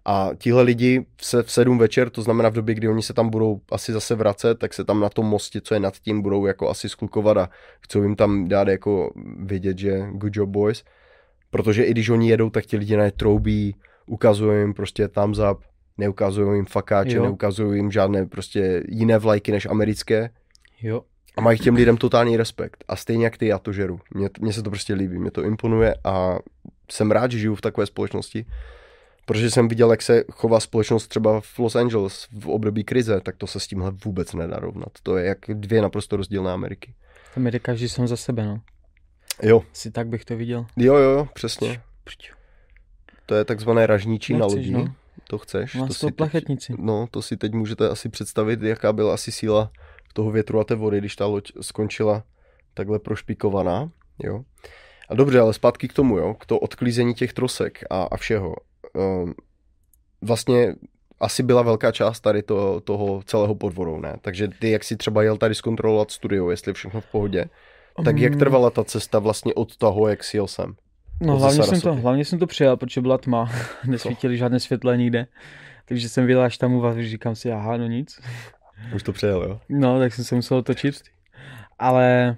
A 0.06 0.30
tihle 0.38 0.62
lidi 0.62 1.06
se 1.20 1.42
v 1.42 1.50
sedm 1.50 1.78
večer, 1.78 2.10
to 2.10 2.22
znamená 2.22 2.48
v 2.48 2.52
době, 2.52 2.74
kdy 2.74 2.88
oni 2.88 3.02
se 3.02 3.12
tam 3.12 3.28
budou 3.30 3.60
asi 3.72 3.92
zase 3.92 4.14
vracet, 4.14 4.58
tak 4.58 4.74
se 4.74 4.84
tam 4.84 5.00
na 5.00 5.08
tom 5.08 5.26
mostě, 5.26 5.60
co 5.60 5.74
je 5.74 5.80
nad 5.80 5.98
tím, 5.98 6.22
budou 6.22 6.46
jako 6.46 6.70
asi 6.70 6.88
sklukovat 6.88 7.36
a 7.36 7.48
chcou 7.80 8.02
jim 8.02 8.16
tam 8.16 8.48
dát 8.48 8.68
jako 8.68 9.12
vědět, 9.38 9.78
že 9.78 10.06
good 10.12 10.36
job 10.36 10.48
boys. 10.48 10.84
Protože 11.50 11.84
i 11.84 11.90
když 11.90 12.08
oni 12.08 12.30
jedou, 12.30 12.50
tak 12.50 12.66
ti 12.66 12.76
lidi 12.76 12.96
na 12.96 13.04
je 13.04 13.12
troubí, 13.12 13.76
ukazují 14.06 14.58
jim 14.58 14.74
prostě 14.74 15.08
thumbs 15.08 15.38
up, 15.38 15.62
neukazují 15.98 16.58
jim 16.58 16.66
fakáče, 16.66 17.20
neukazují 17.20 17.78
jim 17.78 17.90
žádné 17.90 18.26
prostě 18.26 18.82
jiné 18.88 19.18
vlajky 19.18 19.52
než 19.52 19.66
americké. 19.66 20.30
Jo. 20.82 21.02
A 21.36 21.40
mají 21.40 21.58
k 21.58 21.62
těm 21.62 21.74
lidem 21.74 21.96
totální 21.96 22.36
respekt. 22.36 22.84
A 22.88 22.96
stejně 22.96 23.24
jak 23.24 23.38
ty, 23.38 23.46
já 23.46 23.58
to 23.58 23.72
žeru. 23.72 24.00
Mně, 24.14 24.28
mně 24.40 24.52
se 24.52 24.62
to 24.62 24.70
prostě 24.70 24.94
líbí, 24.94 25.18
mě 25.18 25.30
to 25.30 25.42
imponuje 25.42 25.94
a 26.04 26.38
jsem 26.90 27.10
rád, 27.10 27.32
že 27.32 27.38
žiju 27.38 27.54
v 27.54 27.60
takové 27.60 27.86
společnosti. 27.86 28.46
Protože 29.26 29.50
jsem 29.50 29.68
viděl, 29.68 29.90
jak 29.90 30.02
se 30.02 30.24
chová 30.32 30.60
společnost 30.60 31.06
třeba 31.06 31.40
v 31.40 31.58
Los 31.58 31.76
Angeles 31.76 32.28
v 32.38 32.48
období 32.48 32.84
krize, 32.84 33.20
tak 33.20 33.36
to 33.36 33.46
se 33.46 33.60
s 33.60 33.66
tímhle 33.66 33.90
vůbec 34.04 34.32
nedá 34.32 34.56
rovnat. 34.56 34.88
To 35.02 35.16
je 35.16 35.26
jak 35.26 35.38
dvě 35.48 35.82
naprosto 35.82 36.16
rozdílné 36.16 36.52
Ameriky. 36.52 36.94
Tam 37.34 37.46
jde 37.46 37.58
každý 37.58 37.88
jsem 37.88 38.06
za 38.08 38.16
sebe, 38.16 38.44
no. 38.44 38.60
Jo. 39.42 39.62
Si 39.72 39.90
tak 39.90 40.06
bych 40.08 40.24
to 40.24 40.36
viděl. 40.36 40.66
Jo, 40.76 40.94
jo, 40.96 41.10
jo, 41.10 41.28
přesně. 41.34 41.82
To 43.26 43.34
je 43.34 43.44
takzvané 43.44 43.86
ražníčí 43.86 44.34
na 44.34 44.46
lodi. 44.46 44.70
no. 44.70 44.94
To 45.28 45.38
chceš? 45.38 45.74
Má 45.74 45.86
to 45.86 45.94
z 45.94 45.98
toho 46.00 46.10
teď- 46.10 46.16
plachetnici. 46.16 46.74
No, 46.78 47.06
to 47.10 47.22
si 47.22 47.36
teď 47.36 47.52
můžete 47.52 47.88
asi 47.88 48.08
představit, 48.08 48.62
jaká 48.62 48.92
byla 48.92 49.14
asi 49.14 49.32
síla 49.32 49.70
toho 50.14 50.30
větru 50.30 50.60
a 50.60 50.64
té 50.64 50.74
vody, 50.74 50.98
když 50.98 51.16
ta 51.16 51.26
loď 51.26 51.52
skončila 51.60 52.24
takhle 52.74 52.98
prošpikovaná, 52.98 53.90
jo. 54.22 54.42
A 55.08 55.14
dobře, 55.14 55.40
ale 55.40 55.52
zpátky 55.52 55.88
k 55.88 55.92
tomu, 55.92 56.18
jo, 56.18 56.34
k 56.34 56.46
to 56.46 56.58
odklízení 56.58 57.14
těch 57.14 57.32
trosek 57.32 57.84
a, 57.90 58.02
a 58.02 58.16
všeho. 58.16 58.56
Um, 58.94 59.34
vlastně 60.22 60.74
asi 61.20 61.42
byla 61.42 61.62
velká 61.62 61.92
část 61.92 62.20
tady 62.20 62.42
to, 62.42 62.80
toho 62.80 63.22
celého 63.26 63.54
podvoru, 63.54 64.00
ne? 64.00 64.16
Takže 64.20 64.48
ty, 64.58 64.70
jak 64.70 64.84
si 64.84 64.96
třeba 64.96 65.22
jel 65.22 65.36
tady 65.36 65.54
zkontrolovat 65.54 66.10
studio, 66.10 66.50
jestli 66.50 66.70
je 66.70 66.74
všechno 66.74 67.00
v 67.00 67.06
pohodě, 67.06 67.44
tak 68.04 68.18
jak 68.18 68.32
Mm, 68.32 68.38
trvala 68.38 68.70
ta 68.70 68.84
cesta 68.84 69.18
vlastně 69.18 69.54
od 69.54 69.76
toho, 69.76 70.08
jak 70.08 70.24
si 70.24 70.36
jel 70.36 70.46
sem? 70.46 70.74
No 71.20 71.38
hlavně 71.38 71.62
jsem, 71.62 71.80
to, 71.80 71.94
hlavně 71.94 72.24
jsem 72.24 72.38
to 72.38 72.46
přijel, 72.46 72.76
protože 72.76 73.00
byla 73.00 73.18
tma, 73.18 73.50
nesvítily 73.86 74.36
žádné 74.36 74.60
světla 74.60 74.96
nikde. 74.96 75.26
Takže 75.84 76.08
jsem 76.08 76.26
viděl 76.26 76.42
až 76.42 76.58
tam 76.58 76.74
u 76.74 76.80
vás, 76.80 76.96
říkám 76.96 77.34
si, 77.34 77.52
aha, 77.52 77.76
no 77.76 77.86
nic. 77.86 78.20
Už 78.94 79.02
to 79.02 79.12
přejel, 79.12 79.42
jo? 79.42 79.60
No, 79.68 79.98
tak 79.98 80.14
jsem 80.14 80.24
se 80.24 80.34
musel 80.34 80.62
točit. 80.62 80.94
Ale 81.78 82.36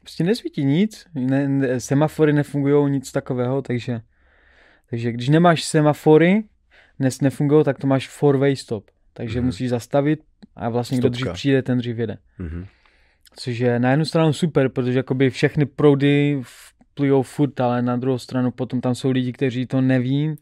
prostě 0.00 0.24
nesvítí 0.24 0.64
nic, 0.64 1.06
ne, 1.14 1.48
ne, 1.48 1.80
semafory 1.80 2.32
nefungují, 2.32 2.90
nic 2.90 3.12
takového, 3.12 3.62
takže, 3.62 4.00
takže 4.90 5.12
když 5.12 5.28
nemáš 5.28 5.64
semafory, 5.64 6.44
nes 6.98 7.20
nefungují, 7.20 7.64
tak 7.64 7.78
to 7.78 7.86
máš 7.86 8.08
four-way 8.22 8.54
stop. 8.56 8.90
Takže 9.12 9.38
Mhm. 9.38 9.46
musíš 9.46 9.70
zastavit 9.70 10.20
a 10.56 10.68
vlastně 10.68 10.98
kdo 10.98 11.08
dřív 11.08 11.20
Stopka. 11.22 11.34
přijde, 11.34 11.62
ten 11.62 11.78
dřív 11.78 11.98
jede. 11.98 12.18
Mhm. 12.38 12.66
Což 13.36 13.58
je 13.58 13.78
na 13.78 13.90
jednu 13.90 14.04
stranu 14.04 14.32
super, 14.32 14.68
protože 14.68 14.98
jakoby 14.98 15.30
všechny 15.30 15.66
proudy 15.66 16.42
plujou 16.94 17.22
furt, 17.22 17.60
ale 17.60 17.82
na 17.82 17.96
druhou 17.96 18.18
stranu 18.18 18.50
potom 18.50 18.80
tam 18.80 18.94
jsou 18.94 19.10
lidi, 19.10 19.32
kteří 19.32 19.66
to 19.66 19.80
neví, 19.80 20.34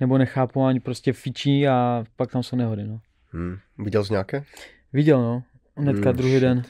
nebo 0.00 0.18
nechápou 0.18 0.64
ani 0.64 0.80
prostě 0.80 1.12
fičí 1.12 1.68
a 1.68 2.04
pak 2.16 2.30
tam 2.32 2.42
jsou 2.42 2.56
nehody, 2.56 2.84
no. 2.84 3.00
Hmm. 3.32 3.56
Viděl 3.78 4.04
jsi 4.04 4.12
nějaké? 4.12 4.44
Viděl, 4.92 5.22
no. 5.22 5.42
Hnedka 5.76 6.08
Hmm, 6.08 6.16
druhý 6.16 6.32
shit. 6.32 6.42
den. 6.42 6.62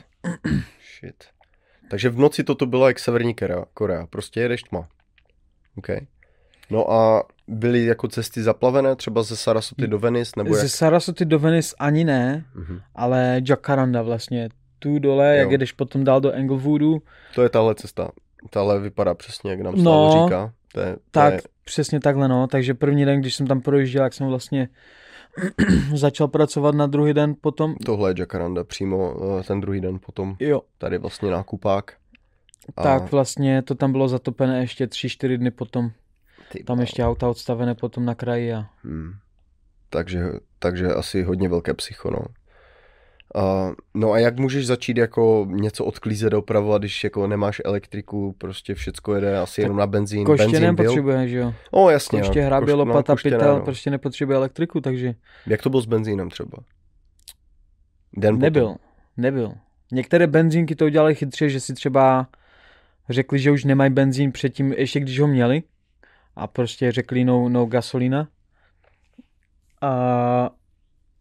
Shit. 1.00 1.24
Takže 1.90 2.08
v 2.10 2.18
noci 2.18 2.44
toto 2.44 2.66
bylo 2.66 2.88
jak 2.88 2.98
Severní 2.98 3.34
Korea, 3.34 3.64
Korea. 3.74 4.06
prostě 4.06 4.40
jedeš 4.40 4.62
tma. 4.62 4.88
OK. 5.76 5.86
No 6.70 6.92
a 6.92 7.22
byly 7.48 7.84
jako 7.84 8.08
cesty 8.08 8.42
zaplavené, 8.42 8.96
třeba 8.96 9.22
ze 9.22 9.36
Sarasoty 9.36 9.86
do 9.86 9.98
Venice, 9.98 10.32
nebo 10.36 10.56
jak? 10.56 10.62
Ze 10.62 10.68
Sarasoty 10.68 11.24
do 11.24 11.38
Venice 11.38 11.76
ani 11.78 12.04
ne, 12.04 12.44
Mhm. 12.54 12.80
ale 12.94 13.40
Jacaranda 13.48 14.02
vlastně. 14.02 14.48
Tu 14.78 14.98
dole, 14.98 15.34
Jo. 15.34 15.40
jak 15.40 15.50
jedeš 15.50 15.72
potom 15.72 16.04
dál 16.04 16.20
do 16.20 16.32
Englewoodu, 16.32 17.02
To 17.34 17.42
je 17.42 17.48
tahle 17.48 17.74
cesta. 17.74 18.10
Tahle 18.50 18.80
vypadá 18.80 19.14
přesně, 19.14 19.50
jak 19.50 19.60
nám 19.60 19.74
No, 19.76 20.22
říká. 20.24 20.52
To 20.72 20.80
je, 20.80 20.92
to 20.94 21.00
tak 21.10 21.32
je, 21.34 21.40
přesně 21.64 22.00
takhle, 22.00 22.28
no. 22.28 22.46
Takže 22.46 22.74
první 22.74 23.04
den, 23.04 23.20
když 23.20 23.34
jsem 23.34 23.46
tam 23.46 23.60
projížděl, 23.60 24.02
jak 24.04 24.14
jsem 24.14 24.26
vlastně 24.26 24.68
začal 25.94 26.28
pracovat 26.28 26.74
na 26.74 26.86
druhý 26.86 27.14
den 27.14 27.34
potom. 27.40 27.74
tohle 27.84 28.10
je 28.10 28.14
Jacaranda, 28.18 28.64
přímo 28.64 29.14
eh, 29.40 29.42
ten 29.42 29.60
druhý 29.60 29.80
den 29.80 29.98
potom. 30.06 30.36
Jo, 30.40 30.60
Tady 30.78 30.98
vlastně 30.98 31.30
nákupák. 31.30 31.92
A- 32.76 32.82
tak 32.82 33.12
vlastně 33.12 33.62
to 33.62 33.74
tam 33.74 33.92
bylo 33.92 34.08
zatopené 34.08 34.60
ještě 34.60 34.86
tři, 34.86 35.08
čtyři 35.08 35.38
dny 35.38 35.50
potom. 35.50 35.90
Ty 36.52 36.64
Tam 36.64 36.80
ještě 36.80 37.04
auta 37.04 37.28
odstavené 37.28 37.74
potom 37.74 38.04
na 38.04 38.14
kraji 38.14 38.52
a 38.54 38.66
Hmm. 38.84 39.12
Takže, 39.90 40.24
takže 40.58 40.86
asi 40.88 41.22
hodně 41.22 41.48
velké 41.48 41.74
psycho, 41.74 42.10
no. 42.10 42.18
A, 43.34 43.70
no 43.94 44.12
a 44.12 44.18
jak 44.18 44.38
můžeš 44.38 44.66
začít 44.66 44.96
jako 44.96 45.46
něco 45.50 45.84
odklízet 45.84 46.34
opravovat, 46.34 46.82
když 46.82 47.04
jako 47.04 47.26
nemáš 47.26 47.60
elektriku, 47.64 48.34
prostě 48.38 48.74
všecko 48.74 49.14
jede 49.14 49.38
asi 49.38 49.56
Tak 49.56 49.62
jenom 49.62 49.76
na 49.76 49.86
benzín, 49.86 50.24
koště 50.24 50.44
benzín 50.44 50.60
byl? 50.60 50.72
nepotřebuje, 50.72 51.28
že 51.28 51.38
jo. 51.38 51.54
No 51.74 51.90
jasně. 51.90 52.20
Koště, 52.20 52.40
no, 52.40 52.46
hrábě, 52.46 52.74
koš- 52.74 52.78
no, 52.78 52.84
lopata, 52.84 53.12
ne, 53.12 53.16
pytel, 53.22 53.58
no. 53.58 53.64
prostě 53.64 53.90
nepotřebuje 53.90 54.36
elektriku, 54.36 54.80
takže 54.80 55.14
Jak 55.46 55.62
to 55.62 55.70
bylo 55.70 55.82
s 55.82 55.86
benzínem 55.86 56.30
třeba? 56.30 56.58
Den 58.16 58.34
potom. 58.34 58.40
nebyl, 58.42 58.76
nebyl. 59.16 59.52
Některé 59.92 60.26
benzínky 60.26 60.76
to 60.76 60.84
udělali 60.84 61.14
chytře, 61.14 61.48
že 61.48 61.60
si 61.60 61.74
třeba 61.74 62.26
řekli, 63.08 63.38
že 63.38 63.50
už 63.50 63.64
nemají 63.64 63.90
benzín 63.92 64.32
předtím, 64.32 64.72
ještě 64.72 65.00
když 65.00 65.20
ho 65.20 65.26
měli 65.26 65.62
a 66.36 66.46
prostě 66.46 66.92
řekli 66.92 67.24
no, 67.24 67.48
no 67.48 67.66
gasolina. 67.66 68.28
A 69.82 70.50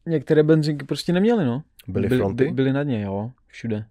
některé 0.06 0.44
benzínky 0.44 0.86
prostě 0.86 1.14
neměly, 1.14 1.46
no. 1.46 1.64
Byly 1.88 2.08
Byly- 2.08 2.20
fronty? 2.20 2.44
By, 2.46 2.52
byly 2.52 2.74
na 2.74 2.84
dně, 2.84 3.02
jo, 3.02 3.32
všude. 3.48 3.86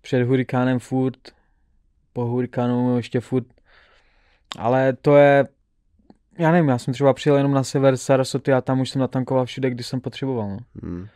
Před 0.00 0.22
hurikánem 0.22 0.78
furt, 0.78 1.18
po 2.12 2.24
hurikánu 2.24 2.96
ještě 2.96 3.20
furt. 3.20 3.46
Ale 4.58 4.92
to 4.92 5.16
je, 5.16 5.44
já 6.38 6.52
nevím, 6.52 6.68
já 6.68 6.78
jsem 6.78 6.94
třeba 6.94 7.12
přijel 7.12 7.36
jenom 7.36 7.52
na 7.52 7.62
sever 7.64 7.96
Sarasoty 7.96 8.52
a 8.52 8.60
tam 8.60 8.80
už 8.80 8.90
jsem 8.90 9.00
natankoval 9.00 9.46
všude, 9.46 9.70
kdy 9.70 9.82
jsem 9.84 10.00
potřeboval. 10.00 10.48
No. 10.48 10.58
Hmm. 10.82 11.06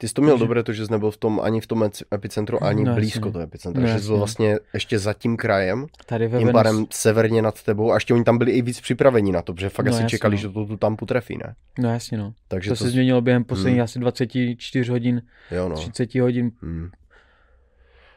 Ty 0.00 0.08
jsi 0.08 0.14
to 0.14 0.22
měl 0.22 0.34
Takže- 0.34 0.44
dobré, 0.44 0.62
to, 0.62 0.72
že 0.72 0.86
jsi 0.86 0.92
nebyl 0.92 1.10
v 1.10 1.16
tom, 1.16 1.40
ani 1.42 1.60
v 1.60 1.66
tom 1.66 1.90
epicentru, 2.14 2.64
ani 2.64 2.84
No, 2.84 2.94
blízko 2.94 3.30
toho 3.32 3.42
epicentra. 3.44 3.82
No, 3.82 3.88
že 3.88 3.98
jsi 4.00 4.06
byl 4.06 4.16
vlastně 4.18 4.58
ještě 4.74 4.98
za 4.98 5.12
tím 5.12 5.36
krajem, 5.36 5.86
Tady 6.06 6.28
ve 6.28 6.38
tím 6.38 6.52
pádem 6.52 6.86
severně 6.90 7.42
nad 7.42 7.62
tebou 7.62 7.92
a 7.92 7.94
ještě 7.94 8.14
oni 8.14 8.24
tam 8.24 8.38
byli 8.38 8.50
i 8.52 8.62
víc 8.62 8.80
připraveni 8.80 9.32
na 9.32 9.42
to, 9.42 9.54
protože 9.54 9.68
fakt 9.68 9.86
No, 9.86 9.90
asi 9.92 10.02
jasně, 10.02 10.08
čekali, 10.10 10.34
no. 10.36 10.40
že 10.40 10.48
to 10.48 10.66
tu 10.66 10.76
tampu 10.76 11.06
trefí, 11.06 11.38
ne? 11.38 11.54
no 11.78 11.90
jasně 11.92 12.18
no. 12.18 12.32
Takže 12.48 12.70
To, 12.70 12.76
to, 12.76 12.84
se 12.84 12.90
změnilo 12.90 13.20
během 13.20 13.44
posledních 13.44 13.74
Hmm. 13.78 13.84
asi 13.84 13.98
24 13.98 14.90
hodin, 14.90 15.22
jo, 15.50 15.68
no. 15.68 15.76
30 15.76 16.14
hodin. 16.14 16.50
Hmm. 16.62 16.88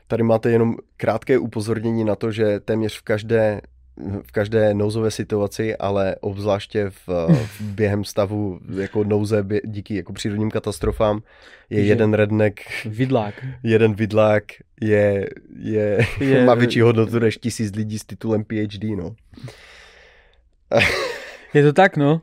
Tady 0.08 0.24
máte 0.24 0.52
jenom 0.52 0.76
krátké 0.98 1.38
upozornění 1.40 2.04
na 2.04 2.16
to, 2.16 2.32
že 2.32 2.60
téměř 2.60 3.00
v 3.00 3.02
každé 3.02 3.62
v 4.24 4.32
každé 4.32 4.74
nouzové 4.74 5.12
situaci, 5.12 5.76
ale 5.78 6.16
obzvláště 6.22 6.90
v, 6.90 7.08
v 7.46 7.62
během 7.76 8.04
stavu 8.04 8.60
jako 8.80 9.04
nouze 9.04 9.44
bě, 9.44 9.62
díky 9.64 9.96
jako 9.96 10.14
přírodním 10.14 10.52
katastrofám 10.52 11.22
je 11.70 11.84
Že- 11.84 11.90
jeden 11.90 12.14
redneck, 12.14 12.60
Vidlák. 12.86 13.46
jeden 13.64 13.94
vidlák 13.94 14.44
je, 14.82 15.30
je, 15.60 16.08
Je- 16.20 16.46
má 16.46 16.54
větší 16.56 16.82
hodnotu 16.82 17.20
než 17.20 17.38
tisíc 17.38 17.76
lidí 17.76 18.00
s 18.00 18.06
titulem 18.06 18.44
PhD, 18.44 18.84
no. 18.98 19.16
Je 21.54 21.64
to 21.64 21.74
tak, 21.74 21.98
no. 21.98 22.22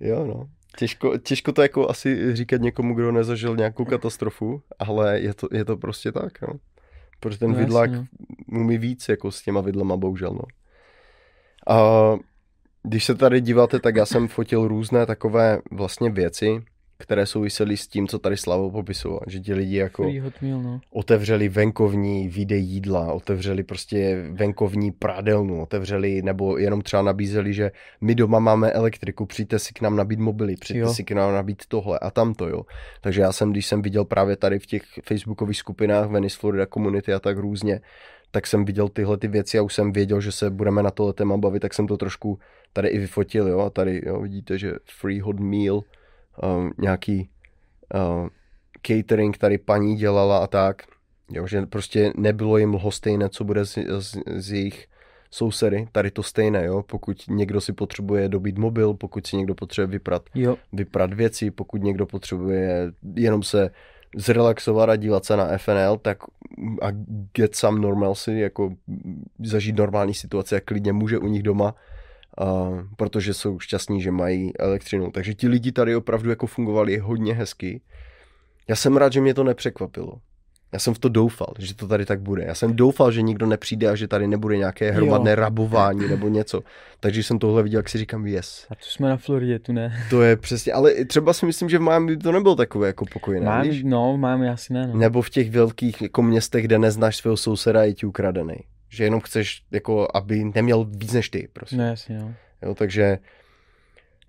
Jo, 0.00 0.24
no. 0.26 0.48
Těžko, 0.78 1.18
těžko 1.18 1.52
to 1.52 1.62
jako 1.62 1.90
asi 1.90 2.36
říkat 2.36 2.60
někomu, 2.60 2.94
kdo 2.94 3.12
nezažil 3.12 3.56
nějakou 3.56 3.84
katastrofu, 3.84 4.62
ale 4.78 5.20
je 5.20 5.34
to, 5.34 5.48
je 5.52 5.64
to 5.64 5.76
prostě 5.76 6.12
tak, 6.12 6.40
no. 6.42 6.48
Protože 7.20 7.38
ten 7.38 7.50
No, 7.52 7.58
vidlák 7.58 7.90
jasně, 7.90 8.06
umí 8.52 8.78
víc 8.78 9.08
jako 9.08 9.30
s 9.30 9.42
těma 9.42 9.60
vidlema, 9.60 9.96
bohužel, 9.96 10.30
no. 10.30 10.42
A 11.68 12.12
když 12.82 13.04
se 13.04 13.14
tady 13.14 13.40
díváte, 13.40 13.80
tak 13.80 13.96
já 13.96 14.06
jsem 14.06 14.28
fotil 14.28 14.68
různé 14.68 15.06
takové 15.06 15.58
vlastně 15.70 16.10
věci, 16.10 16.62
které 16.98 17.26
souvisely 17.26 17.76
s 17.76 17.88
tím, 17.88 18.08
co 18.08 18.18
tady 18.18 18.36
Slavo 18.36 18.70
popisoval, 18.70 19.20
že 19.26 19.40
ti 19.40 19.54
lidi 19.54 19.76
jako 19.76 20.02
meal, 20.42 20.62
no. 20.62 20.80
otevřeli 20.90 21.48
venkovní 21.48 22.28
výdej 22.28 22.62
jídla, 22.62 23.12
otevřeli 23.12 23.62
prostě 23.62 24.24
venkovní 24.30 24.92
prádelnu, 24.92 25.62
otevřeli 25.62 26.22
nebo 26.22 26.58
jenom 26.58 26.82
třeba 26.82 27.02
nabízeli, 27.02 27.52
že 27.52 27.70
my 28.00 28.14
doma 28.14 28.38
máme 28.38 28.70
elektriku, 28.70 29.26
přijďte 29.26 29.58
si 29.58 29.72
k 29.72 29.80
nám 29.80 29.96
nabít 29.96 30.18
mobily, 30.18 30.54
přijďte 30.54 30.80
Jo. 30.80 30.94
si 30.94 31.04
k 31.04 31.12
nám 31.12 31.32
nabít 31.32 31.62
tohle 31.68 31.98
a 31.98 32.10
tamto, 32.10 32.48
jo. 32.48 32.62
Takže 33.00 33.20
já 33.20 33.32
jsem, 33.32 33.50
když 33.50 33.66
jsem 33.66 33.82
viděl 33.82 34.04
právě 34.04 34.36
tady 34.36 34.58
v 34.58 34.66
těch 34.66 34.82
facebookových 35.04 35.56
skupinách 35.56 36.10
Venice 36.10 36.38
Florida 36.38 36.66
Community 36.66 37.12
a 37.12 37.20
tak 37.20 37.38
různě, 37.38 37.80
tak 38.30 38.46
jsem 38.46 38.64
viděl 38.64 38.88
tyhle 38.88 39.16
ty 39.16 39.28
věci 39.28 39.58
a 39.58 39.62
už 39.62 39.74
jsem 39.74 39.92
věděl, 39.92 40.20
že 40.20 40.32
se 40.32 40.50
budeme 40.50 40.82
na 40.82 40.90
tohle 40.90 41.12
téma 41.12 41.36
bavit, 41.36 41.60
tak 41.60 41.74
jsem 41.74 41.86
to 41.86 41.96
trošku 41.96 42.38
tady 42.72 42.88
i 42.88 42.98
vyfotil, 42.98 43.48
jo, 43.48 43.60
a 43.60 43.70
tady, 43.70 44.02
jo, 44.06 44.20
vidíte, 44.20 44.58
že 44.58 44.72
free 44.84 45.20
hot 45.20 45.40
meal, 45.40 45.82
um, 46.42 46.72
nějaký 46.78 47.30
uh, 47.94 48.28
catering 48.86 49.38
tady 49.38 49.58
paní 49.58 49.96
dělala 49.96 50.38
a 50.38 50.46
tak, 50.46 50.82
jo, 51.30 51.46
že 51.46 51.66
prostě 51.66 52.12
nebylo 52.16 52.58
jim 52.58 52.74
lhostejné, 52.74 53.28
co 53.28 53.44
bude 53.44 53.64
z, 53.64 53.78
z, 53.98 54.16
z 54.36 54.52
jejich 54.52 54.86
sousedy, 55.30 55.88
tady 55.92 56.10
to 56.10 56.22
stejné, 56.22 56.64
jo, 56.64 56.82
pokud 56.82 57.16
někdo 57.28 57.60
si 57.60 57.72
potřebuje 57.72 58.28
dobít 58.28 58.58
mobil, 58.58 58.94
pokud 58.94 59.26
si 59.26 59.36
někdo 59.36 59.54
potřebuje 59.54 59.86
vyprat, 59.86 60.22
Jo, 60.34 60.56
vyprat 60.72 61.14
věci, 61.14 61.50
pokud 61.50 61.82
někdo 61.82 62.06
potřebuje 62.06 62.92
jenom 63.14 63.42
se 63.42 63.70
zrelaxovat 64.16 64.88
a 64.88 64.96
dívat 64.96 65.24
se 65.24 65.36
na 65.36 65.58
FNL, 65.58 65.98
tak 66.02 66.18
a 66.82 66.86
get 67.32 67.54
some 67.54 67.80
normalcy, 67.80 68.32
jako 68.32 68.72
zažít 69.38 69.76
normální 69.76 70.14
situace, 70.14 70.54
jak 70.54 70.64
klidně 70.64 70.92
může 70.92 71.18
u 71.18 71.26
nich 71.26 71.42
doma, 71.42 71.74
a, 72.38 72.44
protože 72.96 73.34
jsou 73.34 73.58
šťastní, 73.58 74.02
že 74.02 74.10
mají 74.10 74.58
elektřinu. 74.58 75.10
Takže 75.10 75.34
ti 75.34 75.48
lidi 75.48 75.72
tady 75.72 75.96
opravdu 75.96 76.30
jako 76.30 76.46
fungovali 76.46 76.98
hodně 76.98 77.34
hezky. 77.34 77.80
Já 78.68 78.76
jsem 78.76 78.96
rád, 78.96 79.12
že 79.12 79.20
mě 79.20 79.34
to 79.34 79.44
nepřekvapilo. 79.44 80.12
Já 80.72 80.78
jsem 80.78 80.94
v 80.94 80.98
to 80.98 81.08
doufal, 81.08 81.54
že 81.58 81.74
to 81.74 81.88
tady 81.88 82.06
tak 82.06 82.20
bude. 82.20 82.44
Já 82.44 82.54
jsem 82.54 82.76
doufal, 82.76 83.12
že 83.12 83.22
nikdo 83.22 83.46
nepřijde 83.46 83.88
a 83.90 83.94
že 83.94 84.08
tady 84.08 84.26
nebude 84.26 84.56
nějaké 84.56 84.90
hromadné 84.90 85.30
Jo. 85.30 85.36
rabování 85.36 86.08
nebo 86.08 86.28
něco. 86.28 86.62
Takže 87.00 87.22
jsem 87.22 87.38
tohle 87.38 87.62
viděl, 87.62 87.78
jak 87.78 87.88
si 87.88 87.98
říkám, 87.98 88.26
yes. 88.26 88.66
a 88.70 88.74
tu 88.74 88.84
jsme 88.84 89.08
na 89.08 89.16
Floridě, 89.16 89.58
tu 89.58 89.72
ne. 89.72 90.06
To 90.10 90.22
je 90.22 90.36
přesně, 90.36 90.72
ale 90.72 91.04
třeba 91.04 91.32
si 91.32 91.46
myslím, 91.46 91.68
že 91.68 91.78
v 91.78 91.82
Miami 91.82 92.16
to 92.16 92.32
nebylo 92.32 92.54
takové 92.54 92.86
jako 92.86 93.04
pokojné, 93.12 93.46
Máme, 93.46 93.68
víš? 93.68 93.82
no, 93.84 94.16
máme 94.16 94.50
asi 94.50 94.72
ne, 94.72 94.86
no. 94.86 94.94
Nebo 94.96 95.22
v 95.22 95.30
těch 95.30 95.50
velkých 95.50 96.02
jako 96.02 96.22
městech, 96.22 96.64
kde 96.64 96.78
neznáš 96.78 97.16
svého 97.16 97.36
souseda 97.36 97.84
je 97.84 97.94
ti 97.94 98.06
ukradený. 98.06 98.56
Že 98.88 99.04
jenom 99.04 99.20
chceš, 99.20 99.62
jako, 99.70 100.08
aby 100.14 100.44
neměl 100.54 100.84
víc 100.84 101.12
než 101.12 101.30
ty, 101.30 101.48
prostě. 101.52 101.76
No 101.76 101.86
jasně, 101.86 102.18
no. 102.18 102.34
Jo, 102.62 102.74
takže 102.74 103.18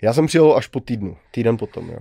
Já 0.02 0.14
jsem 0.14 0.28
přijel 0.28 0.54
až 0.58 0.68
po 0.68 0.80
týdnu, 0.80 1.18
týden 1.32 1.58
potom, 1.58 1.90
jo. 1.90 2.00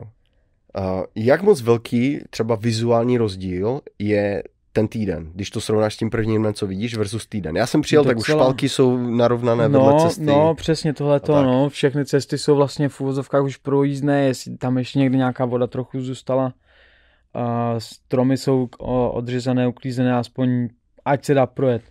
Uh, 0.79 1.05
jak 1.15 1.43
moc 1.43 1.63
velký 1.63 2.21
třeba 2.31 2.55
vizuální 2.55 3.19
rozdíl 3.19 3.81
je 3.99 4.43
ten 4.73 4.89
týden, 4.89 5.31
když 5.35 5.51
to 5.51 5.61
srovnáš 5.61 5.95
s 5.95 5.97
tím 5.97 6.11
prvním 6.11 6.43
dnem, 6.43 6.55
co 6.55 6.67
vidíš, 6.67 6.97
versus 6.97 7.27
týden. 7.27 7.57
Já 7.57 7.67
jsem 7.67 7.81
přijel, 7.81 8.03
Docela... 8.03 8.15
tak 8.15 8.19
už 8.19 8.27
špalky 8.27 8.69
jsou 8.69 8.97
narovnané 8.97 9.69
no, 9.69 9.85
vedle 9.85 10.01
cesty. 10.09 10.25
No, 10.25 10.55
přesně 10.55 10.95
tohle 10.95 11.21
to, 11.21 11.43
no. 11.43 11.69
Všechny 11.69 12.05
cesty 12.05 12.39
jsou 12.39 12.57
vlastně 12.57 12.89
v 12.89 13.01
úvozovkách 13.01 13.43
už 13.43 13.57
projízdné, 13.57 14.25
jestli 14.25 14.57
tam 14.57 14.79
ještě 14.79 14.99
někdy 14.99 15.17
nějaká 15.17 15.45
voda 15.45 15.67
trochu 15.67 16.01
zůstala. 16.01 16.45
Uh, 16.45 17.43
stromy 17.79 18.37
jsou 18.37 18.69
odřezané, 19.11 19.69
uklízené, 19.69 20.15
aspoň 20.15 20.69
ať 21.05 21.25
se 21.25 21.35
dá 21.35 21.47
projet. 21.47 21.83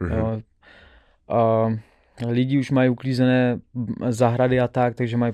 Mm-hmm. 0.00 0.18
Jo. 0.18 0.40
Uh, 1.66 2.30
lidi 2.30 2.58
už 2.58 2.70
mají 2.70 2.90
uklízené 2.90 3.60
zahrady 4.08 4.60
a 4.60 4.68
tak, 4.68 4.94
takže 4.94 5.16
mají 5.16 5.32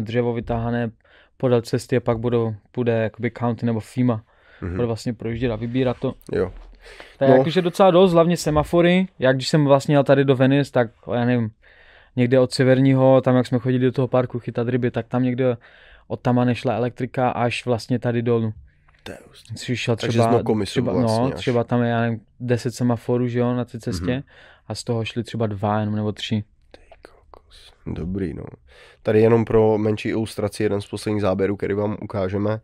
dřevo 0.00 0.32
vytáhané 0.32 0.90
podél 1.36 1.62
cesty 1.62 1.96
a 1.96 2.00
pak 2.00 2.18
budou, 2.18 2.54
bude 2.74 2.92
jakoby 2.92 3.30
county 3.30 3.66
nebo 3.66 3.80
FIMA 3.80 4.24
mm-hmm. 4.62 4.74
bude 4.74 4.86
vlastně 4.86 5.12
projíždět 5.12 5.52
a 5.52 5.56
vybírat 5.56 5.96
to. 6.00 6.14
Jo. 6.32 6.52
To 7.18 7.24
je 7.24 7.30
no. 7.30 7.36
jakože 7.36 7.62
docela 7.62 7.90
dost, 7.90 8.12
hlavně 8.12 8.36
semafory. 8.36 9.08
Jak 9.18 9.36
když 9.36 9.48
jsem 9.48 9.64
vlastně 9.64 9.94
jel 9.94 10.04
tady 10.04 10.24
do 10.24 10.36
Venice, 10.36 10.72
tak 10.72 10.90
já 11.14 11.24
nevím, 11.24 11.50
někde 12.16 12.40
od 12.40 12.52
severního, 12.52 13.20
tam 13.20 13.36
jak 13.36 13.46
jsme 13.46 13.58
chodili 13.58 13.84
do 13.84 13.92
toho 13.92 14.08
parku 14.08 14.38
chytat 14.38 14.68
ryby, 14.68 14.90
tak 14.90 15.06
tam 15.08 15.22
někde 15.22 15.56
od 16.08 16.20
tam 16.20 16.44
nešla 16.44 16.74
elektrika 16.74 17.30
až 17.30 17.66
vlastně 17.66 17.98
tady 17.98 18.22
dolů. 18.22 18.52
Jsi 19.56 19.76
šel 19.76 19.96
třeba, 19.96 20.42
třeba, 20.64 20.92
no, 20.92 20.98
vlastně 20.98 21.24
no, 21.24 21.30
třeba 21.30 21.64
tam 21.64 21.82
je, 21.82 21.88
já 21.88 22.00
nevím, 22.00 22.20
10 22.40 22.74
semaforů, 22.74 23.28
že 23.28 23.38
jo, 23.38 23.54
na 23.54 23.64
té 23.64 23.80
cestě 23.80 24.06
mm-hmm. 24.06 24.22
a 24.68 24.74
z 24.74 24.84
toho 24.84 25.04
šli 25.04 25.24
třeba 25.24 25.46
dva 25.46 25.80
jenom 25.80 25.96
nebo 25.96 26.12
tři. 26.12 26.44
Dobrý, 27.86 28.34
no. 28.34 28.44
Tady 29.02 29.20
jenom 29.20 29.44
pro 29.44 29.78
menší 29.78 30.08
ilustraci 30.08 30.62
jeden 30.62 30.80
z 30.80 30.86
posledních 30.86 31.22
záběrů, 31.22 31.56
který 31.56 31.74
vám 31.74 31.96
ukážeme. 32.02 32.60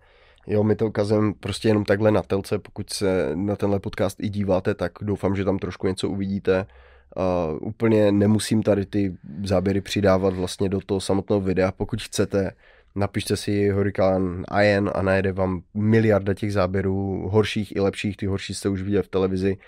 Jo, 0.47 0.65
my 0.65 0.77
to 0.77 0.87
ukazujeme 0.87 1.33
prostě 1.41 1.69
jenom 1.69 1.85
takhle 1.85 2.11
na 2.11 2.23
telce, 2.23 2.59
pokud 2.59 2.91
se 2.91 3.31
na 3.35 3.57
tenhle 3.57 3.81
podcast 3.81 4.21
i 4.21 4.29
díváte, 4.29 4.75
tak 4.75 4.93
doufám, 5.01 5.37
že 5.37 5.45
tam 5.45 5.59
trošku 5.59 5.87
něco 5.87 6.09
uvidíte. 6.09 6.67
Uh, 7.17 7.69
úplně 7.69 8.13
nemusím 8.13 8.63
tady 8.63 8.87
ty 8.87 9.17
záběry 9.45 9.81
přidávat 9.81 10.35
vlastně 10.35 10.69
do 10.69 10.81
toho 10.81 11.01
samotného 11.01 11.41
videa, 11.41 11.73
pokud 11.73 12.03
chcete, 12.03 12.53
napište 12.95 13.37
si 13.37 13.69
Hurricane 13.69 14.45
Ian 14.63 14.91
a 14.95 15.03
najede 15.03 15.33
vám 15.33 15.63
miliarda 15.75 16.35
těch 16.35 16.53
záběrů, 16.53 17.29
horších 17.29 17.77
i 17.77 17.81
lepších, 17.81 18.17
ty 18.17 18.27
horší 18.27 18.55
jste 18.55 18.69
už 18.69 18.83
viděli 18.83 19.03
v 19.03 19.09
televizi. 19.09 19.59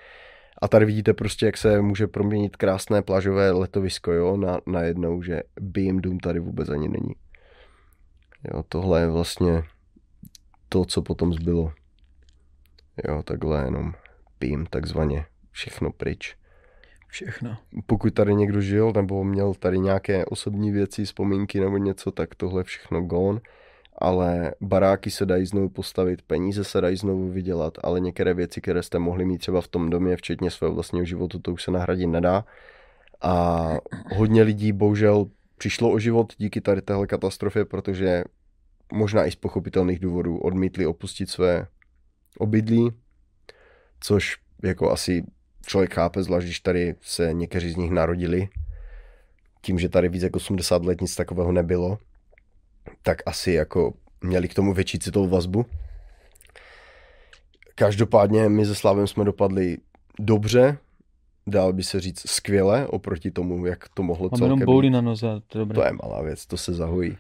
A 0.63 0.69
tady 0.69 0.85
vidíte 0.85 1.15
prostě, 1.15 1.47
jak 1.47 1.57
se 1.57 1.83
může 1.83 2.07
proměnit 2.07 2.57
krásné 2.57 3.03
plážové 3.03 3.51
letovisko, 3.51 4.13
jo, 4.13 4.37
na, 4.37 4.61
na 4.67 4.83
jednou, 4.83 5.23
že 5.23 5.43
Beam 5.61 5.99
Doom 5.99 6.19
tady 6.19 6.41
vůbec 6.41 6.69
ani 6.69 6.89
není. 6.89 7.15
Jo, 8.53 8.63
tohle 8.69 9.01
je 9.01 9.07
vlastně 9.07 9.63
to, 10.69 10.85
co 10.85 11.03
potom 11.03 11.33
zbylo. 11.33 11.73
Jo, 13.09 13.23
takhle 13.23 13.65
jenom 13.65 13.93
pím 14.39 14.67
takzvaně 14.67 15.27
všechno 15.51 15.93
pryč. 15.93 16.37
Všechno. 17.09 17.57
Pokud 17.87 18.15
tady 18.15 18.35
někdo 18.35 18.61
žil 18.61 18.93
nebo 18.97 19.25
měl 19.25 19.55
tady 19.55 19.79
nějaké 19.79 20.25
osobní 20.25 20.71
věci, 20.71 21.05
vzpomínky 21.05 21.61
nebo 21.61 21.77
něco, 21.77 22.11
tak 22.11 22.35
tohle 22.35 22.65
všechno 22.65 23.01
gone. 23.01 23.41
Ale 23.99 24.55
baráky 24.61 25.11
se 25.11 25.27
dají 25.27 25.47
znovu 25.47 25.69
postavit, 25.69 26.23
peníze 26.23 26.65
se 26.65 26.81
dají 26.81 26.97
znovu 26.97 27.29
vydělat, 27.29 27.79
ale 27.83 28.01
některé 28.01 28.35
věci, 28.35 28.61
které 28.61 28.83
jste 28.83 28.99
mohli 28.99 29.25
mít 29.25 29.39
třeba 29.39 29.61
v 29.61 29.69
tom 29.69 29.91
domě, 29.91 30.17
včetně 30.17 30.51
svého 30.51 30.75
vlastního 30.75 31.05
životu, 31.05 31.39
to 31.39 31.53
už 31.53 31.63
se 31.63 31.71
nahradit 31.71 32.07
nedá. 32.07 32.45
A 33.23 33.69
hodně 34.17 34.43
lidí 34.43 34.73
bohužel 34.73 35.27
přišlo 35.59 35.93
o 35.93 35.99
život 35.99 36.33
díky 36.39 36.61
tady 36.61 36.83
téhle 36.83 37.07
katastrofě, 37.07 37.65
protože 37.65 38.25
možná 38.93 39.27
i 39.27 39.31
z 39.31 39.37
pochopitelných 39.37 39.99
důvodů 39.99 40.39
odmítli 40.39 40.87
opustit 40.87 41.31
své 41.31 41.67
obydlí, 42.39 42.91
což 44.01 44.37
jako 44.65 44.91
asi 44.91 45.25
člověk 45.67 45.95
chápe, 45.95 46.23
zvlášť 46.23 46.47
když 46.47 46.61
tady 46.61 46.95
se 47.01 47.33
někteří 47.33 47.71
z 47.71 47.77
nich 47.77 47.91
narodili, 47.91 48.49
tím, 49.63 49.79
že 49.79 49.89
tady 49.89 50.09
víc 50.09 50.23
jako 50.23 50.37
80 50.37 50.85
let 50.85 51.01
nic 51.01 51.17
takového 51.17 51.53
nebylo, 51.53 51.99
tak 53.03 53.19
asi 53.27 53.53
jako 53.53 53.93
měli 54.21 54.49
k 54.49 54.55
tomu 54.55 54.75
větší 54.75 54.99
citovou 54.99 55.29
vazbu. 55.29 55.67
Každopádně 57.75 58.49
my 58.49 58.67
se 58.67 58.75
Slavem 58.75 59.07
jsme 59.07 59.25
dopadli 59.25 59.79
dobře, 60.19 60.79
dál 61.47 61.73
by 61.73 61.83
se 61.83 62.01
říct 62.01 62.31
skvěle 62.31 62.87
oproti 62.87 63.31
tomu, 63.31 63.67
jak 63.67 63.89
to 63.95 64.03
mohlo 64.03 64.29
Mám 64.33 64.39
celkem 64.39 64.69
jenom 64.69 64.93
na 64.93 65.01
noze, 65.01 65.27
to 65.47 65.59
je 65.59 65.61
dobré. 65.61 65.75
To 65.75 65.85
je 65.85 65.93
malá 65.93 66.23
věc, 66.23 66.47
to 66.47 66.57
se 66.57 66.75
zahojí. 66.75 67.17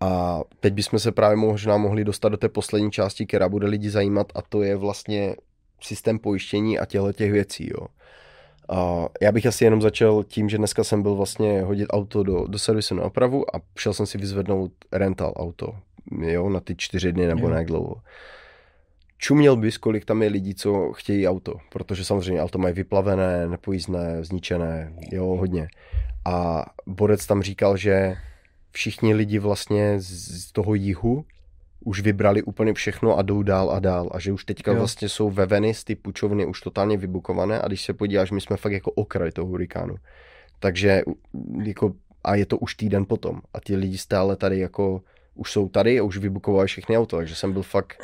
A 0.00 0.40
teď 0.60 0.74
bychom 0.74 0.98
se 0.98 1.12
právě 1.12 1.36
možná 1.36 1.76
mohli 1.76 2.04
dostat 2.04 2.28
do 2.28 2.36
té 2.36 2.48
poslední 2.48 2.90
části, 2.90 3.26
která 3.26 3.48
bude 3.48 3.66
lidi 3.66 3.90
zajímat 3.90 4.26
a 4.34 4.42
to 4.42 4.62
je 4.62 4.76
vlastně 4.76 5.36
systém 5.82 6.18
pojištění 6.18 6.78
a 6.78 6.86
těchto 6.86 7.12
těch 7.12 7.32
věcí. 7.32 7.70
Jo. 7.70 7.86
A 8.68 9.08
já 9.22 9.32
bych 9.32 9.46
asi 9.46 9.64
jenom 9.64 9.82
začal 9.82 10.24
tím, 10.24 10.48
že 10.48 10.58
dneska 10.58 10.84
jsem 10.84 11.02
byl 11.02 11.14
vlastně 11.14 11.62
hodit 11.62 11.86
auto 11.90 12.22
do, 12.22 12.46
do 12.46 12.58
servisu 12.58 12.94
na 12.94 13.02
opravu 13.02 13.56
a 13.56 13.60
šel 13.76 13.92
jsem 13.92 14.06
si 14.06 14.18
vyzvednout 14.18 14.72
rental 14.92 15.32
auto, 15.36 15.74
jo, 16.20 16.48
na 16.48 16.60
ty 16.60 16.76
čtyři 16.76 17.12
dny 17.12 17.26
nebo 17.26 17.48
nějak 17.48 17.66
dlouho. 17.66 17.96
Čuměl 19.18 19.56
bys, 19.56 19.78
kolik 19.78 20.04
tam 20.04 20.22
je 20.22 20.28
lidí, 20.28 20.54
co 20.54 20.92
chtějí 20.92 21.28
auto, 21.28 21.54
protože 21.70 22.04
samozřejmě 22.04 22.42
auto 22.42 22.58
mají 22.58 22.74
vyplavené, 22.74 23.48
nepojízdné, 23.48 24.24
zničené, 24.24 24.92
jo, 25.12 25.24
hodně. 25.24 25.68
A 26.24 26.66
Borec 26.86 27.26
tam 27.26 27.42
říkal, 27.42 27.76
že 27.76 28.16
všichni 28.70 29.14
lidi 29.14 29.38
vlastně 29.38 29.94
z 29.98 30.52
toho 30.52 30.74
jihu 30.74 31.24
už 31.88 32.00
vybrali 32.00 32.42
úplně 32.42 32.74
všechno 32.74 33.18
a 33.18 33.22
jdou 33.22 33.42
dál 33.42 33.70
a 33.70 33.80
dál 33.80 34.08
a 34.12 34.20
že 34.20 34.32
už 34.32 34.44
teďka 34.44 34.72
jo. 34.72 34.78
vlastně 34.78 35.08
jsou 35.08 35.30
ve 35.30 35.46
Venice 35.46 35.84
ty 35.84 35.94
pučovny 35.94 36.46
už 36.46 36.60
totálně 36.60 36.96
vybukované 36.96 37.60
a 37.60 37.66
když 37.66 37.84
se 37.84 37.92
podíváš, 37.92 38.30
my 38.30 38.40
jsme 38.40 38.56
fakt 38.56 38.72
jako 38.72 38.90
okraj 38.90 39.30
toho 39.30 39.48
hurikánu. 39.48 39.94
Takže 40.58 41.02
jako 41.64 41.92
a 42.24 42.34
je 42.34 42.46
to 42.46 42.58
už 42.58 42.74
týden 42.74 43.04
potom 43.04 43.40
a 43.54 43.60
ti 43.60 43.76
lidi 43.76 43.98
stále 43.98 44.36
tady 44.36 44.58
jako 44.58 45.02
už 45.34 45.52
jsou 45.52 45.68
tady 45.68 45.98
a 45.98 46.02
už 46.02 46.18
vybukovali 46.18 46.66
všechny 46.66 46.98
auto, 46.98 47.16
takže 47.16 47.34
jsem 47.34 47.52
byl 47.52 47.62
fakt, 47.62 47.96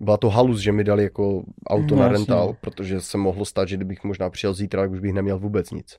byla 0.00 0.16
to 0.16 0.30
halus, 0.30 0.60
že 0.60 0.72
mi 0.72 0.84
dali 0.84 1.02
jako 1.02 1.44
auto 1.66 1.96
no, 1.96 2.02
na 2.02 2.08
rental, 2.08 2.56
protože 2.60 3.00
se 3.00 3.18
mohlo 3.18 3.44
stát, 3.44 3.68
že 3.68 3.76
kdybych 3.76 4.04
možná 4.04 4.30
přijel 4.30 4.54
zítra, 4.54 4.82
tak 4.82 4.90
už 4.90 5.00
bych 5.00 5.12
neměl 5.12 5.38
vůbec 5.38 5.70
nic. 5.70 5.96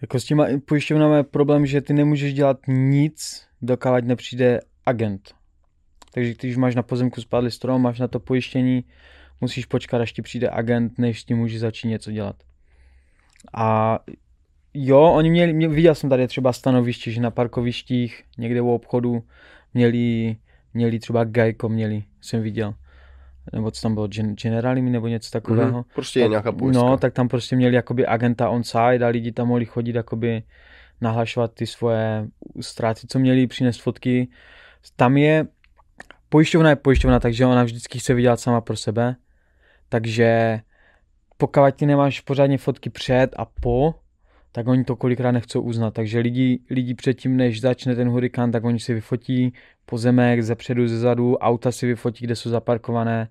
Jako 0.00 0.20
s 0.20 0.24
těma 0.24 0.46
pojišťovnami 0.64 1.16
je 1.16 1.22
problém, 1.22 1.66
že 1.66 1.80
ty 1.80 1.92
nemůžeš 1.92 2.34
dělat 2.34 2.58
nic, 2.68 3.46
dokávat 3.62 4.04
nepřijde 4.04 4.60
agent. 4.86 5.41
Takže 6.14 6.34
když 6.40 6.56
máš 6.56 6.74
na 6.74 6.82
pozemku 6.82 7.20
spadlý 7.20 7.50
strom, 7.50 7.82
máš 7.82 7.98
na 7.98 8.08
to 8.08 8.20
pojištění, 8.20 8.84
musíš 9.40 9.66
počkat, 9.66 10.00
až 10.00 10.12
ti 10.12 10.22
přijde 10.22 10.50
agent, 10.50 10.98
než 10.98 11.20
s 11.20 11.24
tím 11.24 11.36
můžeš 11.38 11.60
začít 11.60 11.88
něco 11.88 12.12
dělat. 12.12 12.36
A 13.54 13.98
jo, 14.74 15.00
oni 15.00 15.30
měli, 15.30 15.52
mě, 15.52 15.68
viděl 15.68 15.94
jsem 15.94 16.10
tady 16.10 16.28
třeba 16.28 16.52
stanoviště, 16.52 17.10
že 17.10 17.20
na 17.20 17.30
parkovištích, 17.30 18.24
někde 18.38 18.60
u 18.60 18.70
obchodu, 18.70 19.22
měli, 19.74 20.36
měli 20.74 20.98
třeba 20.98 21.24
gajko, 21.24 21.68
měli, 21.68 22.04
jsem 22.20 22.42
viděl 22.42 22.74
nebo 23.52 23.70
co 23.70 23.82
tam 23.82 23.94
bylo, 23.94 24.06
Gen- 24.06 24.34
Generalimi 24.34 24.90
nebo 24.90 25.08
něco 25.08 25.30
takového. 25.30 25.78
Mm, 25.78 25.84
prostě 25.94 26.20
je 26.20 26.28
nějaká 26.28 26.52
pojistka. 26.52 26.86
No, 26.86 26.96
tak 26.96 27.12
tam 27.12 27.28
prostě 27.28 27.56
měli 27.56 27.74
jakoby 27.74 28.06
agenta 28.06 28.48
on 28.48 28.64
side 28.64 29.04
a 29.04 29.08
lidi 29.08 29.32
tam 29.32 29.48
mohli 29.48 29.64
chodit 29.64 29.94
jakoby 29.94 30.42
nahlašovat 31.00 31.54
ty 31.54 31.66
svoje 31.66 32.28
ztráty, 32.60 33.06
co 33.06 33.18
měli, 33.18 33.46
přinést 33.46 33.82
fotky. 33.82 34.28
Tam 34.96 35.16
je, 35.16 35.46
pojišťovna 36.32 36.70
je 36.70 36.76
pojišťovna, 36.76 37.20
takže 37.20 37.46
ona 37.46 37.62
vždycky 37.64 37.98
chce 37.98 38.14
vydělat 38.14 38.40
sama 38.40 38.60
pro 38.60 38.76
sebe, 38.76 39.16
takže 39.88 40.60
pokud 41.36 41.74
ty 41.76 41.86
nemáš 41.86 42.20
pořádně 42.20 42.58
fotky 42.58 42.90
před 42.90 43.28
a 43.36 43.44
po, 43.44 43.94
tak 44.52 44.66
oni 44.68 44.84
to 44.84 44.96
kolikrát 44.96 45.32
nechcou 45.32 45.60
uznat. 45.60 45.94
Takže 45.94 46.18
lidi, 46.18 46.60
lidi 46.70 46.94
předtím, 46.94 47.36
než 47.36 47.60
začne 47.60 47.94
ten 47.94 48.08
hurikán, 48.08 48.52
tak 48.52 48.64
oni 48.64 48.80
si 48.80 48.94
vyfotí 48.94 49.52
pozemek 49.86 50.42
ze 50.42 50.54
předu, 50.54 50.88
ze 50.88 50.98
zadu, 50.98 51.36
auta 51.36 51.72
si 51.72 51.86
vyfotí, 51.86 52.24
kde 52.24 52.36
jsou 52.36 52.50
zaparkované, 52.50 53.28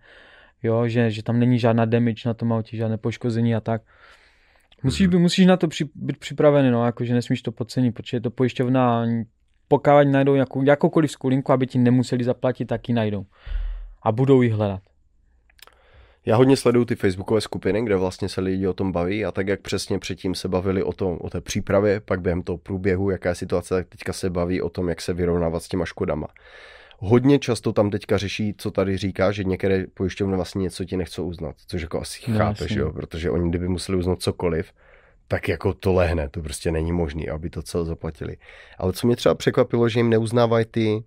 jo, 0.64 0.88
že, 0.88 1.12
že 1.12 1.24
tam 1.24 1.39
není 1.39 1.60
žádná 1.60 1.86
damage 1.86 2.30
na 2.30 2.34
tom 2.34 2.54
autě, 2.54 2.78
žádné 2.78 2.97
poškození 2.97 3.56
a 3.56 3.60
tak. 3.60 3.82
Musíš, 4.84 5.08
mm-hmm. 5.08 5.20
musíš 5.20 5.45
na 5.45 5.58
to 5.58 5.68
při, 5.68 5.89
být 5.95 6.18
připravený, 6.18 6.72
no, 6.72 6.86
jakože 6.86 7.14
nesmíš 7.14 7.41
to 7.41 7.52
podcenit, 7.52 7.95
protože 7.95 8.18
je 8.18 8.22
to 8.22 8.32
pojišťovna, 8.32 9.06
pokud 9.72 10.07
najdou 10.11 10.36
jakou, 10.36 10.63
jakoukoliv 10.63 11.11
skulinku, 11.11 11.51
aby 11.51 11.67
ti 11.67 11.78
nemuseli 11.78 12.24
zaplatit, 12.24 12.65
tak 12.65 12.89
ji 12.89 12.95
najdou. 12.95 13.26
A 14.03 14.11
budou 14.11 14.41
ji 14.41 14.49
hledat. 14.49 14.82
Já 16.26 16.36
hodně 16.36 16.57
sleduju 16.57 16.86
ty 16.86 16.95
facebookové 16.95 17.41
skupiny, 17.41 17.84
kde 17.84 17.95
vlastně 17.95 18.30
se 18.30 18.41
lidi 18.41 18.67
o 18.67 18.74
tom 18.74 18.91
baví 18.91 19.26
a 19.26 19.32
tak 19.32 19.47
jak 19.47 19.61
přesně 19.61 19.99
předtím 19.99 20.36
se 20.36 20.47
bavili 20.47 20.84
o, 20.84 20.93
tom, 20.93 21.17
o 21.22 21.30
té 21.30 21.41
přípravě, 21.41 21.99
pak 21.99 22.22
během 22.22 22.41
toho 22.41 22.57
průběhu, 22.57 23.09
jaká 23.09 23.30
je 23.30 23.36
situace, 23.36 23.76
tak 23.76 23.88
teďka 23.88 24.13
se 24.13 24.30
baví 24.30 24.61
o 24.61 24.69
tom, 24.69 24.89
jak 24.89 25.01
se 25.01 25.13
vyrovnávat 25.13 25.63
s 25.63 25.67
těma 25.67 25.86
škodama. 25.86 26.28
Hodně 26.99 27.39
často 27.39 27.74
tam 27.74 27.89
teďka 27.89 28.17
řeší, 28.17 28.53
co 28.57 28.72
tady 28.72 28.97
říká, 28.97 29.32
že 29.32 29.43
některé 29.43 29.86
pojišťovny 29.93 30.36
vlastně 30.36 30.61
něco 30.61 30.86
ti 30.86 30.97
nechcou 30.97 31.26
uznat, 31.26 31.55
což 31.67 31.82
jako 31.82 32.01
asi 32.01 32.32
no, 32.32 32.38
chápeš, 32.38 32.72
jo, 32.72 32.93
protože 32.93 33.32
oni 33.32 33.49
kdyby 33.49 33.67
museli 33.67 33.97
uznat 33.97 34.22
cokoliv, 34.22 34.72
tak 35.32 35.50
jako 35.50 35.74
to 35.74 35.94
lehne, 35.94 36.30
to 36.30 36.42
prostě 36.42 36.72
není 36.72 36.92
možné, 36.92 37.24
aby 37.32 37.50
to 37.50 37.62
celé 37.62 37.86
zaplatili. 37.86 38.38
Ale 38.78 38.94
co 38.94 39.08
mě 39.08 39.16
třeba 39.16 39.36
překvapilo, 39.36 39.90
že 39.90 40.00
jim 40.00 40.10
neuznávají 40.10 40.66
ty, 40.66 41.04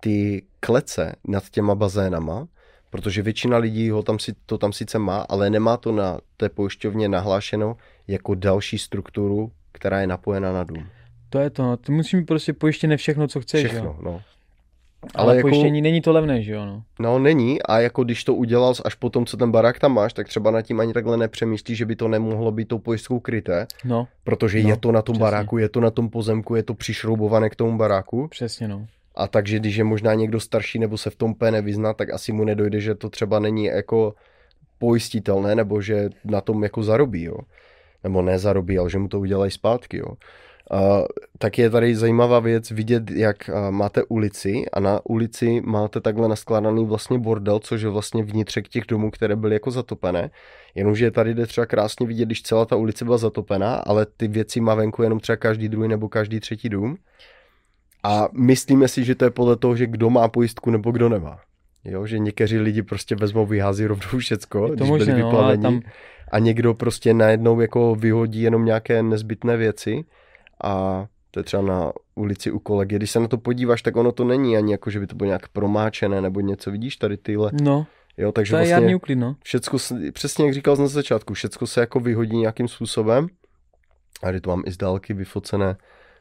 ty 0.00 0.46
klece 0.60 1.14
nad 1.28 1.50
těma 1.50 1.74
bazénama, 1.74 2.48
protože 2.90 3.22
většina 3.22 3.56
lidí 3.56 3.90
ho 3.90 4.02
tam 4.02 4.18
si, 4.18 4.32
to 4.46 4.58
tam 4.58 4.72
sice 4.72 4.98
má, 4.98 5.26
ale 5.28 5.50
nemá 5.50 5.76
to 5.76 5.92
na 5.92 6.18
té 6.36 6.48
pojišťovně 6.48 7.08
nahlášeno 7.08 7.76
jako 8.08 8.34
další 8.34 8.78
strukturu, 8.78 9.52
která 9.72 10.00
je 10.00 10.06
napojena 10.06 10.52
na 10.52 10.64
dům. 10.64 10.88
To 11.30 11.38
je 11.38 11.50
to, 11.50 11.62
no. 11.62 11.76
ty 11.76 11.92
musí 11.92 12.16
mít 12.16 12.24
prostě 12.24 12.52
pojištěné 12.52 12.96
všechno, 12.96 13.28
co 13.28 13.40
chceš. 13.40 13.64
Všechno, 13.64 13.84
jo. 13.84 13.96
no. 14.02 14.22
Ale, 15.14 15.24
Ale 15.26 15.36
jako- 15.36 15.48
pojištění 15.48 15.82
není 15.82 16.00
to 16.00 16.12
levné, 16.12 16.42
že 16.42 16.52
jo, 16.52 16.64
no. 16.66 16.82
No 17.00 17.18
není 17.18 17.62
a 17.62 17.78
jako 17.80 18.04
když 18.04 18.24
to 18.24 18.34
udělal 18.34 18.74
až 18.84 18.94
po 18.94 19.10
tom, 19.10 19.26
co 19.26 19.36
ten 19.36 19.50
barák 19.50 19.78
tam 19.78 19.92
máš, 19.94 20.12
tak 20.12 20.28
třeba 20.28 20.50
nad 20.50 20.62
tím 20.62 20.80
ani 20.80 20.92
takhle 20.92 21.16
nepřemýšlíš, 21.16 21.78
že 21.78 21.86
by 21.86 21.96
to 21.96 22.08
nemohlo 22.08 22.52
být 22.52 22.68
tou 22.68 22.78
pojistkou 22.78 23.20
kryté, 23.20 23.66
No, 23.84 24.08
protože 24.24 24.62
No, 24.62 24.68
je 24.68 24.76
to 24.76 24.92
na 24.92 25.02
tom 25.02 25.12
přesně. 25.12 25.22
baráku, 25.22 25.58
je 25.58 25.68
to 25.68 25.80
na 25.80 25.90
tom 25.90 26.08
pozemku, 26.10 26.54
je 26.54 26.62
to 26.62 26.74
přišroubované 26.74 27.50
k 27.50 27.56
tomu 27.56 27.78
baráku 27.78 28.28
přesně, 28.28 28.68
no. 28.68 28.86
a 29.14 29.28
takže 29.28 29.58
když 29.58 29.76
je 29.76 29.84
možná 29.84 30.14
někdo 30.14 30.40
starší 30.40 30.78
nebo 30.78 30.98
se 30.98 31.10
v 31.10 31.16
tom 31.16 31.30
úplně 31.30 31.50
nevyzná, 31.50 31.92
tak 31.92 32.10
asi 32.12 32.32
mu 32.32 32.44
nedojde, 32.44 32.80
že 32.80 32.94
to 32.94 33.10
třeba 33.10 33.38
není 33.38 33.64
jako 33.64 34.14
pojistitelné 34.78 35.54
nebo 35.54 35.80
že 35.80 36.08
na 36.24 36.40
tom 36.40 36.62
jako 36.62 36.82
zarobí, 36.82 37.22
jo. 37.22 37.36
Nebo 38.04 38.22
nezarobí, 38.22 38.78
ale 38.78 38.90
že 38.90 38.98
mu 38.98 39.08
to 39.08 39.20
udělají 39.20 39.50
zpátky, 39.50 39.96
jo. 39.96 40.06
Uh, 40.72 41.06
tak 41.38 41.58
je 41.58 41.70
tady 41.70 41.96
zajímavá 41.96 42.40
věc 42.40 42.70
vidět, 42.70 43.10
jak 43.10 43.36
uh, 43.48 43.70
máte 43.70 44.04
ulici 44.04 44.64
a 44.72 44.80
na 44.80 45.00
ulici 45.04 45.60
máte 45.64 46.00
takhle 46.00 46.28
naskládaný 46.28 46.86
vlastně 46.86 47.18
bordel, 47.18 47.58
což 47.58 47.82
je 47.82 47.88
vlastně 47.88 48.22
vnitřek 48.22 48.68
těch 48.68 48.84
domů, 48.88 49.10
které 49.10 49.36
byly 49.36 49.54
jako 49.54 49.70
zatopené. 49.70 50.30
Jenomže 50.74 51.10
tady 51.10 51.34
jde 51.34 51.46
třeba 51.46 51.66
krásně 51.66 52.06
vidět, 52.06 52.24
když 52.24 52.42
celá 52.42 52.64
ta 52.64 52.76
ulice 52.76 53.04
byla 53.04 53.18
zatopená, 53.18 53.74
ale 53.74 54.06
ty 54.16 54.28
věci 54.28 54.60
má 54.60 54.74
venku 54.74 55.02
jenom 55.02 55.20
třeba 55.20 55.36
každý 55.36 55.68
druhý 55.68 55.88
nebo 55.88 56.08
každý 56.08 56.40
třetí 56.40 56.68
dům. 56.68 56.96
A 58.02 58.28
myslíme 58.32 58.88
si, 58.88 59.04
že 59.04 59.14
to 59.14 59.24
je 59.24 59.30
podle 59.30 59.56
toho, 59.56 59.76
že 59.76 59.86
kdo 59.86 60.10
má 60.10 60.28
pojistku 60.28 60.70
nebo 60.70 60.90
kdo 60.90 61.08
nemá. 61.08 61.40
Jo, 61.84 62.06
že 62.06 62.18
někteří 62.18 62.58
lidi 62.58 62.82
prostě 62.82 63.16
vezmou, 63.16 63.46
vyhází 63.46 63.86
rovnou 63.86 64.18
všecko, 64.18 64.68
když 64.68 64.88
možné, 64.88 65.06
byli 65.06 65.20
no, 65.20 65.26
vyplavení. 65.26 65.62
tam, 65.62 65.80
A 66.32 66.38
někdo 66.38 66.74
prostě 66.74 67.14
najednou 67.14 67.60
jako 67.60 67.94
vyhodí 67.94 68.42
jenom 68.42 68.64
nějaké 68.64 69.02
nezbytné 69.02 69.56
věci 69.56 70.04
a 70.64 71.06
to 71.30 71.40
je 71.40 71.44
třeba 71.44 71.62
na 71.62 71.92
ulici 72.14 72.50
u 72.50 72.58
kolegy. 72.58 72.96
Když 72.96 73.10
se 73.10 73.20
na 73.20 73.28
to 73.28 73.38
podíváš, 73.38 73.82
tak 73.82 73.96
ono 73.96 74.12
to 74.12 74.24
není 74.24 74.56
ani 74.56 74.72
jako, 74.72 74.90
že 74.90 75.00
by 75.00 75.06
to 75.06 75.16
bylo 75.16 75.26
nějak 75.26 75.48
promáčené 75.48 76.20
nebo 76.20 76.40
něco. 76.40 76.70
Vidíš 76.70 76.96
tady 76.96 77.16
tyhle, 77.16 77.50
no, 77.62 77.86
jo, 78.16 78.32
takže 78.32 78.50
to 78.50 78.56
je 78.56 78.60
vlastně 78.60 78.74
jarní 78.74 78.94
uklid, 78.94 79.16
no. 79.16 79.36
všecko, 79.44 79.76
přesně 80.12 80.44
jak 80.44 80.54
říkal 80.54 80.76
na 80.76 80.86
začátku, 80.86 81.34
všecko 81.34 81.66
se 81.66 81.80
jako 81.80 82.00
vyhodí 82.00 82.36
nějakým 82.36 82.68
způsobem. 82.68 83.26
A 84.22 84.26
tady 84.26 84.40
to 84.40 84.50
mám 84.50 84.62
i 84.66 84.72
z 84.72 84.76
dálky 84.76 85.14
vyfocené 85.14 85.76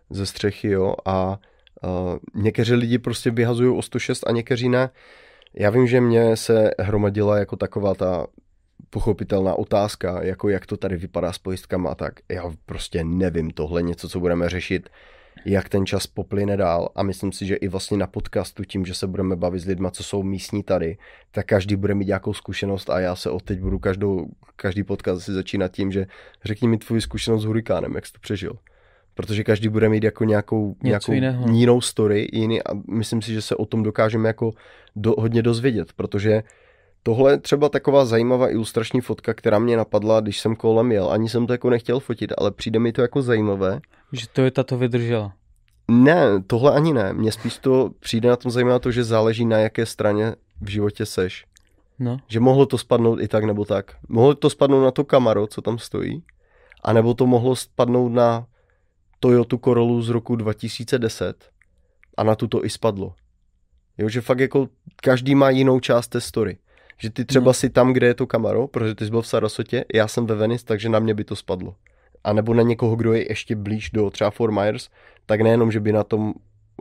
ze 0.09 0.25
střechy, 0.25 0.67
jo, 0.67 0.95
a 1.05 1.39
uh, 1.83 2.43
někteří 2.43 2.73
lidi 2.73 2.97
prostě 2.97 3.31
vyhazují 3.31 3.77
o 3.77 3.81
106 3.81 4.27
a 4.27 4.31
někteří 4.31 4.69
ne. 4.69 4.89
Já 5.53 5.69
vím, 5.69 5.87
že 5.87 6.01
mě 6.01 6.37
se 6.37 6.71
hromadila 6.79 7.37
jako 7.37 7.55
taková 7.55 7.95
ta 7.95 8.27
pochopitelná 8.89 9.55
otázka, 9.55 10.23
jako 10.23 10.49
jak 10.49 10.65
to 10.65 10.77
tady 10.77 10.97
vypadá 10.97 11.33
s 11.33 11.37
pojistkama 11.37 11.89
a 11.89 11.95
tak. 11.95 12.13
Já 12.29 12.51
prostě 12.65 13.03
nevím 13.03 13.51
tohle 13.51 13.81
něco, 13.81 14.09
co 14.09 14.19
budeme 14.19 14.49
řešit, 14.49 14.89
jak 15.45 15.69
ten 15.69 15.85
čas 15.85 16.07
poplyne 16.07 16.57
dál 16.57 16.89
a 16.95 17.03
myslím 17.03 17.31
si, 17.31 17.45
že 17.45 17.55
i 17.55 17.67
vlastně 17.67 17.97
na 17.97 18.07
podcastu 18.07 18.63
tím, 18.63 18.85
že 18.85 18.93
se 18.93 19.07
budeme 19.07 19.35
bavit 19.35 19.59
s 19.59 19.65
lidma, 19.65 19.91
co 19.91 20.03
jsou 20.03 20.23
místní 20.23 20.63
tady, 20.63 20.97
tak 21.31 21.45
každý 21.45 21.75
bude 21.75 21.95
mít 21.95 22.07
nějakou 22.07 22.33
zkušenost 22.33 22.89
a 22.89 22.99
já 22.99 23.15
se 23.15 23.29
od 23.29 23.43
teď 23.43 23.59
budu 23.59 23.79
každou, 23.79 24.27
každý 24.55 24.83
podcast 24.83 25.25
si 25.25 25.33
začínat 25.33 25.71
tím, 25.71 25.91
že 25.91 26.07
řekni 26.43 26.67
mi 26.67 26.77
tvoji 26.77 27.01
zkušenost 27.01 27.41
s 27.41 27.45
hurikánem, 27.45 27.95
jak 27.95 28.05
jsi 28.05 28.13
to 28.13 28.19
přežil. 28.19 28.53
Protože 29.13 29.43
každý 29.43 29.69
bude 29.69 29.89
mít 29.89 30.03
jako 30.03 30.23
nějakou, 30.23 30.75
nějakou 30.83 31.11
jiného. 31.11 31.51
jinou 31.51 31.81
story, 31.81 32.27
jiný 32.33 32.63
a 32.63 32.73
myslím 32.89 33.21
si, 33.21 33.33
že 33.33 33.41
se 33.41 33.55
o 33.55 33.65
tom 33.65 33.83
dokážeme 33.83 34.29
jako 34.29 34.53
do, 34.95 35.15
hodně 35.17 35.41
dozvědět, 35.41 35.93
protože 35.93 36.43
tohle 37.05 37.31
je 37.31 37.37
třeba 37.37 37.69
taková 37.69 38.05
zajímavá 38.05 38.49
ilustrační 38.49 39.01
fotka, 39.01 39.33
která 39.33 39.59
mě 39.59 39.77
napadla, 39.77 40.19
když 40.19 40.39
jsem 40.39 40.55
kolem 40.55 40.91
jel. 40.91 41.11
Ani 41.11 41.29
jsem 41.29 41.47
to 41.47 41.53
jako 41.53 41.69
nechtěl 41.69 41.99
fotit, 41.99 42.33
ale 42.37 42.51
přijde 42.51 42.79
mi 42.79 42.91
to 42.91 43.01
jako 43.01 43.21
zajímavé. 43.21 43.79
Že 44.11 44.27
to 44.27 44.41
je 44.41 44.51
tato 44.51 44.77
vydržela. 44.77 45.33
Ne, 45.87 46.43
tohle 46.47 46.75
ani 46.75 46.93
ne. 46.93 47.13
Mně 47.13 47.31
spíš 47.31 47.57
to 47.57 47.91
přijde 47.99 48.29
na 48.29 48.35
tom 48.35 48.51
zajímavé 48.51 48.79
to, 48.79 48.91
že 48.91 49.03
záleží 49.03 49.45
na 49.45 49.57
jaké 49.57 49.85
straně 49.85 50.35
v 50.61 50.69
životě 50.69 51.05
seš. 51.05 51.45
No, 51.99 52.17
Že 52.27 52.39
mohlo 52.39 52.65
to 52.65 52.77
spadnout 52.77 53.19
i 53.21 53.27
tak 53.27 53.43
nebo 53.43 53.65
tak. 53.65 53.91
Mohlo 54.09 54.35
to 54.35 54.49
spadnout 54.49 54.83
na 54.83 54.91
to 54.91 55.03
Camaro, 55.03 55.47
co 55.47 55.61
tam 55.61 55.77
stojí, 55.77 56.23
a 56.83 56.93
nebo 56.93 57.13
to 57.13 57.27
mohlo 57.27 57.55
spadnout 57.55 58.11
na 58.11 58.45
Toyota 59.19 59.57
Corollu 59.57 60.01
z 60.01 60.09
roku 60.09 60.35
2010 60.35 61.49
a 62.17 62.23
na 62.23 62.35
tu 62.35 62.47
to 62.47 62.65
i 62.65 62.69
spadlo. 62.69 63.13
Jo, 63.97 64.09
že 64.09 64.21
fakt 64.21 64.39
jako 64.39 64.67
každý 64.95 65.35
má 65.35 65.49
jinou 65.49 65.79
část 65.79 66.07
té 66.07 66.21
story. 66.21 66.57
Že 66.97 67.09
ty 67.09 67.25
třeba 67.25 67.45
No. 67.45 67.53
si 67.53 67.69
tam, 67.69 67.93
kde 67.93 68.07
je 68.07 68.13
to 68.13 68.27
Camaro, 68.27 68.67
protože 68.67 68.95
ty 68.95 69.05
jsi 69.05 69.11
byl 69.11 69.21
v 69.21 69.27
Sarasotě, 69.27 69.85
já 69.93 70.07
jsem 70.07 70.25
ve 70.25 70.35
Venice, 70.35 70.65
takže 70.65 70.89
na 70.89 70.99
mě 70.99 71.13
by 71.13 71.23
to 71.23 71.35
spadlo. 71.35 71.75
A 72.23 72.33
nebo 72.33 72.53
na 72.53 72.63
někoho, 72.63 72.95
kdo 72.95 73.13
je 73.13 73.31
ještě 73.31 73.55
blíž 73.55 73.89
do 73.89 74.09
třeba 74.09 74.29
Fort 74.31 74.53
Myers, 74.53 74.89
tak 75.25 75.41
nejenom, 75.41 75.71
že 75.71 75.79
by 75.79 75.91
na 75.91 76.03
tom, 76.03 76.33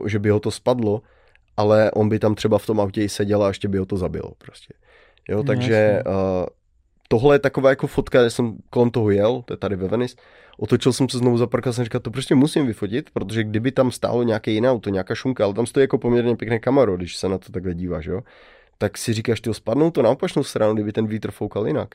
že 0.05 0.19
by 0.19 0.29
ho 0.29 0.39
to 0.39 0.51
spadlo, 0.51 1.01
ale 1.57 1.91
on 1.91 2.09
by 2.09 2.19
tam 2.19 2.35
třeba 2.35 2.57
v 2.57 2.65
tom 2.65 2.79
autě 2.79 3.03
i 3.03 3.09
seděl 3.09 3.43
a 3.43 3.47
ještě 3.47 3.67
by 3.67 3.77
ho 3.77 3.85
to 3.85 3.97
zabilo 3.97 4.31
prostě. 4.37 4.73
Jo, 5.29 5.37
No, 5.37 5.43
takže 5.43 5.73
jasně. 5.73 6.03
uh, 6.11 6.45
tohle 7.07 7.35
je 7.35 7.39
taková 7.39 7.69
jako 7.69 7.87
fotka, 7.87 8.21
já 8.21 8.29
jsem 8.29 8.57
kolem 8.69 8.89
toho 8.91 9.09
jel, 9.11 9.41
to 9.45 9.53
je 9.53 9.57
tady 9.57 9.75
ve 9.75 9.87
Venice, 9.87 10.15
otočil 10.57 10.93
jsem 10.93 11.09
se 11.09 11.17
znovu 11.17 11.37
za 11.37 11.47
park 11.47 11.67
a 11.67 11.73
jsem 11.73 11.83
říkal, 11.83 12.01
to 12.01 12.11
prostě 12.11 12.35
musím 12.35 12.65
vyfotit, 12.67 13.09
protože 13.13 13.43
kdyby 13.43 13.71
tam 13.71 13.91
stálo 13.91 14.23
nějaké 14.23 14.51
jiné 14.51 14.71
auto, 14.71 14.89
nějaká 14.89 15.15
šunka, 15.15 15.43
ale 15.45 15.53
tam 15.53 15.65
stojí 15.65 15.83
jako 15.83 15.97
poměrně 15.97 16.35
pěkné 16.35 16.59
Camaro, 16.59 16.97
když 16.97 17.17
se 17.17 17.29
na 17.29 17.37
to 17.37 17.51
takhle 17.51 17.73
díváš, 17.73 18.05
jo, 18.05 18.21
tak 18.77 18.97
si 18.97 19.13
říkáš, 19.13 19.41
ty 19.41 19.53
spadnou 19.53 19.91
to 19.91 20.01
na 20.01 20.09
opačnou 20.09 20.43
stranu, 20.43 20.73
kdyby 20.73 20.91
ten 20.91 21.07
vítr 21.07 21.31
foukal 21.31 21.67
jinak, 21.67 21.89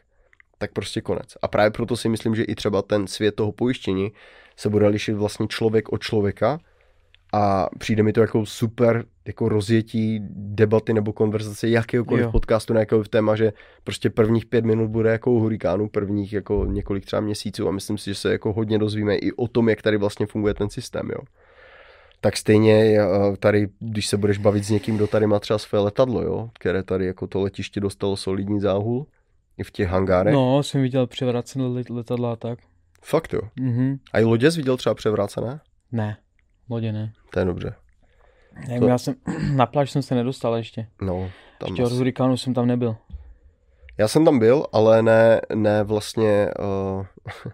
tak 0.58 0.72
prostě 0.72 1.00
konec. 1.00 1.36
A 1.42 1.48
právě 1.48 1.70
proto 1.70 1.96
si 1.96 2.08
myslím, 2.08 2.34
že 2.34 2.42
i 2.42 2.54
třeba 2.54 2.82
ten 2.82 3.06
svět 3.06 3.34
toho 3.34 3.52
pojištění 3.52 4.12
se 4.56 4.68
bude 4.68 4.86
lišit 4.86 5.12
vlastně 5.12 5.46
člověk 5.48 5.92
od 5.92 6.02
člověka 6.02 6.58
a 7.32 7.68
přijde 7.78 8.02
mi 8.02 8.12
to 8.12 8.20
jako 8.20 8.46
super 8.46 9.04
jako 9.26 9.48
rozjetí 9.48 10.20
debaty 10.30 10.92
nebo 10.92 11.12
konverzace 11.12 11.68
jakéhokoliv 11.68 12.24
Jo. 12.24 12.32
podcastu 12.32 12.72
na 12.72 12.80
jakéhokoliv 12.80 13.08
téma, 13.08 13.36
že 13.36 13.52
prostě 13.84 14.10
prvních 14.10 14.46
pět 14.46 14.64
minut 14.64 14.88
bude 14.88 15.10
jako 15.10 15.32
u 15.32 15.38
hurikánu, 15.38 15.88
prvních 15.88 16.32
jako 16.32 16.64
několik 16.64 17.06
třeba 17.06 17.20
měsíců 17.20 17.68
a 17.68 17.70
myslím 17.70 17.98
si, 17.98 18.10
že 18.10 18.14
se 18.14 18.32
jako 18.32 18.52
hodně 18.52 18.78
dozvíme 18.78 19.16
i 19.16 19.32
o 19.32 19.48
tom, 19.48 19.68
jak 19.68 19.82
tady 19.82 19.96
vlastně 19.96 20.26
funguje 20.26 20.54
ten 20.54 20.70
systém, 20.70 21.08
jo. 21.10 21.20
Tak 22.20 22.36
stejně 22.36 22.74
eh, 23.00 23.36
tady, 23.38 23.68
když 23.78 24.06
se 24.06 24.16
budeš 24.16 24.38
bavit 24.38 24.64
s 24.64 24.70
někým, 24.70 24.96
kdo 24.96 25.06
tady 25.06 25.26
má 25.26 25.38
třeba 25.40 25.58
své 25.58 25.78
letadlo, 25.78 26.22
jo, 26.22 26.50
které 26.58 26.82
tady 26.82 27.06
jako 27.06 27.26
to 27.26 27.40
letiště 27.40 27.80
dostalo 27.80 28.16
solidní 28.16 28.60
záhul, 28.60 29.06
i 29.58 29.62
v 29.62 29.70
těch 29.70 29.88
hangárech. 29.88 30.34
no, 30.34 30.62
jsem 30.62 30.82
viděl 30.82 31.06
převrácené 31.06 31.66
let- 31.66 31.90
letadla 31.90 32.32
a 32.32 32.36
tak. 32.36 32.58
Fakt 33.02 33.32
jo. 33.32 33.40
Mhm. 33.60 33.96
A 34.12 34.18
i 34.20 34.24
lodě 34.24 34.50
jsi 34.50 34.56
viděl 34.56 34.76
třeba 34.76 34.94
převrácené? 34.94 35.60
Ne, 35.92 36.16
lodě 36.70 36.92
ne. 36.92 37.12
To 37.32 37.38
je 37.38 37.44
dobře. 37.44 37.74
Nevím, 38.68 38.80
To- 38.80 38.88
já 38.88 38.98
jsem, 38.98 39.14
na 39.56 39.66
pláž 39.66 39.90
jsem 39.90 40.02
se 40.02 40.14
nedostal 40.14 40.56
ještě. 40.56 40.86
No, 41.02 41.30
tam 41.58 41.68
Ještě 41.68 41.82
od 41.82 41.86
asi- 41.86 41.96
hurikánu 41.96 42.36
jsem 42.36 42.54
tam 42.54 42.66
nebyl. 42.66 42.96
Já 43.98 44.08
jsem 44.08 44.24
tam 44.24 44.38
byl, 44.38 44.66
ale 44.72 45.02
ne, 45.02 45.40
ne 45.54 45.82
vlastně, 45.82 46.48
uh, 46.98 47.06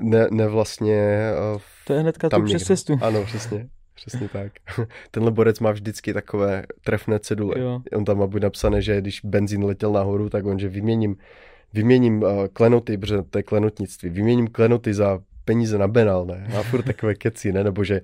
ne, 0.00 0.26
ne 0.30 0.48
vlastně 0.48 1.30
uh, 1.54 1.60
To 1.86 1.92
je 1.92 2.00
hnedka 2.00 2.28
tam 2.28 2.40
tu 2.40 2.46
přes 2.46 2.62
cestu. 2.62 2.98
Ano, 3.02 3.24
přesně. 3.24 3.68
Přesně 3.94 4.28
tak. 4.28 4.52
Tenhle 5.10 5.32
borec 5.32 5.60
má 5.60 5.70
vždycky 5.70 6.14
takové 6.14 6.62
trefné 6.84 7.18
cedule. 7.18 7.60
Jo. 7.60 7.80
On 7.96 8.04
tam 8.04 8.18
má 8.18 8.26
buď 8.26 8.42
napsané, 8.42 8.82
že 8.82 9.00
když 9.00 9.20
benzín 9.24 9.64
letěl 9.64 9.92
nahoru, 9.92 10.28
tak 10.28 10.46
on, 10.46 10.58
že 10.58 10.68
vyměním, 10.68 11.16
vyměním 11.72 12.22
uh, 12.22 12.46
klenoty, 12.52 12.98
protože 12.98 13.22
to 13.30 13.38
je 13.38 13.42
klenotnictví, 13.42 14.10
vyměním 14.10 14.48
klenoty 14.48 14.94
za 14.94 15.20
peníze 15.44 15.78
na 15.78 15.88
Benal, 15.88 16.26
ne? 16.26 16.48
A 16.58 16.62
furt 16.62 16.82
takové 16.82 17.14
keci, 17.14 17.52
ne? 17.52 17.64
Nebo 17.64 17.84
že 17.84 18.00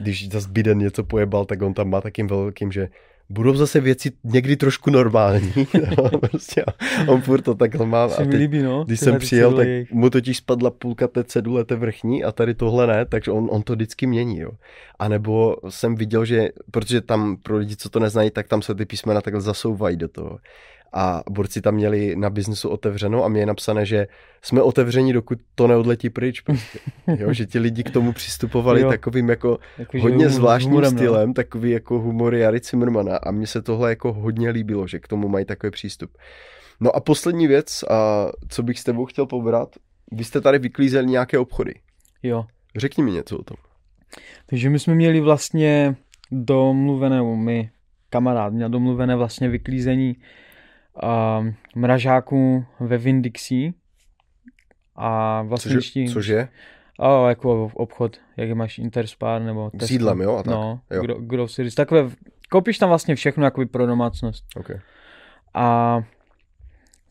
když 0.00 0.28
zase 0.28 0.48
Biden 0.50 0.78
něco 0.78 1.04
pojebal, 1.04 1.44
tak 1.44 1.62
on 1.62 1.74
tam 1.74 1.90
má 1.90 2.00
takým 2.00 2.26
velkým, 2.26 2.72
že 2.72 2.88
budou 3.28 3.54
zase 3.54 3.80
věci 3.80 4.12
někdy 4.24 4.56
trošku 4.56 4.90
normální. 4.90 5.52
no, 5.98 6.18
prostě 6.18 6.62
a 6.62 6.74
on 7.06 7.20
furt 7.20 7.42
to 7.42 7.54
takhle 7.54 7.86
má. 7.86 8.04
A 8.04 8.08
teď, 8.08 8.28
líbí, 8.28 8.62
no. 8.62 8.84
když 8.84 9.00
jsem 9.00 9.18
přijel, 9.18 9.52
tak 9.52 9.66
jejich. 9.66 9.92
mu 9.92 10.10
totiž 10.10 10.36
spadla 10.36 10.70
půlka 10.70 11.08
té 11.08 11.24
cedule, 11.24 11.64
té 11.64 11.76
vrchní 11.76 12.24
a 12.24 12.32
tady 12.32 12.54
tohle 12.54 12.86
ne, 12.86 13.04
takže 13.04 13.30
on, 13.30 13.48
on 13.50 13.62
to 13.62 13.72
vždycky 13.72 14.06
mění, 14.06 14.38
jo. 14.38 14.50
A 14.98 15.08
nebo 15.08 15.56
jsem 15.68 15.94
viděl, 15.94 16.24
že, 16.24 16.48
protože 16.70 17.00
tam 17.00 17.36
pro 17.42 17.56
lidi, 17.56 17.76
co 17.76 17.90
to 17.90 18.00
neznají, 18.00 18.30
tak 18.30 18.48
tam 18.48 18.62
se 18.62 18.74
ty 18.74 18.84
písmena 18.84 19.20
takhle 19.20 19.40
zasouvají 19.40 19.96
do 19.96 20.08
toho. 20.08 20.38
A 20.96 21.22
borci 21.30 21.60
tam 21.60 21.74
měli 21.74 22.16
na 22.16 22.30
biznesu 22.30 22.68
otevřenou 22.68 23.24
a 23.24 23.28
mě 23.28 23.40
je 23.40 23.46
napsané, 23.46 23.86
že 23.86 24.06
jsme 24.42 24.62
otevření, 24.62 25.12
dokud 25.12 25.38
to 25.54 25.66
neodletí 25.66 26.10
pryč. 26.10 26.40
Prostě. 26.40 26.78
Jo, 27.18 27.32
že 27.32 27.46
ti 27.46 27.58
lidi 27.58 27.82
k 27.82 27.90
tomu 27.90 28.12
přistupovali 28.12 28.80
Jo. 28.80 28.88
takovým 28.88 29.28
jako 29.28 29.58
Jako, 29.78 29.98
hodně 29.98 30.28
zvláštním 30.28 30.70
humorem, 30.70 30.92
no. 30.92 30.98
stylem, 30.98 31.34
takový 31.34 31.70
jako 31.70 31.98
humor 31.98 32.34
Jary 32.34 32.60
Cimrmana 32.60 33.16
a 33.16 33.30
mně 33.30 33.46
se 33.46 33.62
tohle 33.62 33.90
jako 33.90 34.12
hodně 34.12 34.50
líbilo, 34.50 34.86
že 34.86 34.98
k 34.98 35.08
tomu 35.08 35.28
mají 35.28 35.44
takový 35.44 35.70
přístup. 35.70 36.10
No 36.80 36.96
a 36.96 37.00
poslední 37.00 37.46
věc, 37.46 37.82
a 37.90 38.28
co 38.48 38.62
bych 38.62 38.78
s 38.80 38.84
tebou 38.84 39.04
chtěl 39.06 39.26
pobrat, 39.26 39.68
vy 40.12 40.24
jste 40.24 40.40
tady 40.40 40.58
vyklízeli 40.58 41.06
nějaké 41.06 41.38
obchody. 41.38 41.74
Jo. 42.22 42.44
Řekni 42.76 43.04
mi 43.04 43.10
něco 43.10 43.38
o 43.38 43.42
tom. 43.42 43.56
Takže 44.46 44.70
my 44.70 44.78
jsme 44.78 44.94
měli 44.94 45.20
vlastně 45.20 45.96
domluvené, 46.32 47.22
my 47.22 47.70
kamarád 48.10 48.52
měl 48.52 48.68
domluvené 48.68 49.16
vlastně 49.16 49.48
vyklízení 49.48 50.16
uh, 51.02 51.46
mražáků 51.74 52.64
ve 52.80 52.98
Vindixi 52.98 53.74
a 54.96 55.42
vlastně 55.42 55.68
Což, 55.68 55.96
ještě- 55.96 56.12
což 56.12 56.26
je? 56.26 56.48
A 57.00 57.28
jako 57.28 57.70
obchod, 57.74 58.20
jak 58.36 58.50
máš 58.52 58.78
Interspar 58.78 59.42
nebo 59.42 59.70
Tesco. 59.70 59.86
S 59.86 59.90
jídlem, 59.90 60.20
jo? 60.20 60.36
A 60.36 60.42
tak. 60.42 60.54
No, 60.54 60.80
jo. 60.90 61.02
gro, 61.02 61.14
groceries. 61.20 61.74
Takové, 61.74 62.10
koupíš 62.50 62.78
tam 62.78 62.88
vlastně 62.88 63.14
všechno 63.14 63.44
jakoby 63.44 63.66
pro 63.66 63.86
domácnost. 63.86 64.44
Okay. 64.56 64.80
A 65.54 66.00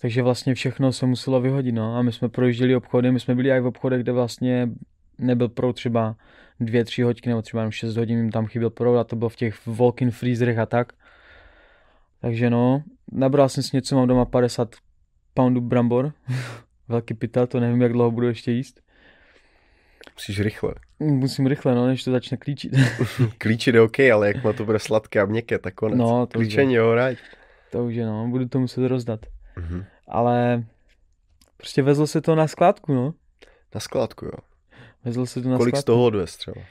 takže 0.02 0.22
vlastně 0.22 0.54
všechno 0.54 0.92
se 0.92 1.06
muselo 1.06 1.42
vyhodit, 1.42 1.76
no. 1.76 1.96
A 1.98 2.02
my 2.02 2.12
jsme 2.12 2.30
projížděli 2.30 2.76
obchody, 2.76 3.12
my 3.12 3.20
jsme 3.20 3.36
byli 3.36 3.52
i 3.52 3.60
v 3.60 3.66
obchodech, 3.66 4.02
kde 4.02 4.12
vlastně 4.12 4.70
nebyl 5.18 5.50
proud 5.50 5.74
třeba 5.74 6.16
dvě, 6.60 6.86
tři 6.86 7.02
hodiny, 7.02 7.30
nebo 7.30 7.42
třeba 7.42 7.62
jenom 7.62 7.72
šest 7.72 7.98
hodin 7.98 8.18
jim 8.18 8.32
tam 8.32 8.46
chyběl 8.46 8.70
proud 8.70 8.98
a 8.98 9.04
to 9.04 9.16
bylo 9.16 9.30
v 9.30 9.36
těch 9.36 9.68
walk-in 9.68 10.12
freezerech 10.12 10.58
a 10.58 10.66
tak. 10.66 10.94
Takže 12.24 12.50
no, 12.50 12.84
nabral 13.12 13.50
jsem 13.50 13.64
si 13.64 13.78
něco, 13.78 13.96
mám 13.96 14.08
doma 14.08 14.26
50 14.26 14.76
poundů 15.34 15.62
brambor, 15.62 16.14
velký 16.88 17.14
pytel, 17.14 17.48
to 17.48 17.60
nevím, 17.60 17.82
jak 17.82 17.92
dlouho 17.92 18.12
budu 18.12 18.28
ještě 18.28 18.52
jíst. 18.52 18.82
Musíš 20.16 20.40
rychle. 20.40 20.74
Musím 21.00 21.48
rychle, 21.48 21.76
no, 21.76 21.88
než 21.88 22.04
to 22.04 22.12
začne 22.12 22.38
klíčit. 22.38 22.74
Klíčit 23.38 23.76
je 23.76 23.82
OK, 23.82 24.00
ale 24.00 24.28
jak 24.28 24.44
má 24.44 24.54
to 24.54 24.66
bude 24.66 24.80
sladké 24.80 25.22
a 25.22 25.26
měkké, 25.26 25.60
tak 25.60 25.74
konec. 25.74 25.98
No, 25.98 26.26
to 26.26 26.40
Klíčení, 26.40 26.74
jo, 26.74 26.96
right. 26.96 27.20
to 27.72 27.86
už 27.86 27.96
je, 27.96 28.06
no, 28.06 28.28
budu 28.28 28.48
to 28.48 28.60
muset 28.60 28.88
rozdat. 28.88 29.20
Mhm. 29.56 29.86
Ale 30.08 30.64
prostě 31.58 31.82
vezlo 31.82 32.08
se 32.08 32.22
to 32.22 32.36
na 32.36 32.48
skládku, 32.48 32.94
no. 32.94 33.14
Na 33.76 33.80
skládku, 33.80 34.26
jo. 34.26 34.38
Vezlo 35.06 35.26
se 35.26 35.42
to 35.42 35.50
na 35.50 35.58
Kolik 35.58 35.72
skládku. 35.72 35.82
z 35.82 35.86
toho 35.86 36.06
odvez 36.06 36.38
třeba? 36.38 36.62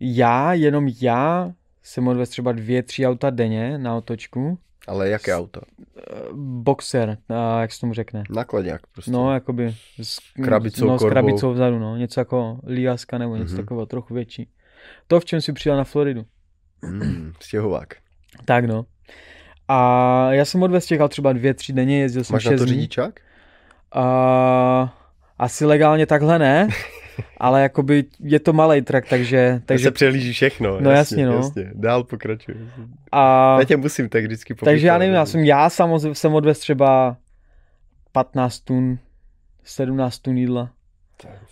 Já, 0.00 0.52
jenom 0.52 0.88
já 1.02 1.52
jsem 1.82 2.08
odvez 2.08 2.28
třeba 2.28 2.52
dvě, 2.52 2.82
tři 2.82 3.06
auta 3.06 3.30
denně 3.30 3.78
na 3.78 3.96
otočku. 3.96 4.58
Ale 4.86 5.08
jaké 5.08 5.36
auto? 5.36 5.60
Eh, 5.98 6.02
Boxer, 6.34 7.18
a 7.28 7.60
jak 7.60 7.72
se 7.72 7.80
tomu 7.80 7.92
řekne. 7.94 8.22
Nakladňák 8.30 8.86
prostě. 8.86 9.10
No, 9.10 9.34
jakoby 9.34 9.74
s, 10.02 10.18
Krabicou, 10.44 10.86
no, 10.86 10.98
s 10.98 11.04
krabicou 11.08 11.52
vzadu, 11.52 11.78
no. 11.78 11.96
Něco 11.96 12.20
jako 12.20 12.58
Liaska 12.66 13.18
nebo 13.18 13.36
něco 13.36 13.54
Mhm. 13.54 13.62
takového 13.62 13.86
trochu 13.86 14.14
větší. 14.14 14.48
To, 15.06 15.20
v 15.20 15.24
čem 15.24 15.40
si 15.40 15.52
přijel 15.52 15.76
na 15.76 15.84
Floridu. 15.84 16.24
Mm, 16.82 17.32
stěhovák. 17.40 17.94
Tak 18.44 18.64
no. 18.64 18.84
A 19.68 20.28
já 20.32 20.44
jsem 20.44 20.62
odvez 20.62 20.86
aut 21.00 21.10
třeba 21.10 21.32
dvě, 21.32 21.54
tři 21.54 21.72
denně, 21.72 22.00
jezdil 22.00 22.24
jsem 22.24 22.34
Máš 22.34 22.44
na 22.44 22.50
šest 22.50 22.60
to 22.60 22.64
dní. 22.64 22.74
řidičák? 22.74 23.20
A, 23.92 24.98
asi 25.38 25.64
legálně 25.64 26.06
takhle 26.06 26.38
ne, 26.38 26.68
ale 27.36 27.62
jakoby 27.62 28.04
je 28.20 28.40
to 28.40 28.52
malý 28.52 28.82
trak, 28.82 29.08
takže, 29.08 29.50
Takže 29.52 29.62
takže 29.66 29.84
se 29.84 29.90
přehlíží 29.90 30.32
všechno. 30.32 30.80
No 30.80 30.90
jasně, 30.90 31.26
no. 31.26 31.32
jasně. 31.32 31.70
Dál 31.74 32.04
pokračuj. 32.04 32.54
a, 33.12 33.56
Já 33.58 33.64
tě 33.64 33.76
musím 33.76 34.08
tak 34.08 34.24
vždycky 34.24 34.54
takže 34.54 34.86
já 34.86 34.98
nevím, 34.98 35.14
já 35.14 35.26
jsem, 35.26 35.44
já 35.44 35.70
samozřejmě 35.70 36.14
jsem 36.14 36.34
odvez 36.34 36.58
třeba 36.58 37.16
15 38.12 38.60
tun, 38.60 38.98
17 39.64 40.18
tun 40.18 40.38
jídla, 40.38 40.70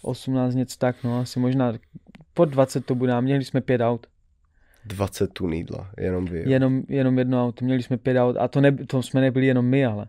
18 0.03 0.55
něco 0.55 0.79
tak, 0.79 0.97
no, 1.05 1.19
asi 1.19 1.41
možná 1.41 1.73
pod 2.35 2.45
20 2.45 2.87
to 2.87 2.95
bude, 2.95 3.21
měli 3.21 3.45
jsme 3.45 3.61
pět 3.61 3.81
aut, 3.81 4.07
20 4.85 5.33
tun 5.33 5.53
jídla, 5.53 5.91
jenom 5.99 6.25
vy. 6.25 6.39
jo. 6.39 6.45
jenom, 6.47 6.83
jenom 6.89 7.19
jedno 7.19 7.45
auto, 7.47 7.65
měli 7.65 7.83
jsme 7.83 7.97
pět 7.97 8.17
aut 8.17 8.37
a 8.37 8.49
to, 8.49 8.61
ne, 8.61 8.73
to 8.73 9.03
jsme 9.03 9.21
nebyli 9.21 9.47
jenom 9.47 9.67
my, 9.67 9.87
ale 9.87 10.07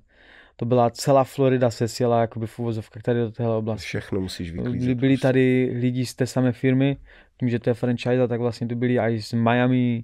to 0.55 0.65
byla 0.65 0.89
celá 0.89 1.23
Florida 1.23 1.71
se 1.71 1.87
sjela 1.87 2.21
jakoby 2.21 2.47
v 2.47 2.59
uvozovkách 2.59 3.03
tady 3.03 3.19
do 3.19 3.31
téhle 3.31 3.55
oblasti. 3.55 3.85
Všechno 3.85 4.21
musíš 4.21 4.51
vyklízet. 4.51 4.97
byli 4.97 5.17
tady 5.17 5.71
lidi 5.79 6.05
z 6.05 6.13
té 6.15 6.27
samé 6.27 6.51
firmy, 6.51 6.97
tím, 7.39 7.49
že 7.49 7.59
to 7.59 7.69
je 7.69 7.73
franchise, 7.73 8.27
tak 8.27 8.39
vlastně 8.39 8.67
tu 8.67 8.75
byli 8.75 8.99
i 8.99 9.21
z 9.21 9.33
Miami, 9.33 10.03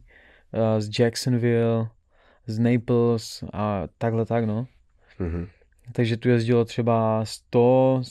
eh, 0.53 0.81
z 0.81 0.99
Jacksonville, 0.99 1.87
z 2.47 2.59
Naples 2.59 3.43
a 3.53 3.87
takhle 3.97 4.25
tak, 4.25 4.45
no. 4.45 4.67
Mhm. 5.19 5.47
Takže 5.91 6.17
tu 6.17 6.29
jezdilo 6.29 6.65
třeba 6.65 7.25
100, 7.25 8.01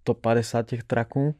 150 0.00 0.66
těch 0.66 0.84
traků. 0.84 1.34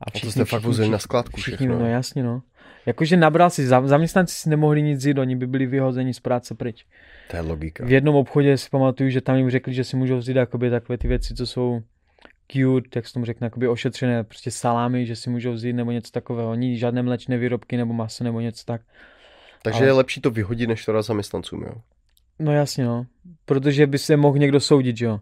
A 0.00 0.10
to 0.20 0.30
jste 0.30 0.44
fakt 0.44 0.62
vozili 0.62 0.88
na 0.88 0.98
skládku 0.98 1.36
všichni, 1.40 1.56
všechno. 1.56 1.78
no 1.78 1.86
jasně, 1.86 2.22
no. 2.22 2.42
Jakože 2.86 3.16
nabral 3.16 3.50
si, 3.50 3.66
za- 3.66 3.86
zaměstnanci 3.88 4.34
si 4.34 4.48
nemohli 4.48 4.82
nic 4.82 5.04
jít, 5.04 5.18
oni 5.18 5.36
by 5.36 5.46
byli 5.46 5.66
vyhozeni 5.66 6.14
z 6.14 6.20
práce 6.20 6.54
pryč. 6.54 6.84
To 7.30 7.36
je 7.36 7.42
logika. 7.42 7.84
V 7.84 7.92
jednom 7.92 8.14
obchodě 8.16 8.58
si 8.58 8.68
pamatuju, 8.70 9.10
že 9.10 9.20
tam 9.20 9.36
jim 9.36 9.50
řekli, 9.50 9.74
že 9.74 9.84
si 9.84 9.96
můžou 9.96 10.18
vzít 10.18 10.36
jakoby 10.36 10.70
takové 10.70 10.98
ty 10.98 11.08
věci, 11.08 11.34
co 11.34 11.46
jsou 11.46 11.80
cute, 12.52 12.88
jak 12.98 13.06
se 13.06 13.12
tomu 13.12 13.24
řekne, 13.24 13.44
jakoby 13.46 13.68
ošetřené, 13.68 14.24
prostě 14.24 14.50
salámy, 14.50 15.06
že 15.06 15.16
si 15.16 15.30
můžou 15.30 15.52
vzít 15.52 15.72
nebo 15.72 15.90
něco 15.90 16.12
takového. 16.12 16.50
Oni 16.50 16.78
žádné 16.78 17.02
mléčné 17.02 17.38
výrobky 17.38 17.76
nebo 17.76 17.92
maso 17.92 18.24
nebo 18.24 18.40
něco 18.40 18.64
tak. 18.64 18.80
Takže 19.62 19.78
Ale- 19.78 19.86
je 19.88 19.92
lepší 19.92 20.20
to 20.20 20.30
vyhodit, 20.30 20.68
než 20.68 20.84
to 20.84 20.92
dát 20.92 21.02
zaměstnancům, 21.02 21.62
jo? 21.62 21.72
No 22.38 22.52
jasně, 22.52 22.84
no. 22.84 23.06
Protože 23.44 23.86
by 23.86 23.98
se 23.98 24.16
mohl 24.16 24.38
někdo 24.38 24.60
soudit, 24.60 24.96
že 24.96 25.04
jo. 25.06 25.20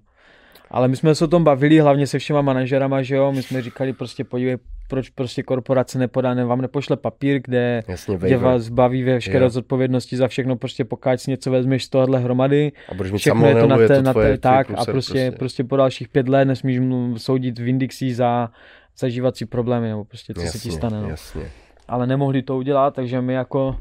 Ale 0.74 0.88
my 0.88 0.96
jsme 0.96 1.14
se 1.14 1.24
o 1.24 1.28
tom 1.28 1.44
bavili, 1.44 1.78
hlavně 1.78 2.06
se 2.06 2.18
všema 2.18 2.42
manažerama, 2.42 3.02
že 3.02 3.16
jo. 3.16 3.32
My 3.32 3.42
jsme 3.42 3.62
říkali 3.62 3.92
prostě 3.92 4.24
podívej, 4.24 4.56
proč 4.88 5.08
prostě 5.10 5.42
korporace 5.42 5.98
nepodá, 5.98 6.34
ne, 6.34 6.44
vám 6.44 6.60
nepošle 6.60 6.96
papír, 6.96 7.40
kde, 7.44 7.82
Jasně, 7.88 8.16
kde 8.16 8.36
vás 8.36 8.68
baví 8.68 9.02
ve 9.02 9.12
veškeré 9.14 9.44
Jo. 9.44 9.50
zodpovědnosti 9.50 10.16
za 10.16 10.28
všechno, 10.28 10.56
prostě 10.56 10.84
pokud 10.84 11.10
si 11.16 11.30
něco 11.30 11.50
vezmeš 11.50 11.84
z 11.84 11.88
tohohle 11.88 12.18
hromady, 12.18 12.72
A 12.88 12.94
budeš 12.94 13.12
mít 13.12 13.18
všechno 13.18 13.46
je 13.48 13.54
to 13.54 13.66
na 13.66 13.76
té, 13.76 14.02
na 14.02 14.12
tvoje- 14.12 14.32
té, 14.32 14.38
tak 14.38 14.70
a 14.70 14.74
prostě, 14.74 14.92
prostě, 14.92 15.32
prostě 15.38 15.64
po 15.64 15.76
dalších 15.76 16.08
pět 16.08 16.28
let 16.28 16.44
nesmíš 16.44 16.80
soudit 17.16 17.58
v 17.58 17.68
Indixi 17.68 18.14
za 18.14 18.50
zažívací 18.98 19.44
problémy, 19.46 19.88
nebo 19.88 20.04
prostě 20.04 20.34
co 20.34 20.40
jasně, 20.40 20.60
se 20.60 20.68
ti 20.68 20.74
stane, 20.74 21.02
no. 21.02 21.08
Jasně. 21.08 21.42
Ale 21.88 22.06
nemohli 22.06 22.42
to 22.42 22.56
udělat, 22.56 22.94
takže 22.94 23.20
my 23.20 23.32
jako, 23.34 23.76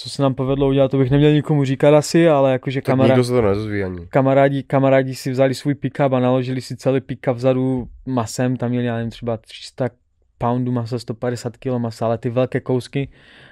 co 0.00 0.10
se 0.10 0.22
nám 0.22 0.34
povedlo 0.34 0.68
udělat, 0.68 0.90
to 0.90 0.98
bych 0.98 1.10
neměl 1.10 1.32
nikomu 1.32 1.64
říkat 1.64 1.94
asi, 1.94 2.28
ale 2.28 2.52
jakože 2.52 2.80
Tak 2.80 2.84
kamarád, 2.86 3.10
nikdo 3.16 3.24
se 3.24 3.32
to 3.32 3.42
nedozví 3.42 3.84
ani. 3.84 4.06
kamarádi, 4.06 4.62
kamarádi 4.62 5.14
si 5.14 5.30
vzali 5.30 5.54
svůj 5.54 5.74
pick-up 5.74 6.12
a 6.12 6.20
naložili 6.20 6.60
si 6.60 6.76
celý 6.76 7.00
pick-up 7.00 7.34
vzadu 7.36 7.88
masem, 8.06 8.56
tam 8.56 8.70
měli, 8.70 8.86
já 8.86 8.94
nevím, 8.96 9.10
třeba 9.10 9.36
300 9.36 9.88
poundů 10.38 10.72
masa, 10.72 10.98
150 10.98 11.56
kg 11.56 11.66
masa, 11.78 12.06
ale 12.06 12.18
ty 12.18 12.30
velké 12.30 12.60
kousky 12.60 13.08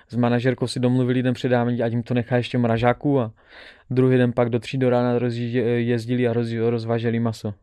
s 0.09 0.16
manažerkou 0.16 0.66
si 0.66 0.80
domluvili 0.80 1.22
den 1.22 1.34
předávání, 1.34 1.82
ať 1.82 1.92
jim 1.92 2.03
to 2.03 2.14
nechá 2.14 2.36
ještě 2.36 2.59
mražáku 2.59 3.20
a 3.20 3.32
druhý 3.90 4.16
den 4.18 4.32
pak 4.32 4.51
do 4.51 4.59
tří 4.59 4.78
do 4.78 4.90
rána 4.90 5.18
rozjíždě- 5.18 5.64
jezdili 5.64 6.28
a 6.28 6.32
roz, 6.32 6.49
rozváželi 6.68 7.20
maso. 7.20 7.55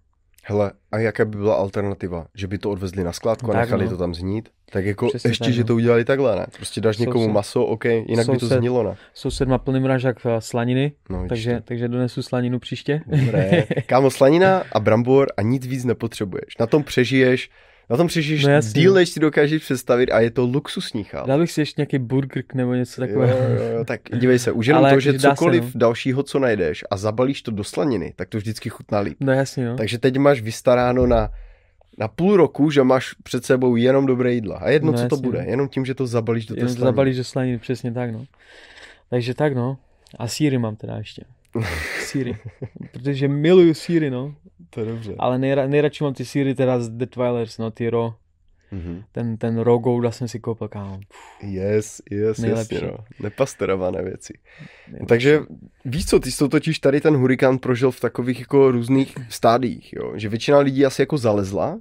Hele, 0.46 0.72
a 0.92 0.98
jaká 1.00 1.26
by 1.26 1.38
byla 1.38 1.56
alternativa? 1.56 2.28
Že 2.36 2.48
by 2.48 2.58
to 2.58 2.72
odvezli 2.72 3.04
na 3.04 3.14
skládku 3.14 3.50
a 3.50 3.54
Tak, 3.54 3.62
nechali 3.62 3.84
no. 3.86 3.90
to 3.92 3.98
tam 3.98 4.14
znít? 4.14 4.50
Tak 4.72 4.86
jako 4.86 5.08
Přesně 5.08 5.30
ještě, 5.30 5.44
tak, 5.44 5.54
že 5.54 5.62
no. 5.62 5.68
to 5.68 5.76
udělali 5.76 6.06
takhle, 6.06 6.36
ne? 6.36 6.46
Prostě 6.56 6.82
dáš 6.82 6.98
někomu 6.98 7.26
Soused- 7.26 7.34
maso, 7.34 7.66
OK, 7.66 7.86
jinak 7.86 8.26
by 8.28 8.38
to 8.38 8.46
soused- 8.46 8.60
znilo, 8.60 8.84
ne? 8.84 8.96
Soused 9.14 9.48
má 9.48 9.58
plný 9.58 9.80
mražák 9.80 10.18
eh, 10.26 10.42
slaniny, 10.42 10.92
No, 11.10 11.26
takže, 11.30 11.62
takže 11.66 11.88
donesu 11.88 12.22
slaninu 12.22 12.60
příště. 12.60 13.02
Dobré. 13.08 13.64
Kámo, 13.86 14.12
slanina 14.12 14.64
a 14.72 14.80
brambor 14.80 15.28
a 15.38 15.42
nic 15.42 15.68
víc 15.68 15.86
nepotřebuješ. 15.86 16.58
Na 16.60 16.68
tom 16.68 16.84
přežiješ, 16.84 17.50
na 17.90 17.98
tom 17.98 18.08
přežiješ 18.08 18.46
No 18.46 18.60
díl, 18.74 18.94
než 18.94 19.10
si 19.10 19.20
dokážeš 19.20 19.64
představit 19.64 20.12
a 20.12 20.20
je 20.20 20.32
to 20.32 20.46
luxusní 20.46 21.04
chál. 21.04 21.26
Dal 21.28 21.40
bych 21.40 21.52
si 21.52 21.62
ještě 21.62 21.82
nějaký 21.82 22.00
burger 22.00 22.44
nebo 22.54 22.74
něco 22.74 23.02
Jo, 23.02 23.08
takového. 23.08 23.38
jo, 23.40 23.64
jo, 23.78 23.86
tak 23.86 24.02
dívej 24.20 24.40
se, 24.40 24.52
už 24.52 24.66
jenom 24.66 24.90
to, 24.90 25.00
že 25.00 25.14
dá 25.14 25.20
se, 25.20 25.28
cokoliv 25.30 25.64
no. 25.64 25.72
dalšího, 25.76 26.24
co 26.24 26.40
najdeš 26.40 26.84
a 26.92 26.98
zabalíš 26.98 27.42
to 27.42 27.52
do 27.52 27.64
slaniny, 27.64 28.14
tak 28.16 28.30
to 28.30 28.38
vždycky 28.38 28.70
chutná 28.70 29.00
líp. 29.00 29.18
No 29.20 29.34
jasně, 29.34 29.66
no. 29.66 29.78
Takže 29.78 29.98
teď 29.98 30.18
máš 30.18 30.42
vystaráno 30.42 31.06
na, 31.08 31.30
na 31.98 32.08
půl 32.08 32.38
roku, 32.38 32.72
že 32.72 32.84
máš 32.84 33.14
před 33.24 33.46
sebou 33.46 33.76
jenom 33.76 34.06
dobré 34.06 34.34
jídla. 34.34 34.58
A 34.58 34.70
jedno, 34.70 34.92
No 34.92 34.98
co 34.98 35.08
to 35.08 35.16
jasně, 35.16 35.28
bude, 35.28 35.44
no. 35.44 35.50
jenom 35.50 35.70
tím, 35.70 35.86
že 35.86 35.94
to 35.96 36.08
zabalíš 36.08 36.46
do 36.46 36.56
té 36.56 36.60
Jenom 36.60 36.68
to 36.68 36.76
slaniny. 36.76 36.94
zabalíš 36.94 37.18
do 37.18 37.24
slaniny, 37.24 37.58
přesně 37.60 37.92
tak, 37.92 38.12
no. 38.12 38.26
Takže 39.10 39.34
tak, 39.34 39.56
no. 39.56 39.78
A 40.20 40.28
síry 40.28 40.58
mám 40.58 40.76
teda 40.76 40.98
ještě. 40.98 41.24
Síry. 42.00 42.38
Protože 42.92 43.28
miluju 43.28 43.74
síry, 43.74 44.10
no. 44.10 44.36
To 44.70 44.80
je 44.80 44.86
dobře. 44.86 45.16
Ale 45.20 45.40
nejra, 45.40 45.68
nejradši 45.68 46.04
mám 46.04 46.14
ty 46.14 46.26
síry 46.26 46.56
teda 46.56 46.80
z 46.80 46.90
The 46.90 47.06
Twilers, 47.06 47.58
no, 47.58 47.72
ty 47.72 47.90
raw. 47.90 48.12
Mhm. 48.72 49.04
Ten, 49.12 49.38
ten 49.38 49.60
raw 49.60 49.80
gouda 49.80 50.12
jsem 50.12 50.28
si 50.28 50.40
koupil, 50.40 50.68
kámo. 50.68 51.00
Yes, 51.44 52.02
yes, 52.12 52.38
Nejlepší. 52.38 52.76
jasně, 52.76 52.88
no. 52.88 52.98
Nepasterované 53.20 54.04
věci. 54.04 54.34
Takže 55.08 55.40
víš 55.86 56.06
co, 56.06 56.20
ty 56.20 56.32
jsi 56.32 56.38
to 56.38 56.50
totiž 56.50 56.80
tady 56.80 57.02
ten 57.02 57.16
hurikán 57.16 57.58
prožil 57.58 57.92
v 57.92 58.00
takových 58.00 58.40
jako 58.40 58.72
různých 58.72 59.16
stádiích, 59.30 59.94
jo? 59.94 60.14
že 60.16 60.30
většina 60.30 60.60
lidí 60.60 60.86
asi 60.86 61.02
jako 61.02 61.18
zalezla 61.18 61.80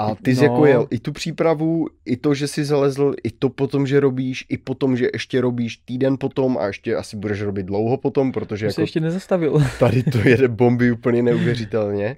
a 0.00 0.14
ty 0.22 0.34
jsi 0.34 0.46
No. 0.46 0.52
jako 0.52 0.66
jel 0.66 0.86
i 0.90 0.98
tu 0.98 1.12
přípravu, 1.12 1.86
i 2.04 2.16
to, 2.16 2.34
že 2.34 2.48
jsi 2.48 2.64
zalezl, 2.64 3.14
i 3.24 3.30
to 3.30 3.48
potom, 3.48 3.86
že 3.86 4.00
robíš, 4.00 4.46
i 4.48 4.58
potom, 4.58 4.96
že 4.96 5.08
ještě 5.12 5.40
robíš 5.40 5.76
týden 5.76 6.16
potom 6.20 6.58
a 6.58 6.66
ještě 6.66 6.96
asi 6.96 7.16
budeš 7.16 7.42
robit 7.42 7.66
dlouho 7.66 7.96
potom, 7.96 8.32
protože 8.32 8.66
se 8.66 8.72
jako 8.72 8.80
ještě 8.80 9.00
nezastavil. 9.00 9.62
tady 9.78 10.02
to 10.02 10.18
jede 10.28 10.48
bomby 10.48 10.92
úplně 10.92 11.22
neuvěřitelně. 11.22 12.16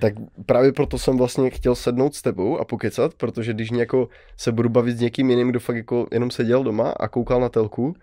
Tak 0.00 0.14
právě 0.46 0.72
proto 0.72 0.98
jsem 0.98 1.16
vlastně 1.16 1.50
chtěl 1.50 1.74
sednout 1.74 2.14
s 2.14 2.22
tebou 2.22 2.58
a 2.58 2.64
pokecat, 2.64 3.14
protože 3.14 3.52
když 3.52 3.70
jako 3.70 4.08
se 4.36 4.52
budu 4.52 4.68
bavit 4.68 4.96
s 4.96 5.00
někým 5.00 5.30
jiným, 5.30 5.48
kdo 5.48 5.60
fakt 5.60 5.76
jako 5.76 6.06
jenom 6.12 6.30
seděl 6.30 6.64
doma 6.64 6.90
a 6.90 7.08
koukal 7.08 7.40
na 7.40 7.48
telku, 7.48 7.94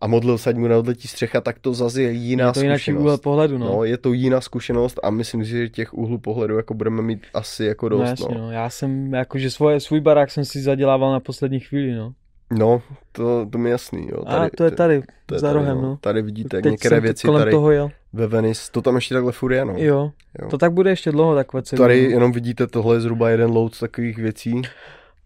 a 0.00 0.06
modlil 0.06 0.38
se, 0.38 0.50
ať 0.50 0.56
mu 0.56 0.68
neodletí 0.68 1.08
střecha, 1.08 1.40
tak 1.40 1.58
to 1.58 1.74
zase 1.74 2.02
je 2.02 2.10
jiná 2.10 2.46
je 2.46 2.52
to 2.52 2.60
zkušenost. 2.60 3.02
úhel 3.04 3.18
pohledu, 3.18 3.58
no. 3.58 3.66
No, 3.66 3.84
je 3.84 3.98
to 3.98 4.12
jiná 4.12 4.40
zkušenost 4.40 5.00
a 5.02 5.10
myslím 5.10 5.44
si, 5.44 5.50
že 5.50 5.68
těch 5.68 5.94
úhlů 5.94 6.18
pohledu 6.18 6.56
jako 6.56 6.74
budeme 6.74 7.02
mít 7.02 7.26
asi 7.34 7.64
jako 7.64 7.88
dost, 7.88 8.00
no, 8.00 8.04
no. 8.04 8.10
jasně, 8.10 8.38
no. 8.38 8.52
Já 8.52 8.70
jsem, 8.70 9.14
jakože 9.14 9.50
svoje, 9.50 9.80
svůj 9.80 10.00
barák 10.00 10.30
jsem 10.30 10.44
si 10.44 10.60
zadělával 10.60 11.12
na 11.12 11.20
poslední 11.20 11.60
chvíli, 11.60 11.94
no. 11.94 12.12
No, 12.58 12.82
to, 13.12 13.46
to 13.52 13.58
mi 13.58 13.70
jasný, 13.70 14.08
jo. 14.12 14.22
a 14.26 14.48
to 14.56 14.64
je 14.64 14.70
tady, 14.70 15.02
to 15.26 15.34
je 15.34 15.40
za 15.40 15.46
tady, 15.46 15.58
rohem, 15.58 15.82
no. 15.82 15.98
Tady 16.00 16.22
vidíte, 16.22 16.56
jak 16.56 16.62
Teď 16.62 16.70
některé 16.70 17.00
věci 17.00 17.26
kolem 17.26 17.40
tady 17.40 17.50
toho 17.50 17.70
jel. 17.70 17.90
ve 18.12 18.26
Venice, 18.26 18.72
to 18.72 18.82
tam 18.82 18.94
ještě 18.94 19.14
takhle 19.14 19.32
furt 19.32 19.52
je, 19.52 19.64
no. 19.64 19.74
Jo. 19.76 20.10
Jo. 20.42 20.48
to 20.48 20.58
tak 20.58 20.72
bude 20.72 20.90
ještě 20.90 21.12
dlouho 21.12 21.34
takové. 21.34 21.62
Tady 21.76 21.98
jenom 21.98 22.32
vidíte, 22.32 22.66
tohle 22.66 22.96
je 22.96 23.00
zhruba 23.00 23.30
jeden 23.30 23.50
load 23.50 23.78
takových 23.78 24.18
věcí. 24.18 24.62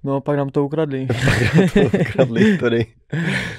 No, 0.05 0.21
pak 0.21 0.37
nám 0.37 0.49
to 0.49 0.65
ukradli. 0.65 1.07
to 1.75 1.99
kradli 2.13 2.59
tady. 2.59 2.87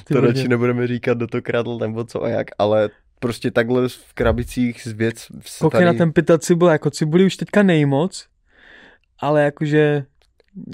To 0.07 0.21
radši 0.21 0.47
nebudeme 0.47 0.87
říkat, 0.87 1.17
kdo 1.17 1.27
to 1.27 1.41
kradl 1.41 1.77
nebo 1.77 2.03
co 2.03 2.23
a 2.23 2.29
jak, 2.29 2.47
ale 2.57 2.89
prostě 3.19 3.51
takhle 3.51 3.89
v 3.89 4.13
krabicích 4.13 4.81
z 4.81 4.91
věc 4.91 5.27
Koukej 5.59 5.77
tady... 5.77 5.85
na 5.85 5.93
ten 5.93 6.13
pytel 6.13 6.37
cibule, 6.37 6.71
jako 6.71 6.89
cibuli 6.89 7.25
už 7.25 7.37
teďka 7.37 7.63
nejmoc, 7.63 8.27
ale 9.19 9.43
jakože 9.43 10.05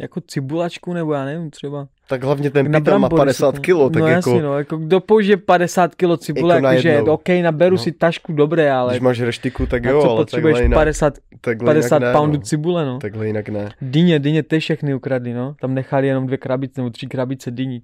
jako 0.01 0.21
cibulačku 0.21 0.93
nebo 0.93 1.13
já 1.13 1.25
nevím, 1.25 1.51
třeba. 1.51 1.87
Tak 2.09 2.23
hlavně 2.23 2.49
ten 2.49 2.65
pytel 2.65 2.99
má 2.99 3.09
brambory 3.09 3.19
50 3.19 3.51
se 3.55 3.55
to- 3.55 3.61
kilo, 3.61 3.89
tak 3.89 4.01
no 4.01 4.07
jako, 4.07 4.29
jasně, 4.29 4.41
no, 4.41 4.57
jako 4.57 4.77
kdo 4.77 4.99
použije 4.99 5.37
50 5.37 5.95
kilo 5.95 6.17
cibule, 6.17 6.55
Jako 6.55 6.67
jakože. 6.67 7.01
OK, 7.01 7.29
naberu 7.43 7.75
No. 7.75 7.81
si 7.81 7.91
tašku, 7.91 8.33
dobré, 8.33 8.71
ale 8.71 8.93
když 8.93 9.01
máš 9.01 9.19
reštiku, 9.21 9.65
tak 9.65 9.83
jo, 9.83 10.01
co 10.01 10.09
ale 10.09 10.19
potřebuješ 10.21 10.53
takhle 10.53 10.65
jinak, 10.65 10.77
50, 10.77 11.13
takhle 11.41 11.65
50 11.65 11.95
jinak 11.95 12.13
ne, 12.13 12.19
poundů 12.19 12.37
no. 12.37 12.41
cibule, 12.41 12.85
no. 12.85 12.99
Takhle 12.99 13.27
jinak 13.27 13.49
ne. 13.49 13.69
Dyně, 13.81 14.19
dyně 14.19 14.43
ty 14.43 14.59
všechny 14.59 14.93
ukradli, 14.95 15.33
no. 15.33 15.55
Tam 15.61 15.73
nechali 15.73 16.07
jenom 16.07 16.25
dvě 16.27 16.37
krabice 16.37 16.81
nebo 16.81 16.89
tři 16.89 17.07
krabice 17.07 17.51
dyní. 17.51 17.81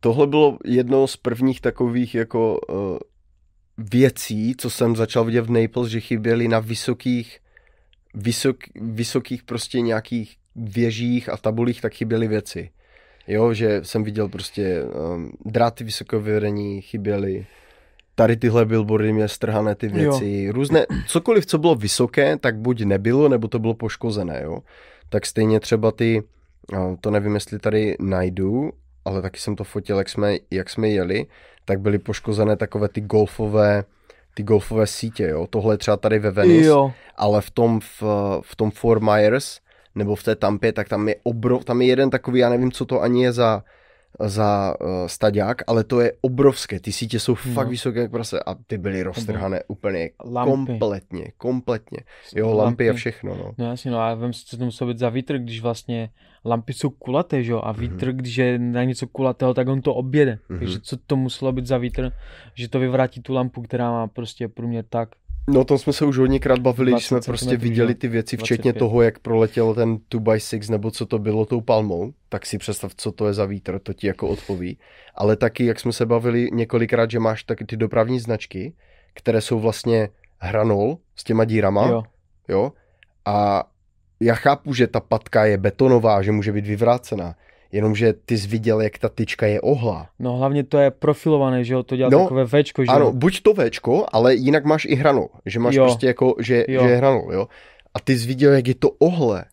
Tohle 0.00 0.26
bylo 0.26 0.58
jedno 0.64 1.06
z 1.06 1.16
prvních 1.16 1.60
takových 1.60 2.14
jako 2.14 2.58
uh, 2.68 2.98
věcí, 3.78 4.54
co 4.58 4.70
jsem 4.70 4.96
začal 4.96 5.24
vidět 5.24 5.46
v 5.46 5.50
Naples, 5.50 5.88
že 5.88 6.00
chyběly 6.00 6.48
na 6.48 6.58
vysokých, 6.58 7.38
vysok, 8.14 8.56
vysokých 8.80 9.42
prostě 9.42 9.80
nějakých 9.80 10.36
věžích 10.56 11.28
a 11.28 11.36
tabulích, 11.36 11.80
tak 11.80 11.94
chyběly 11.94 12.28
věci. 12.28 12.70
Jo, 13.28 13.54
že 13.54 13.80
jsem 13.84 14.04
viděl 14.04 14.28
prostě 14.28 14.82
um, 14.82 15.32
dráty 15.44 15.84
vysokého 15.84 16.22
vedení 16.22 16.80
chyběly, 16.80 17.46
tady 18.14 18.36
tyhle 18.36 18.66
billboardy 18.66 19.12
měly 19.12 19.28
strhané 19.28 19.74
ty 19.74 19.88
věci, 19.88 20.42
jo. 20.46 20.52
různé, 20.52 20.86
cokoliv, 21.06 21.46
co 21.46 21.58
bylo 21.58 21.74
vysoké, 21.74 22.36
tak 22.36 22.56
buď 22.58 22.82
nebylo, 22.82 23.28
nebo 23.28 23.48
to 23.48 23.58
bylo 23.58 23.74
poškozené, 23.74 24.40
jo. 24.44 24.58
Tak 25.08 25.26
stejně 25.26 25.60
třeba 25.60 25.92
ty, 25.92 26.22
uh, 26.72 26.96
to 27.00 27.10
nevím, 27.10 27.34
jestli 27.34 27.58
tady 27.58 27.96
najdu, 28.00 28.70
ale 29.04 29.22
taky 29.22 29.40
jsem 29.40 29.56
to 29.56 29.64
fotil, 29.64 29.98
jak 29.98 30.08
jsme, 30.08 30.36
jak 30.50 30.70
jsme 30.70 30.88
jeli, 30.88 31.26
tak 31.64 31.80
byly 31.80 31.98
poškozené 31.98 32.56
takové 32.56 32.88
ty 32.88 33.00
golfové, 33.00 33.84
ty 34.34 34.42
golfové 34.42 34.86
sítě, 34.86 35.28
jo. 35.28 35.46
Tohle 35.50 35.74
je 35.74 35.78
třeba 35.78 35.96
tady 35.96 36.18
ve 36.18 36.30
Venice, 36.30 36.66
Jo, 36.66 36.92
ale 37.16 37.40
v 37.40 37.50
tom, 37.50 37.80
v, 37.80 38.02
v 38.42 38.56
tom 38.56 38.70
Fort 38.70 39.02
Myers, 39.02 39.60
nebo 39.94 40.14
v 40.16 40.22
té 40.22 40.36
Tampě, 40.36 40.72
tak 40.72 40.88
tam 40.88 41.08
je 41.08 41.16
obrov, 41.22 41.64
tam 41.64 41.82
je 41.82 41.88
jeden 41.88 42.10
takový, 42.10 42.40
já 42.40 42.48
nevím, 42.48 42.72
co 42.72 42.84
to 42.84 43.02
ani 43.02 43.22
je 43.22 43.32
za, 43.32 43.62
za 44.20 44.74
uh, 44.80 44.88
staďák, 45.06 45.62
ale 45.66 45.84
to 45.84 46.00
je 46.00 46.12
obrovské, 46.20 46.80
ty 46.80 46.92
sítě 46.92 47.20
jsou 47.20 47.32
No. 47.46 47.52
fakt 47.52 47.68
vysoké 47.68 48.00
jak 48.00 48.10
prase 48.10 48.40
a 48.46 48.54
ty 48.66 48.78
byly 48.78 49.02
roztrhané 49.02 49.62
úplně 49.68 50.10
Lampy. 50.24 50.50
kompletně, 50.72 51.32
kompletně. 51.36 51.98
Jo, 52.36 52.54
lampy 52.56 52.90
a 52.90 52.92
všechno, 52.92 53.34
no. 53.36 53.52
No 53.58 53.70
jasně, 53.70 53.90
no 53.90 54.00
a 54.00 54.14
vem 54.14 54.32
si, 54.32 54.44
co 54.46 54.56
to 54.56 54.64
muselo 54.64 54.88
být 54.92 54.98
za 54.98 55.08
vítr, 55.08 55.38
když 55.38 55.60
vlastně 55.62 56.10
lampy 56.44 56.72
jsou 56.72 56.90
kulaté, 56.90 57.42
že 57.42 57.52
jo, 57.52 57.60
a 57.64 57.72
vítr, 57.72 58.06
Mhm. 58.08 58.16
když 58.16 58.36
je 58.36 58.58
na 58.58 58.84
něco 58.84 59.06
kulatého, 59.06 59.54
tak 59.54 59.68
on 59.68 59.82
to 59.82 59.94
objede. 59.94 60.38
Takže 60.58 60.80
co 60.80 60.96
to 61.06 61.16
muselo 61.16 61.52
být 61.52 61.66
za 61.66 61.78
vítr, 61.78 62.12
že 62.54 62.68
to 62.68 62.78
vyvrátí 62.78 63.22
tu 63.22 63.32
lampu, 63.34 63.62
která 63.62 63.90
má 63.90 64.06
prostě 64.06 64.48
průměr 64.48 64.84
tak. 64.88 65.08
No 65.48 65.60
o 65.60 65.64
tom 65.64 65.78
jsme 65.78 65.92
se 65.92 66.04
už 66.04 66.18
hodněkrát 66.18 66.58
bavili, 66.58 66.92
když 66.92 67.08
20 67.08 67.24
jsme 67.24 67.32
prostě 67.32 67.56
viděli 67.56 67.94
ty 67.94 68.08
věci, 68.08 68.36
včetně 68.36 68.72
25. 68.72 68.78
toho, 68.78 69.02
jak 69.02 69.18
proletěl 69.18 69.74
ten 69.74 69.96
2x6 69.96 70.70
nebo 70.70 70.90
co 70.90 71.06
to 71.06 71.18
bylo 71.18 71.46
tou 71.46 71.60
palmou, 71.60 72.12
tak 72.28 72.46
si 72.46 72.58
představ, 72.58 72.92
co 72.96 73.12
to 73.12 73.26
je 73.26 73.34
za 73.34 73.44
vítr, 73.44 73.78
to 73.78 73.92
ti 73.92 74.06
jako 74.06 74.28
odpoví. 74.28 74.78
Ale 75.14 75.36
taky, 75.36 75.64
jak 75.64 75.80
jsme 75.80 75.92
se 75.92 76.06
bavili 76.06 76.48
několikrát, 76.52 77.10
že 77.10 77.18
máš 77.18 77.44
taky 77.44 77.64
ty 77.64 77.76
dopravní 77.76 78.20
značky, 78.20 78.72
které 79.14 79.40
jsou 79.40 79.60
vlastně 79.60 80.08
hranol 80.38 80.98
s 81.16 81.24
těma 81.24 81.44
dírama, 81.44 81.88
Jo, 81.88 82.02
jo, 82.48 82.72
a 83.24 83.64
já 84.20 84.34
chápu, 84.34 84.74
že 84.74 84.86
ta 84.86 85.00
patka 85.00 85.44
je 85.44 85.58
betonová, 85.58 86.22
že 86.22 86.32
může 86.32 86.52
být 86.52 86.66
vyvrácená, 86.66 87.34
jenomže 87.72 88.12
ty 88.12 88.38
jsi 88.38 88.48
viděl, 88.48 88.80
jak 88.80 88.98
ta 88.98 89.08
tyčka 89.08 89.46
je 89.46 89.60
ohlá. 89.60 90.08
no 90.18 90.36
hlavně 90.36 90.64
to 90.64 90.78
je 90.78 90.90
profilované, 90.90 91.64
že 91.64 91.74
jo, 91.74 91.82
to 91.82 91.96
dělá 91.96 92.10
No, 92.10 92.18
takové 92.22 92.46
Včko, 92.46 92.84
že 92.84 92.88
Ano, 92.90 93.04
jo. 93.06 93.12
buď 93.12 93.40
to 93.42 93.54
Včko, 93.54 94.06
ale 94.12 94.34
jinak 94.34 94.64
máš 94.64 94.84
i 94.84 94.94
hranol. 94.94 95.28
Že 95.46 95.58
máš 95.60 95.74
Jo. 95.74 95.84
prostě 95.84 96.06
jako, 96.06 96.34
že, 96.40 96.64
Jo. 96.68 96.82
že 96.82 96.88
je 96.88 96.96
hranol, 96.96 97.32
jo. 97.32 97.48
A 97.94 98.00
ty 98.00 98.18
jsi 98.18 98.26
viděl, 98.26 98.52
jak 98.52 98.68
je 98.68 98.74
to 98.74 98.90
ohle. 98.90 99.44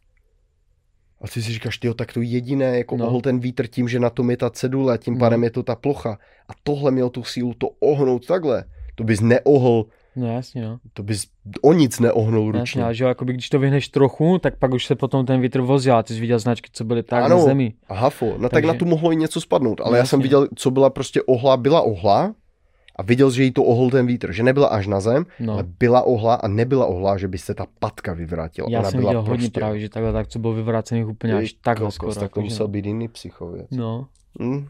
A 1.22 1.28
ty 1.28 1.42
si 1.42 1.52
říkáš, 1.54 1.78
tyjo, 1.78 1.94
tak 1.94 2.14
to 2.14 2.22
jediné, 2.22 2.78
jako 2.78 2.98
No. 2.98 3.06
no. 3.06 3.12
ohl 3.12 3.22
ten 3.22 3.40
vítr 3.40 3.68
tím, 3.68 3.88
že 3.90 4.00
na 4.00 4.10
tom 4.10 4.30
je 4.32 4.38
ta 4.38 4.50
cedule, 4.50 4.98
tím 4.98 5.14
No. 5.14 5.20
pádem 5.20 5.44
je 5.44 5.50
to 5.52 5.64
ta 5.64 5.76
plocha. 5.76 6.18
A 6.50 6.52
tohle 6.64 6.92
mělo 6.92 7.10
tu 7.10 7.24
sílu 7.24 7.54
to 7.54 7.70
ohnout 7.80 8.26
takhle. 8.28 8.64
To 8.96 9.04
bys 9.04 9.22
neohl, 9.22 9.86
No 10.18 10.28
jasně, 10.34 10.62
no. 10.62 10.78
to 10.94 11.04
bys 11.04 11.26
o 11.62 11.74
nic 11.74 12.00
neohnul 12.00 12.46
Jasně, 12.48 12.60
ručně. 12.60 12.84
ale 12.84 12.96
že 12.96 13.04
jo, 13.04 13.08
jakoby 13.08 13.34
když 13.34 13.50
to 13.50 13.60
vyhneš 13.60 13.88
trochu, 13.90 14.38
tak 14.40 14.58
pak 14.60 14.74
už 14.74 14.86
se 14.86 14.96
potom 14.96 15.26
ten 15.26 15.42
vítr 15.42 15.62
vozil 15.62 15.96
a 15.96 16.04
ty 16.04 16.14
jsi 16.14 16.20
viděl 16.22 16.40
značky, 16.40 16.70
co 16.74 16.84
byly 16.86 17.04
tak 17.04 17.24
Ano. 17.24 17.38
na 17.38 17.44
zemi. 17.44 17.74
Hafo, 17.90 18.26
no 18.26 18.34
tak 18.40 18.52
Takže- 18.52 18.68
na 18.68 18.74
tu 18.74 18.86
mohlo 18.86 19.12
i 19.12 19.16
něco 19.16 19.42
spadnout, 19.42 19.82
ale 19.82 19.92
No, 19.92 19.98
já 19.98 20.06
jsem 20.06 20.20
jasně. 20.20 20.24
viděl, 20.24 20.48
co 20.56 20.72
byla 20.72 20.90
prostě 20.90 21.22
ohla, 21.22 21.58
byla 21.58 21.82
ohla 21.82 22.34
a 22.96 23.04
viděl, 23.04 23.32
že 23.32 23.44
jí 23.44 23.52
to 23.52 23.64
ohl 23.64 23.90
ten 23.90 24.08
vítr, 24.08 24.32
že 24.32 24.44
nebyla 24.44 24.68
až 24.68 24.88
na 24.88 25.00
zem, 25.00 25.26
No. 25.40 25.54
ale 25.54 25.64
byla 25.80 26.02
ohla 26.02 26.36
a 26.36 26.48
nebyla 26.48 26.86
ohla, 26.86 27.18
že 27.18 27.28
by 27.28 27.38
se 27.38 27.54
ta 27.54 27.66
patka 27.80 28.14
vyvrátila. 28.14 28.68
Já 28.72 28.80
Ona 28.80 28.92
jsem 28.92 29.00
byla 29.00 29.12
viděl 29.12 29.22
hodně 29.22 29.36
prostě... 29.38 29.60
právě, 29.60 29.80
že 29.80 29.90
takhle 29.90 30.14
tak, 30.14 30.28
co 30.28 30.40
bylo 30.40 30.54
vyvrácených 30.54 31.08
úplně 31.08 31.34
až 31.34 31.54
takhle 31.54 31.92
skoro. 31.92 32.16
Tak 32.16 32.32
to 32.34 32.42
musel 32.42 32.64
no. 32.64 32.68
být 32.72 32.86
jiný 32.86 33.08
psychověc. 33.08 33.68
No. 33.72 34.08
Hm? 34.42 34.68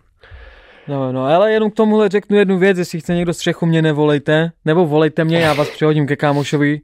No, 0.87 1.11
no, 1.11 1.25
ale 1.25 1.51
jenom 1.51 1.71
k 1.71 1.75
tomuhle 1.75 2.09
řeknu 2.09 2.37
jednu 2.37 2.57
věc, 2.59 2.77
jestli 2.77 2.99
chce 2.99 3.15
někdo 3.15 3.33
střechu, 3.33 3.65
mě 3.65 3.81
nevolejte, 3.81 4.51
nebo 4.65 4.85
volejte 4.87 5.23
mě, 5.23 5.39
já 5.39 5.53
vás 5.53 5.69
přehodím 5.69 6.07
ke 6.07 6.15
kámošovi, 6.15 6.81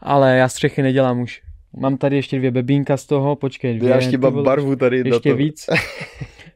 ale 0.00 0.36
já 0.36 0.48
střechy 0.48 0.82
nedělám 0.82 1.20
už. 1.20 1.42
Mám 1.76 1.96
tady 1.96 2.16
ještě 2.16 2.38
dvě 2.38 2.50
bebínka 2.50 2.96
z 2.96 3.06
toho, 3.06 3.36
počkej, 3.36 3.78
dvě, 3.78 3.90
Já 3.90 3.96
ještě 3.96 4.18
mám 4.18 4.42
barvu 4.42 4.76
tady 4.76 5.02
ještě 5.04 5.30
to. 5.30 5.36
víc, 5.36 5.66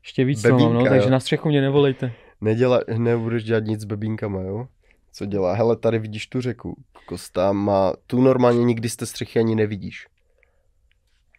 ještě 0.03 0.25
víc 0.25 0.43
toho 0.43 0.59
mám, 0.59 0.69
no, 0.69 0.73
Bebínka, 0.73 0.91
takže 0.91 1.07
jo. 1.09 1.13
na 1.13 1.21
střechu 1.21 1.49
mě 1.49 1.61
nevolejte. 1.61 2.13
Neděla, 2.41 2.81
nebudeš 2.99 3.45
dělat 3.45 3.65
nic 3.65 3.81
s 3.81 3.85
bebínkama, 3.85 4.41
jo? 4.43 4.67
Co 5.13 5.27
dělá? 5.27 5.55
Hele, 5.55 5.77
tady 5.77 5.99
vidíš 5.99 6.27
tu 6.27 6.41
řeku. 6.41 6.77
Kosta 7.07 7.53
má, 7.53 7.93
tu 8.07 8.21
normálně 8.21 8.65
nikdy 8.65 8.89
z 8.89 8.97
té 8.97 9.07
střechy 9.07 9.39
ani 9.39 9.55
nevidíš. 9.55 10.07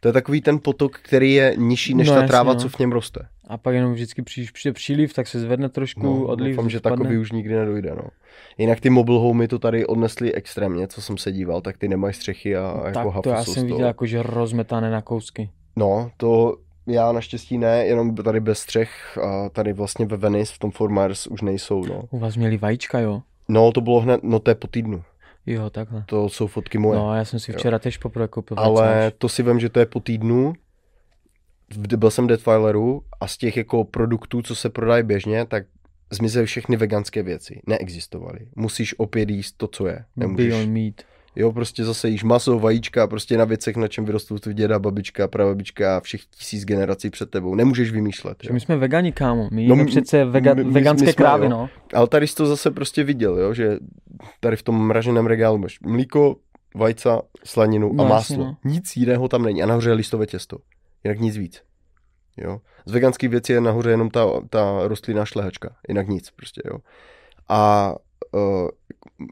To 0.03 0.09
je 0.09 0.13
takový 0.13 0.41
ten 0.41 0.59
potok, 0.59 0.97
který 0.99 1.33
je 1.33 1.53
nižší 1.57 1.93
než 1.93 2.07
No, 2.07 2.13
ta 2.13 2.19
jasně, 2.21 2.27
tráva, 2.27 2.53
no. 2.53 2.59
co 2.59 2.69
v 2.69 2.79
něm 2.79 2.91
roste. 2.91 3.27
A 3.47 3.57
pak 3.57 3.73
jenom 3.75 3.93
vždycky 3.93 4.21
přijde, 4.21 4.51
přijde 4.53 4.73
příliv, 4.73 5.13
tak 5.13 5.27
se 5.27 5.39
zvedne 5.39 5.69
trošku, 5.69 6.03
No, 6.03 6.25
odliv, 6.25 6.55
doufám, 6.55 6.69
že 6.69 6.77
spadne. 6.79 6.97
takový 6.97 7.17
už 7.17 7.31
nikdy 7.31 7.55
nedojde, 7.55 7.91
no. 7.95 8.03
Jinak 8.57 8.79
ty 8.79 8.89
mobile 8.89 9.19
homey 9.19 9.47
to 9.47 9.59
tady 9.59 9.85
odnesli 9.85 10.33
extrémně, 10.33 10.87
co 10.87 11.01
jsem 11.01 11.17
se 11.17 11.31
díval, 11.31 11.61
tak 11.61 11.77
ty 11.77 11.87
nemají 11.87 12.13
střechy 12.13 12.55
a 12.55 12.73
tak 12.83 12.95
jako 12.95 13.01
to 13.03 13.09
hafo 13.09 13.29
já 13.29 13.43
jsem 13.43 13.65
viděl 13.67 13.87
jako, 13.87 14.05
že 14.05 14.23
rozmetané 14.23 14.91
na 14.91 15.01
kousky. 15.01 15.49
No, 15.75 16.11
to 16.17 16.57
já 16.87 17.11
naštěstí 17.11 17.57
ne, 17.57 17.85
jenom 17.85 18.15
tady 18.15 18.39
bez 18.39 18.59
střech 18.59 19.17
a 19.17 19.49
tady 19.49 19.73
vlastně 19.73 20.05
ve 20.05 20.17
Venice 20.17 20.53
v 20.55 20.59
tom 20.59 20.71
Fort 20.71 20.91
Myers 20.93 21.27
už 21.27 21.41
nejsou, 21.41 21.85
no. 21.85 22.03
U 22.11 22.19
vás 22.19 22.35
měli 22.35 22.57
vajíčka, 22.57 22.99
jo? 22.99 23.21
No, 23.47 23.71
to 23.71 23.81
bylo 23.81 23.99
hned, 23.99 24.23
no 24.23 24.39
to 24.39 24.51
je 24.51 24.55
po 24.55 24.67
týdnu, 24.67 25.03
Jo, 25.45 25.69
takhle. 25.69 26.03
to 26.07 26.29
jsou 26.29 26.47
fotky 26.47 26.77
moje. 26.77 26.99
No, 26.99 27.15
já 27.15 27.25
jsem 27.25 27.39
si 27.39 27.51
Jo. 27.51 27.57
včera 27.57 27.79
tež 27.79 27.97
poprvé 27.97 28.27
koupil 28.27 28.59
Ale 28.59 28.81
vajcáč. 28.81 29.13
to 29.17 29.29
si 29.29 29.43
vím, 29.43 29.59
že 29.59 29.69
to 29.69 29.79
je 29.79 29.85
po 29.85 29.99
týdnu. 29.99 30.53
Byl 31.97 32.11
jsem 32.11 32.27
Deadfileru 32.27 33.03
a 33.21 33.27
z 33.27 33.37
těch 33.37 33.57
jako 33.57 33.83
produktů, 33.83 34.41
co 34.41 34.55
se 34.55 34.69
prodají 34.69 35.03
běžně, 35.03 35.45
tak 35.45 35.63
zmizely 36.11 36.45
všechny 36.45 36.77
veganské 36.77 37.23
věci. 37.23 37.61
Neexistovaly. 37.67 38.39
Musíš 38.55 38.99
opět 38.99 39.29
jíst 39.29 39.51
to, 39.57 39.67
co 39.67 39.87
je. 39.87 40.05
Nemůžeš. 40.15 40.47
Beyond 40.47 40.71
Meat. 40.73 41.01
Jo, 41.35 41.51
prostě 41.51 41.85
zase 41.85 42.09
jíš 42.09 42.23
maso, 42.23 42.59
vajíčka, 42.59 43.07
prostě 43.07 43.37
na 43.37 43.45
věcech, 43.45 43.75
na 43.75 43.87
čem 43.87 44.05
vyrostou 44.05 44.37
tvůj 44.37 44.53
děda, 44.53 44.79
babička, 44.79 45.27
prababička 45.27 45.97
a 45.97 45.99
všech 45.99 46.25
tisíc 46.25 46.65
generací 46.65 47.09
před 47.09 47.29
tebou. 47.31 47.55
Nemůžeš 47.55 47.91
vymýšlet. 47.91 48.37
Že 48.43 48.49
Jo. 48.49 48.53
my 48.53 48.59
jsme 48.59 48.77
vegani, 48.77 49.11
kámo. 49.11 49.49
My 49.51 49.67
No, 49.67 49.85
přece 49.85 50.25
vega, 50.25 50.53
my- 50.53 50.63
veganské 50.63 51.05
my 51.05 51.11
jsme, 51.11 51.23
krávy, 51.23 51.45
jo. 51.45 51.49
no. 51.49 51.69
Ale 51.93 52.07
tady 52.07 52.27
jsi 52.27 52.35
to 52.35 52.45
zase 52.45 52.71
prostě 52.71 53.03
viděl, 53.03 53.39
jo, 53.39 53.53
že 53.53 53.77
tady 54.39 54.55
v 54.55 54.63
tom 54.63 54.87
mraženém 54.87 55.25
regálu 55.25 55.57
máš 55.57 55.79
mlíko, 55.79 56.35
vajca, 56.75 57.21
slaninu 57.43 57.93
No 57.93 58.05
a 58.05 58.09
jasně, 58.09 58.37
máslo. 58.37 58.51
no. 58.51 58.57
Nic 58.71 58.97
jiného 58.97 59.27
tam 59.27 59.43
není. 59.43 59.63
A 59.63 59.65
nahoře 59.65 59.89
je 59.89 59.93
listové 59.93 60.25
těsto. 60.25 60.57
Jinak 61.03 61.19
nic 61.19 61.37
víc. 61.37 61.61
Jo. 62.37 62.59
Z 62.85 62.91
veganských 62.91 63.29
věcí 63.29 63.53
je 63.53 63.61
nahoře 63.61 63.89
jenom 63.89 64.09
ta, 64.09 64.25
ta 64.49 64.87
rostlinná 64.87 65.25
šlehačka. 65.25 65.75
Jinak 65.87 66.07
nic 66.07 66.31
prostě, 66.31 66.61
jo. 66.65 66.77
A 67.49 67.93
uh, 68.31 68.39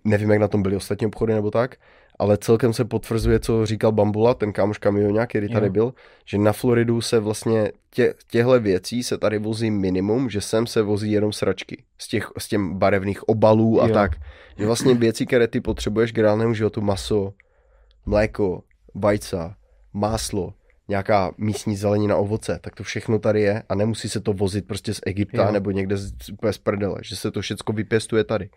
nevím, 0.03 0.30
jak 0.32 0.39
na 0.39 0.47
tom 0.47 0.61
byly 0.61 0.76
ostatní 0.76 1.07
obchody 1.07 1.34
nebo 1.34 1.51
tak, 1.51 1.76
ale 2.20 2.38
celkem 2.38 2.74
se 2.74 2.86
potvrzuje, 2.86 3.39
co 3.39 3.65
říkal 3.65 3.91
Bambula, 3.91 4.34
ten 4.34 4.53
kámoš 4.53 4.78
kamionák, 4.78 5.30
který 5.30 5.49
tady 5.49 5.65
Jo. 5.65 5.72
byl, 5.72 5.93
že 6.26 6.38
na 6.38 6.53
Floridu 6.53 7.01
se 7.01 7.20
vlastně 7.20 7.72
tě, 7.91 8.13
těhle 8.32 8.59
věcí 8.59 9.03
se 9.03 9.17
tady 9.17 9.39
vozí 9.39 9.72
minimum, 9.72 10.30
že 10.30 10.41
sem 10.41 10.67
se 10.67 10.82
vozí 10.82 11.11
jenom 11.11 11.34
sračky 11.34 11.84
z 11.97 12.07
těch 12.07 12.28
z 12.38 12.47
těm 12.47 12.78
barevných 12.78 13.30
obalů 13.30 13.82
a 13.82 13.88
Jo. 13.88 13.93
tak. 13.93 14.11
Že 14.57 14.65
vlastně 14.65 14.93
věci, 14.95 15.26
které 15.26 15.47
ty 15.47 15.61
potřebuješ 15.61 16.11
k 16.11 16.17
reálnému 16.17 16.53
životu, 16.53 16.82
maso, 16.82 17.34
mléko, 18.05 18.63
vajca, 18.95 19.55
máslo, 19.93 20.53
nějaká 20.88 21.32
místní 21.38 21.76
zelenina, 21.76 22.15
ovoce, 22.15 22.59
tak 22.61 22.76
to 22.76 22.84
všechno 22.84 23.20
tady 23.20 23.41
je 23.41 23.63
a 23.70 23.76
nemusí 23.76 24.09
se 24.09 24.20
to 24.20 24.34
vozit 24.34 24.67
prostě 24.67 24.93
z 24.93 24.99
Egypta 25.05 25.45
Jo. 25.45 25.51
nebo 25.51 25.72
někde 25.72 25.97
z, 25.97 26.30
úplně 26.32 26.53
z 26.53 26.57
prdele, 26.57 26.95
že 27.01 27.15
se 27.15 27.32
to 27.32 27.41
všechno 27.41 27.74
vypěstuje 27.74 28.24
tady. 28.24 28.49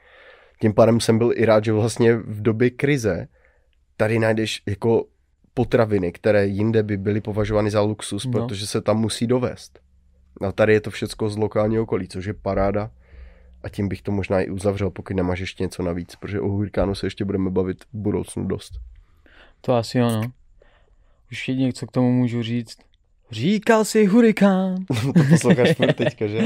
Tím 0.62 0.74
pádem 0.74 1.00
jsem 1.00 1.18
byl 1.18 1.32
i 1.34 1.44
rád, 1.44 1.64
že 1.64 1.72
vlastně 1.72 2.16
v 2.16 2.42
době 2.42 2.70
krize 2.70 3.28
tady 3.96 4.18
najdeš 4.18 4.62
jako 4.66 5.04
potraviny, 5.54 6.12
které 6.12 6.46
jinde 6.46 6.82
by 6.82 6.96
byly 6.96 7.20
považovány 7.20 7.70
za 7.70 7.80
luxus, 7.80 8.24
No. 8.24 8.32
protože 8.32 8.66
se 8.66 8.80
tam 8.80 9.00
musí 9.00 9.26
dovést. 9.26 9.78
A 10.40 10.52
tady 10.52 10.72
je 10.72 10.80
to 10.80 10.90
všechno 10.90 11.28
z 11.28 11.36
lokálního 11.36 11.82
okolí, 11.82 12.08
což 12.08 12.24
je 12.24 12.34
paráda. 12.34 12.90
A 13.62 13.68
tím 13.68 13.88
bych 13.88 14.02
to 14.02 14.12
možná 14.12 14.40
i 14.40 14.50
uzavřel, 14.50 14.90
pokud 14.90 15.16
nemáš 15.16 15.40
ještě 15.40 15.62
něco 15.64 15.82
navíc, 15.82 16.16
protože 16.16 16.40
o 16.40 16.48
hurikánu 16.48 16.94
se 16.94 17.06
ještě 17.06 17.24
budeme 17.24 17.50
bavit 17.50 17.84
v 17.84 17.86
budoucnu 17.92 18.44
dost. 18.44 18.72
To 19.60 19.74
asi 19.74 20.02
ono. 20.02 20.22
Už 21.32 21.48
jedině, 21.48 21.72
co 21.72 21.86
k 21.86 21.90
tomu 21.92 22.12
můžu 22.12 22.42
říct. 22.42 22.78
Říkal 23.32 23.84
si 23.84 24.06
hurikán. 24.06 24.74
to 25.14 25.22
posloucháš 25.30 25.72
furt 25.76 25.92
teďka, 25.96 26.26
že? 26.26 26.40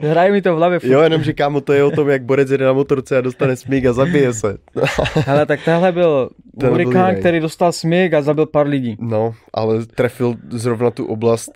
Hraje 0.00 0.32
mi 0.32 0.42
to 0.42 0.54
v 0.54 0.56
hlavě 0.56 0.78
furt. 0.78 0.88
Jo, 0.90 1.00
jenom 1.00 1.22
že 1.22 1.32
kámo, 1.32 1.60
to 1.60 1.72
je 1.72 1.84
o 1.84 1.90
tom, 1.90 2.08
jak 2.08 2.22
borec 2.24 2.50
jede 2.50 2.64
na 2.64 2.72
motorce 2.72 3.18
a 3.18 3.20
dostane 3.20 3.56
smík 3.56 3.84
a 3.86 3.92
zabije 3.92 4.32
se. 4.34 4.58
Hele, 5.14 5.46
tak 5.46 5.60
tohle 5.64 5.92
byl 5.92 6.30
byl 6.54 6.70
hurikán, 6.70 7.08
jiný. 7.08 7.20
který 7.20 7.40
dostal 7.40 7.72
smyk 7.72 8.14
a 8.14 8.22
zabil 8.22 8.46
pár 8.46 8.66
lidí. 8.66 8.96
No, 9.00 9.34
ale 9.54 9.86
trefil 9.86 10.34
zrovna 10.50 10.90
tu 10.90 11.06
oblast, 11.06 11.52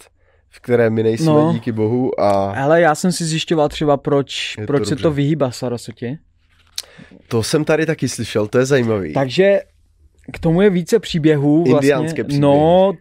v 0.50 0.60
které 0.60 0.90
my 0.90 1.02
nejsme, 1.02 1.26
No. 1.26 1.46
no. 1.46 1.52
díky 1.52 1.72
bohu. 1.72 2.20
A 2.20 2.30
Ale 2.64 2.80
já 2.80 2.94
jsem 2.94 3.12
si 3.12 3.24
zjišťoval 3.24 3.68
třeba, 3.68 3.96
proč, 3.96 4.54
Je 4.58 4.66
to 4.66 4.66
proč 4.66 4.84
se 4.84 4.90
dobře. 4.90 5.02
to 5.02 5.10
vyhýbá 5.10 5.50
Sarasotě. 5.50 6.18
to 7.28 7.42
jsem 7.42 7.64
tady 7.64 7.86
taky 7.86 8.08
slyšel, 8.08 8.46
to 8.46 8.58
je 8.58 8.64
zajímavý. 8.66 9.12
Takže 9.12 9.60
k 10.32 10.38
tomu 10.38 10.62
je 10.62 10.70
více 10.70 10.98
příběhů. 10.98 11.64
Vlastně. 11.64 11.88
Indiánské 11.90 12.24
příběhy. 12.24 12.40
No, 12.40 12.92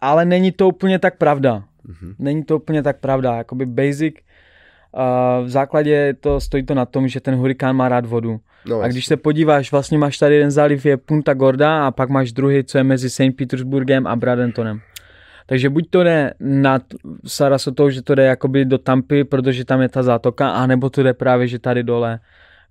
ale 0.00 0.24
není 0.24 0.52
to 0.52 0.68
úplně 0.68 0.98
tak 0.98 1.16
pravda. 1.16 1.62
Mhm. 1.84 2.14
Není 2.18 2.44
to 2.44 2.56
úplně 2.56 2.82
tak 2.82 3.00
pravda. 3.00 3.36
Jakoby 3.36 3.66
basic, 3.66 4.14
uh, 4.92 5.46
v 5.46 5.48
základě 5.48 6.14
to 6.20 6.40
stojí 6.40 6.62
to 6.66 6.74
na 6.74 6.86
tom, 6.86 7.08
že 7.08 7.20
ten 7.20 7.34
hurikán 7.34 7.76
má 7.76 7.88
rád 7.88 8.06
vodu. 8.06 8.40
No, 8.66 8.80
A 8.80 8.88
když 8.88 9.06
se 9.06 9.16
podíváš, 9.16 9.72
vlastně 9.72 9.98
máš 9.98 10.18
tady 10.18 10.34
jeden 10.34 10.50
záliv 10.50 10.86
je 10.86 10.96
Punta 10.96 11.34
Gorda 11.34 11.86
a 11.86 11.90
pak 11.90 12.08
máš 12.10 12.32
druhý, 12.32 12.64
co 12.64 12.78
je 12.78 12.84
mezi 12.84 13.10
St. 13.10 13.36
Petersburgem 13.36 14.06
a 14.06 14.16
Bradentonem. 14.16 14.80
Takže 15.46 15.70
buď 15.70 15.90
to 15.90 16.02
jde 16.04 16.34
nad 16.40 16.82
Sarasotou, 17.26 17.90
že 17.90 18.02
to 18.02 18.14
jde 18.14 18.24
jakoby 18.24 18.64
do 18.64 18.78
Tampy, 18.78 19.24
protože 19.24 19.64
tam 19.64 19.80
je 19.82 19.88
ta 19.88 20.02
zátoka, 20.02 20.50
anebo 20.50 20.90
to 20.90 21.02
jde 21.02 21.14
právě, 21.14 21.48
že 21.48 21.58
tady 21.58 21.82
dole, 21.82 22.20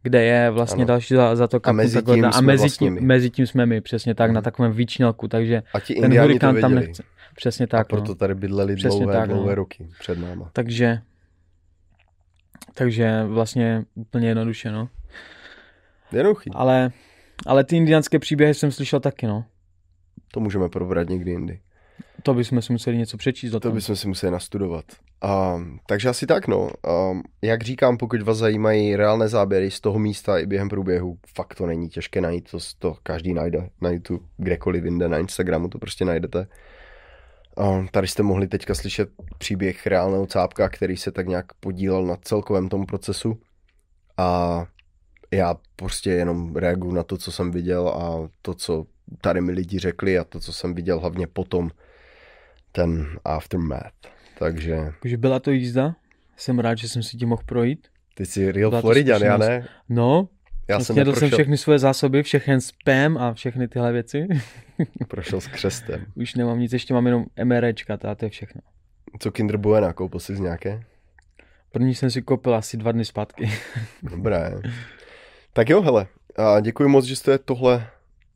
kde 0.03 0.23
je 0.23 0.49
vlastně 0.49 0.83
Ano. 0.83 0.87
další 0.87 1.15
zá- 1.15 1.35
zátoka 1.35 1.69
A 1.69 1.73
mezi 1.73 1.97
tím 1.97 2.05
Gorda. 2.05 2.29
A 2.29 2.41
mezi 2.41 2.61
vlastně 2.61 2.89
tím, 2.89 3.07
mezi 3.07 3.29
tím 3.29 3.47
jsme 3.47 3.65
my, 3.65 3.81
přesně 3.81 4.15
tak, 4.15 4.29
Mhm. 4.29 4.35
na 4.35 4.41
takovém 4.41 4.71
výčnělku, 4.71 5.27
takže 5.27 5.61
a 5.73 5.79
ti 5.79 5.95
ten 5.95 6.21
hurikán 6.21 6.61
tam 6.61 6.75
nechce. 6.75 7.03
Přesně 7.39 7.65
A 7.65 7.67
tak, 7.67 7.87
proto 7.87 8.07
no. 8.07 8.15
tady 8.15 8.35
bydleli 8.35 8.75
Přesně 8.75 8.99
dlouhé, 8.99 9.19
tak, 9.19 9.29
no. 9.29 9.35
dlouhé 9.35 9.55
roky 9.55 9.89
před 9.99 10.19
náma. 10.19 10.49
Takže, 10.53 11.01
takže 12.73 13.23
vlastně 13.27 13.83
úplně 13.95 14.27
jednoduše, 14.27 14.71
no. 14.71 14.89
Jednoduchý. 16.11 16.49
Ale, 16.53 16.91
ale 17.45 17.63
ty 17.63 17.77
indiánské 17.77 18.19
příběhy 18.19 18.53
jsem 18.53 18.71
slyšel 18.71 18.99
taky, 18.99 19.27
no. 19.27 19.45
To 20.31 20.39
můžeme 20.39 20.69
probrat 20.69 21.09
někdy 21.09 21.31
jindy. 21.31 21.59
To 22.23 22.33
bychom 22.33 22.61
si 22.61 22.73
museli 22.73 22.97
něco 22.97 23.17
přečíst 23.17 23.51
To 23.61 23.71
bychom 23.71 23.95
si 23.95 24.07
museli 24.07 24.31
nastudovat. 24.31 24.85
Um, 25.55 25.79
takže 25.87 26.09
asi 26.09 26.25
tak, 26.27 26.47
no. 26.47 26.69
Um, 27.11 27.23
jak 27.41 27.63
říkám, 27.63 27.97
pokud 27.97 28.21
vás 28.21 28.37
zajímají 28.37 28.95
reálné 28.95 29.27
záběry 29.27 29.71
z 29.71 29.81
toho 29.81 29.99
místa 29.99 30.39
i 30.39 30.45
během 30.45 30.69
průběhu, 30.69 31.17
fakt 31.35 31.55
to 31.55 31.65
není 31.65 31.89
těžké 31.89 32.21
najít, 32.21 32.51
to, 32.51 32.57
to 32.79 32.95
každý 33.03 33.33
najde 33.33 33.69
na 33.81 33.89
YouTube, 33.89 34.25
kdekoliv 34.37 34.83
jinde, 34.83 35.09
na 35.09 35.17
Instagramu 35.17 35.69
to 35.69 35.79
prostě 35.79 36.05
najdete. 36.05 36.47
Tady 37.91 38.07
jste 38.07 38.23
mohli 38.23 38.47
teďka 38.47 38.75
slyšet 38.75 39.09
příběh 39.37 39.87
reálného 39.87 40.27
cápka, 40.27 40.69
který 40.69 40.97
se 40.97 41.11
tak 41.11 41.27
nějak 41.27 41.53
podílel 41.53 42.05
na 42.05 42.15
celkovém 42.15 42.69
tom 42.69 42.85
procesu. 42.85 43.41
A 44.17 44.65
já 45.31 45.55
prostě 45.75 46.09
jenom 46.09 46.55
reaguju 46.55 46.93
na 46.93 47.03
to, 47.03 47.17
co 47.17 47.31
jsem 47.31 47.51
viděl 47.51 47.89
a 47.89 48.29
to, 48.41 48.53
co 48.53 48.85
tady 49.21 49.41
mi 49.41 49.51
lidi 49.51 49.79
řekli 49.79 50.19
a 50.19 50.23
to, 50.23 50.39
co 50.39 50.53
jsem 50.53 50.73
viděl 50.73 50.99
hlavně 50.99 51.27
potom, 51.27 51.71
ten 52.71 53.07
aftermath. 53.25 53.93
Takže 54.39 54.93
Takže 55.01 55.17
byla 55.17 55.39
to 55.39 55.51
jízda. 55.51 55.95
Jsem 56.37 56.59
rád, 56.59 56.75
že 56.75 56.89
jsem 56.89 57.03
si 57.03 57.17
tím 57.17 57.29
mohl 57.29 57.43
projít. 57.45 57.87
ty 58.13 58.25
jsi 58.25 58.51
real 58.51 58.81
Floridian, 58.81 59.21
já 59.21 59.37
ne? 59.37 59.67
No, 59.89 60.29
Já 60.69 60.79
jsem 60.79 60.93
snědl 60.93 61.11
jsem 61.11 61.15
neprošel, 61.15 61.37
všechny 61.37 61.57
svoje 61.57 61.79
zásoby, 61.79 62.23
všechny 62.23 62.61
spam 62.61 63.17
a 63.17 63.33
všechny 63.33 63.67
tyhle 63.67 63.91
věci. 63.91 64.27
prošel 65.07 65.41
s 65.41 65.47
křestem. 65.47 66.05
Už 66.15 66.35
nemám 66.35 66.59
nic, 66.59 66.73
ještě 66.73 66.93
mám 66.93 67.05
jenom 67.05 67.25
MREčka, 67.43 67.97
a 68.09 68.15
to 68.15 68.25
je 68.25 68.29
všechno. 68.29 68.61
Co 69.19 69.31
Kinder 69.31 69.57
Bueno, 69.57 69.93
koupil 69.93 70.19
jsi 70.19 70.35
z 70.35 70.39
nějaké? 70.39 70.83
První 71.71 71.95
jsem 71.95 72.11
si 72.11 72.21
koupil 72.21 72.55
asi 72.55 72.77
dva 72.77 72.91
dny 72.91 73.05
zpátky. 73.05 73.51
Dobré. 74.03 74.61
Tak 75.53 75.69
jo, 75.69 75.81
hele, 75.81 76.07
a 76.35 76.59
děkuji 76.59 76.89
moc, 76.89 77.05
že 77.05 77.15
jste 77.15 77.37
tohle, 77.37 77.87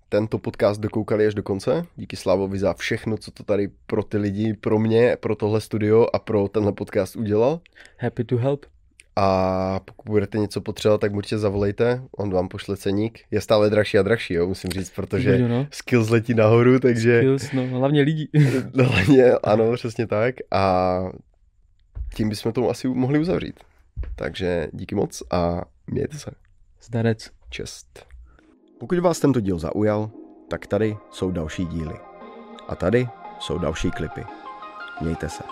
tento 0.09 0.37
podcast 0.37 0.81
dokoukali 0.81 1.27
až 1.27 1.33
do 1.33 1.43
konce. 1.43 1.85
Díky 1.95 2.15
Slávovi 2.15 2.59
za 2.59 2.73
všechno, 2.73 3.17
co 3.17 3.31
to 3.31 3.43
tady 3.43 3.69
pro 3.87 4.03
ty 4.03 4.17
lidi, 4.17 4.53
pro 4.53 4.79
mě, 4.79 5.17
pro 5.19 5.35
tohle 5.35 5.61
studio 5.61 6.07
a 6.13 6.19
pro 6.19 6.47
tenhle 6.47 6.71
podcast 6.71 7.15
udělal. 7.15 7.59
Happy 7.97 8.23
to 8.23 8.37
help. 8.37 8.72
A 9.15 9.79
pokud 9.85 10.11
budete 10.11 10.37
něco 10.37 10.61
potřebovat, 10.61 11.01
tak 11.01 11.13
určitě 11.13 11.37
zavolejte, 11.37 12.03
on 12.17 12.29
vám 12.33 12.47
pošle 12.47 12.77
ceník. 12.77 13.19
Je 13.31 13.41
stále 13.41 13.69
dražší 13.69 13.97
a 13.97 14.03
dražší, 14.03 14.33
jo, 14.33 14.47
musím 14.47 14.69
říct, 14.71 14.89
protože 14.89 15.39
Jo, 15.39 15.47
no. 15.47 15.67
skills 15.71 16.09
letí 16.09 16.33
nahoru, 16.33 16.79
takže 16.79 17.17
Skills, 17.19 17.51
no, 17.51 17.67
hlavně 17.67 18.01
lidí. 18.01 18.29
no, 18.73 18.83
hlavně, 18.83 19.31
ano, 19.31 19.73
přesně 19.73 20.07
tak. 20.07 20.35
A 20.51 20.99
tím 22.15 22.29
bychom 22.29 22.51
to 22.51 22.69
asi 22.69 22.87
mohli 22.87 23.19
uzavřít. 23.19 23.59
Takže 24.15 24.67
díky 24.73 24.95
moc 24.95 25.23
a 25.31 25.61
mějte 25.87 26.17
se. 26.17 26.31
Zdarec. 26.81 27.29
Čest. 27.49 28.05
Pokud 28.79 28.99
vás 28.99 29.19
tento 29.19 29.39
díl 29.39 29.59
zaujal, 29.59 30.11
tak 30.49 30.67
tady 30.67 30.97
jsou 31.11 31.31
další 31.31 31.65
díly. 31.65 31.95
A 32.67 32.75
tady 32.75 33.07
jsou 33.39 33.57
další 33.57 33.91
klipy. 33.91 34.21
Mějte 35.01 35.29
se. 35.29 35.43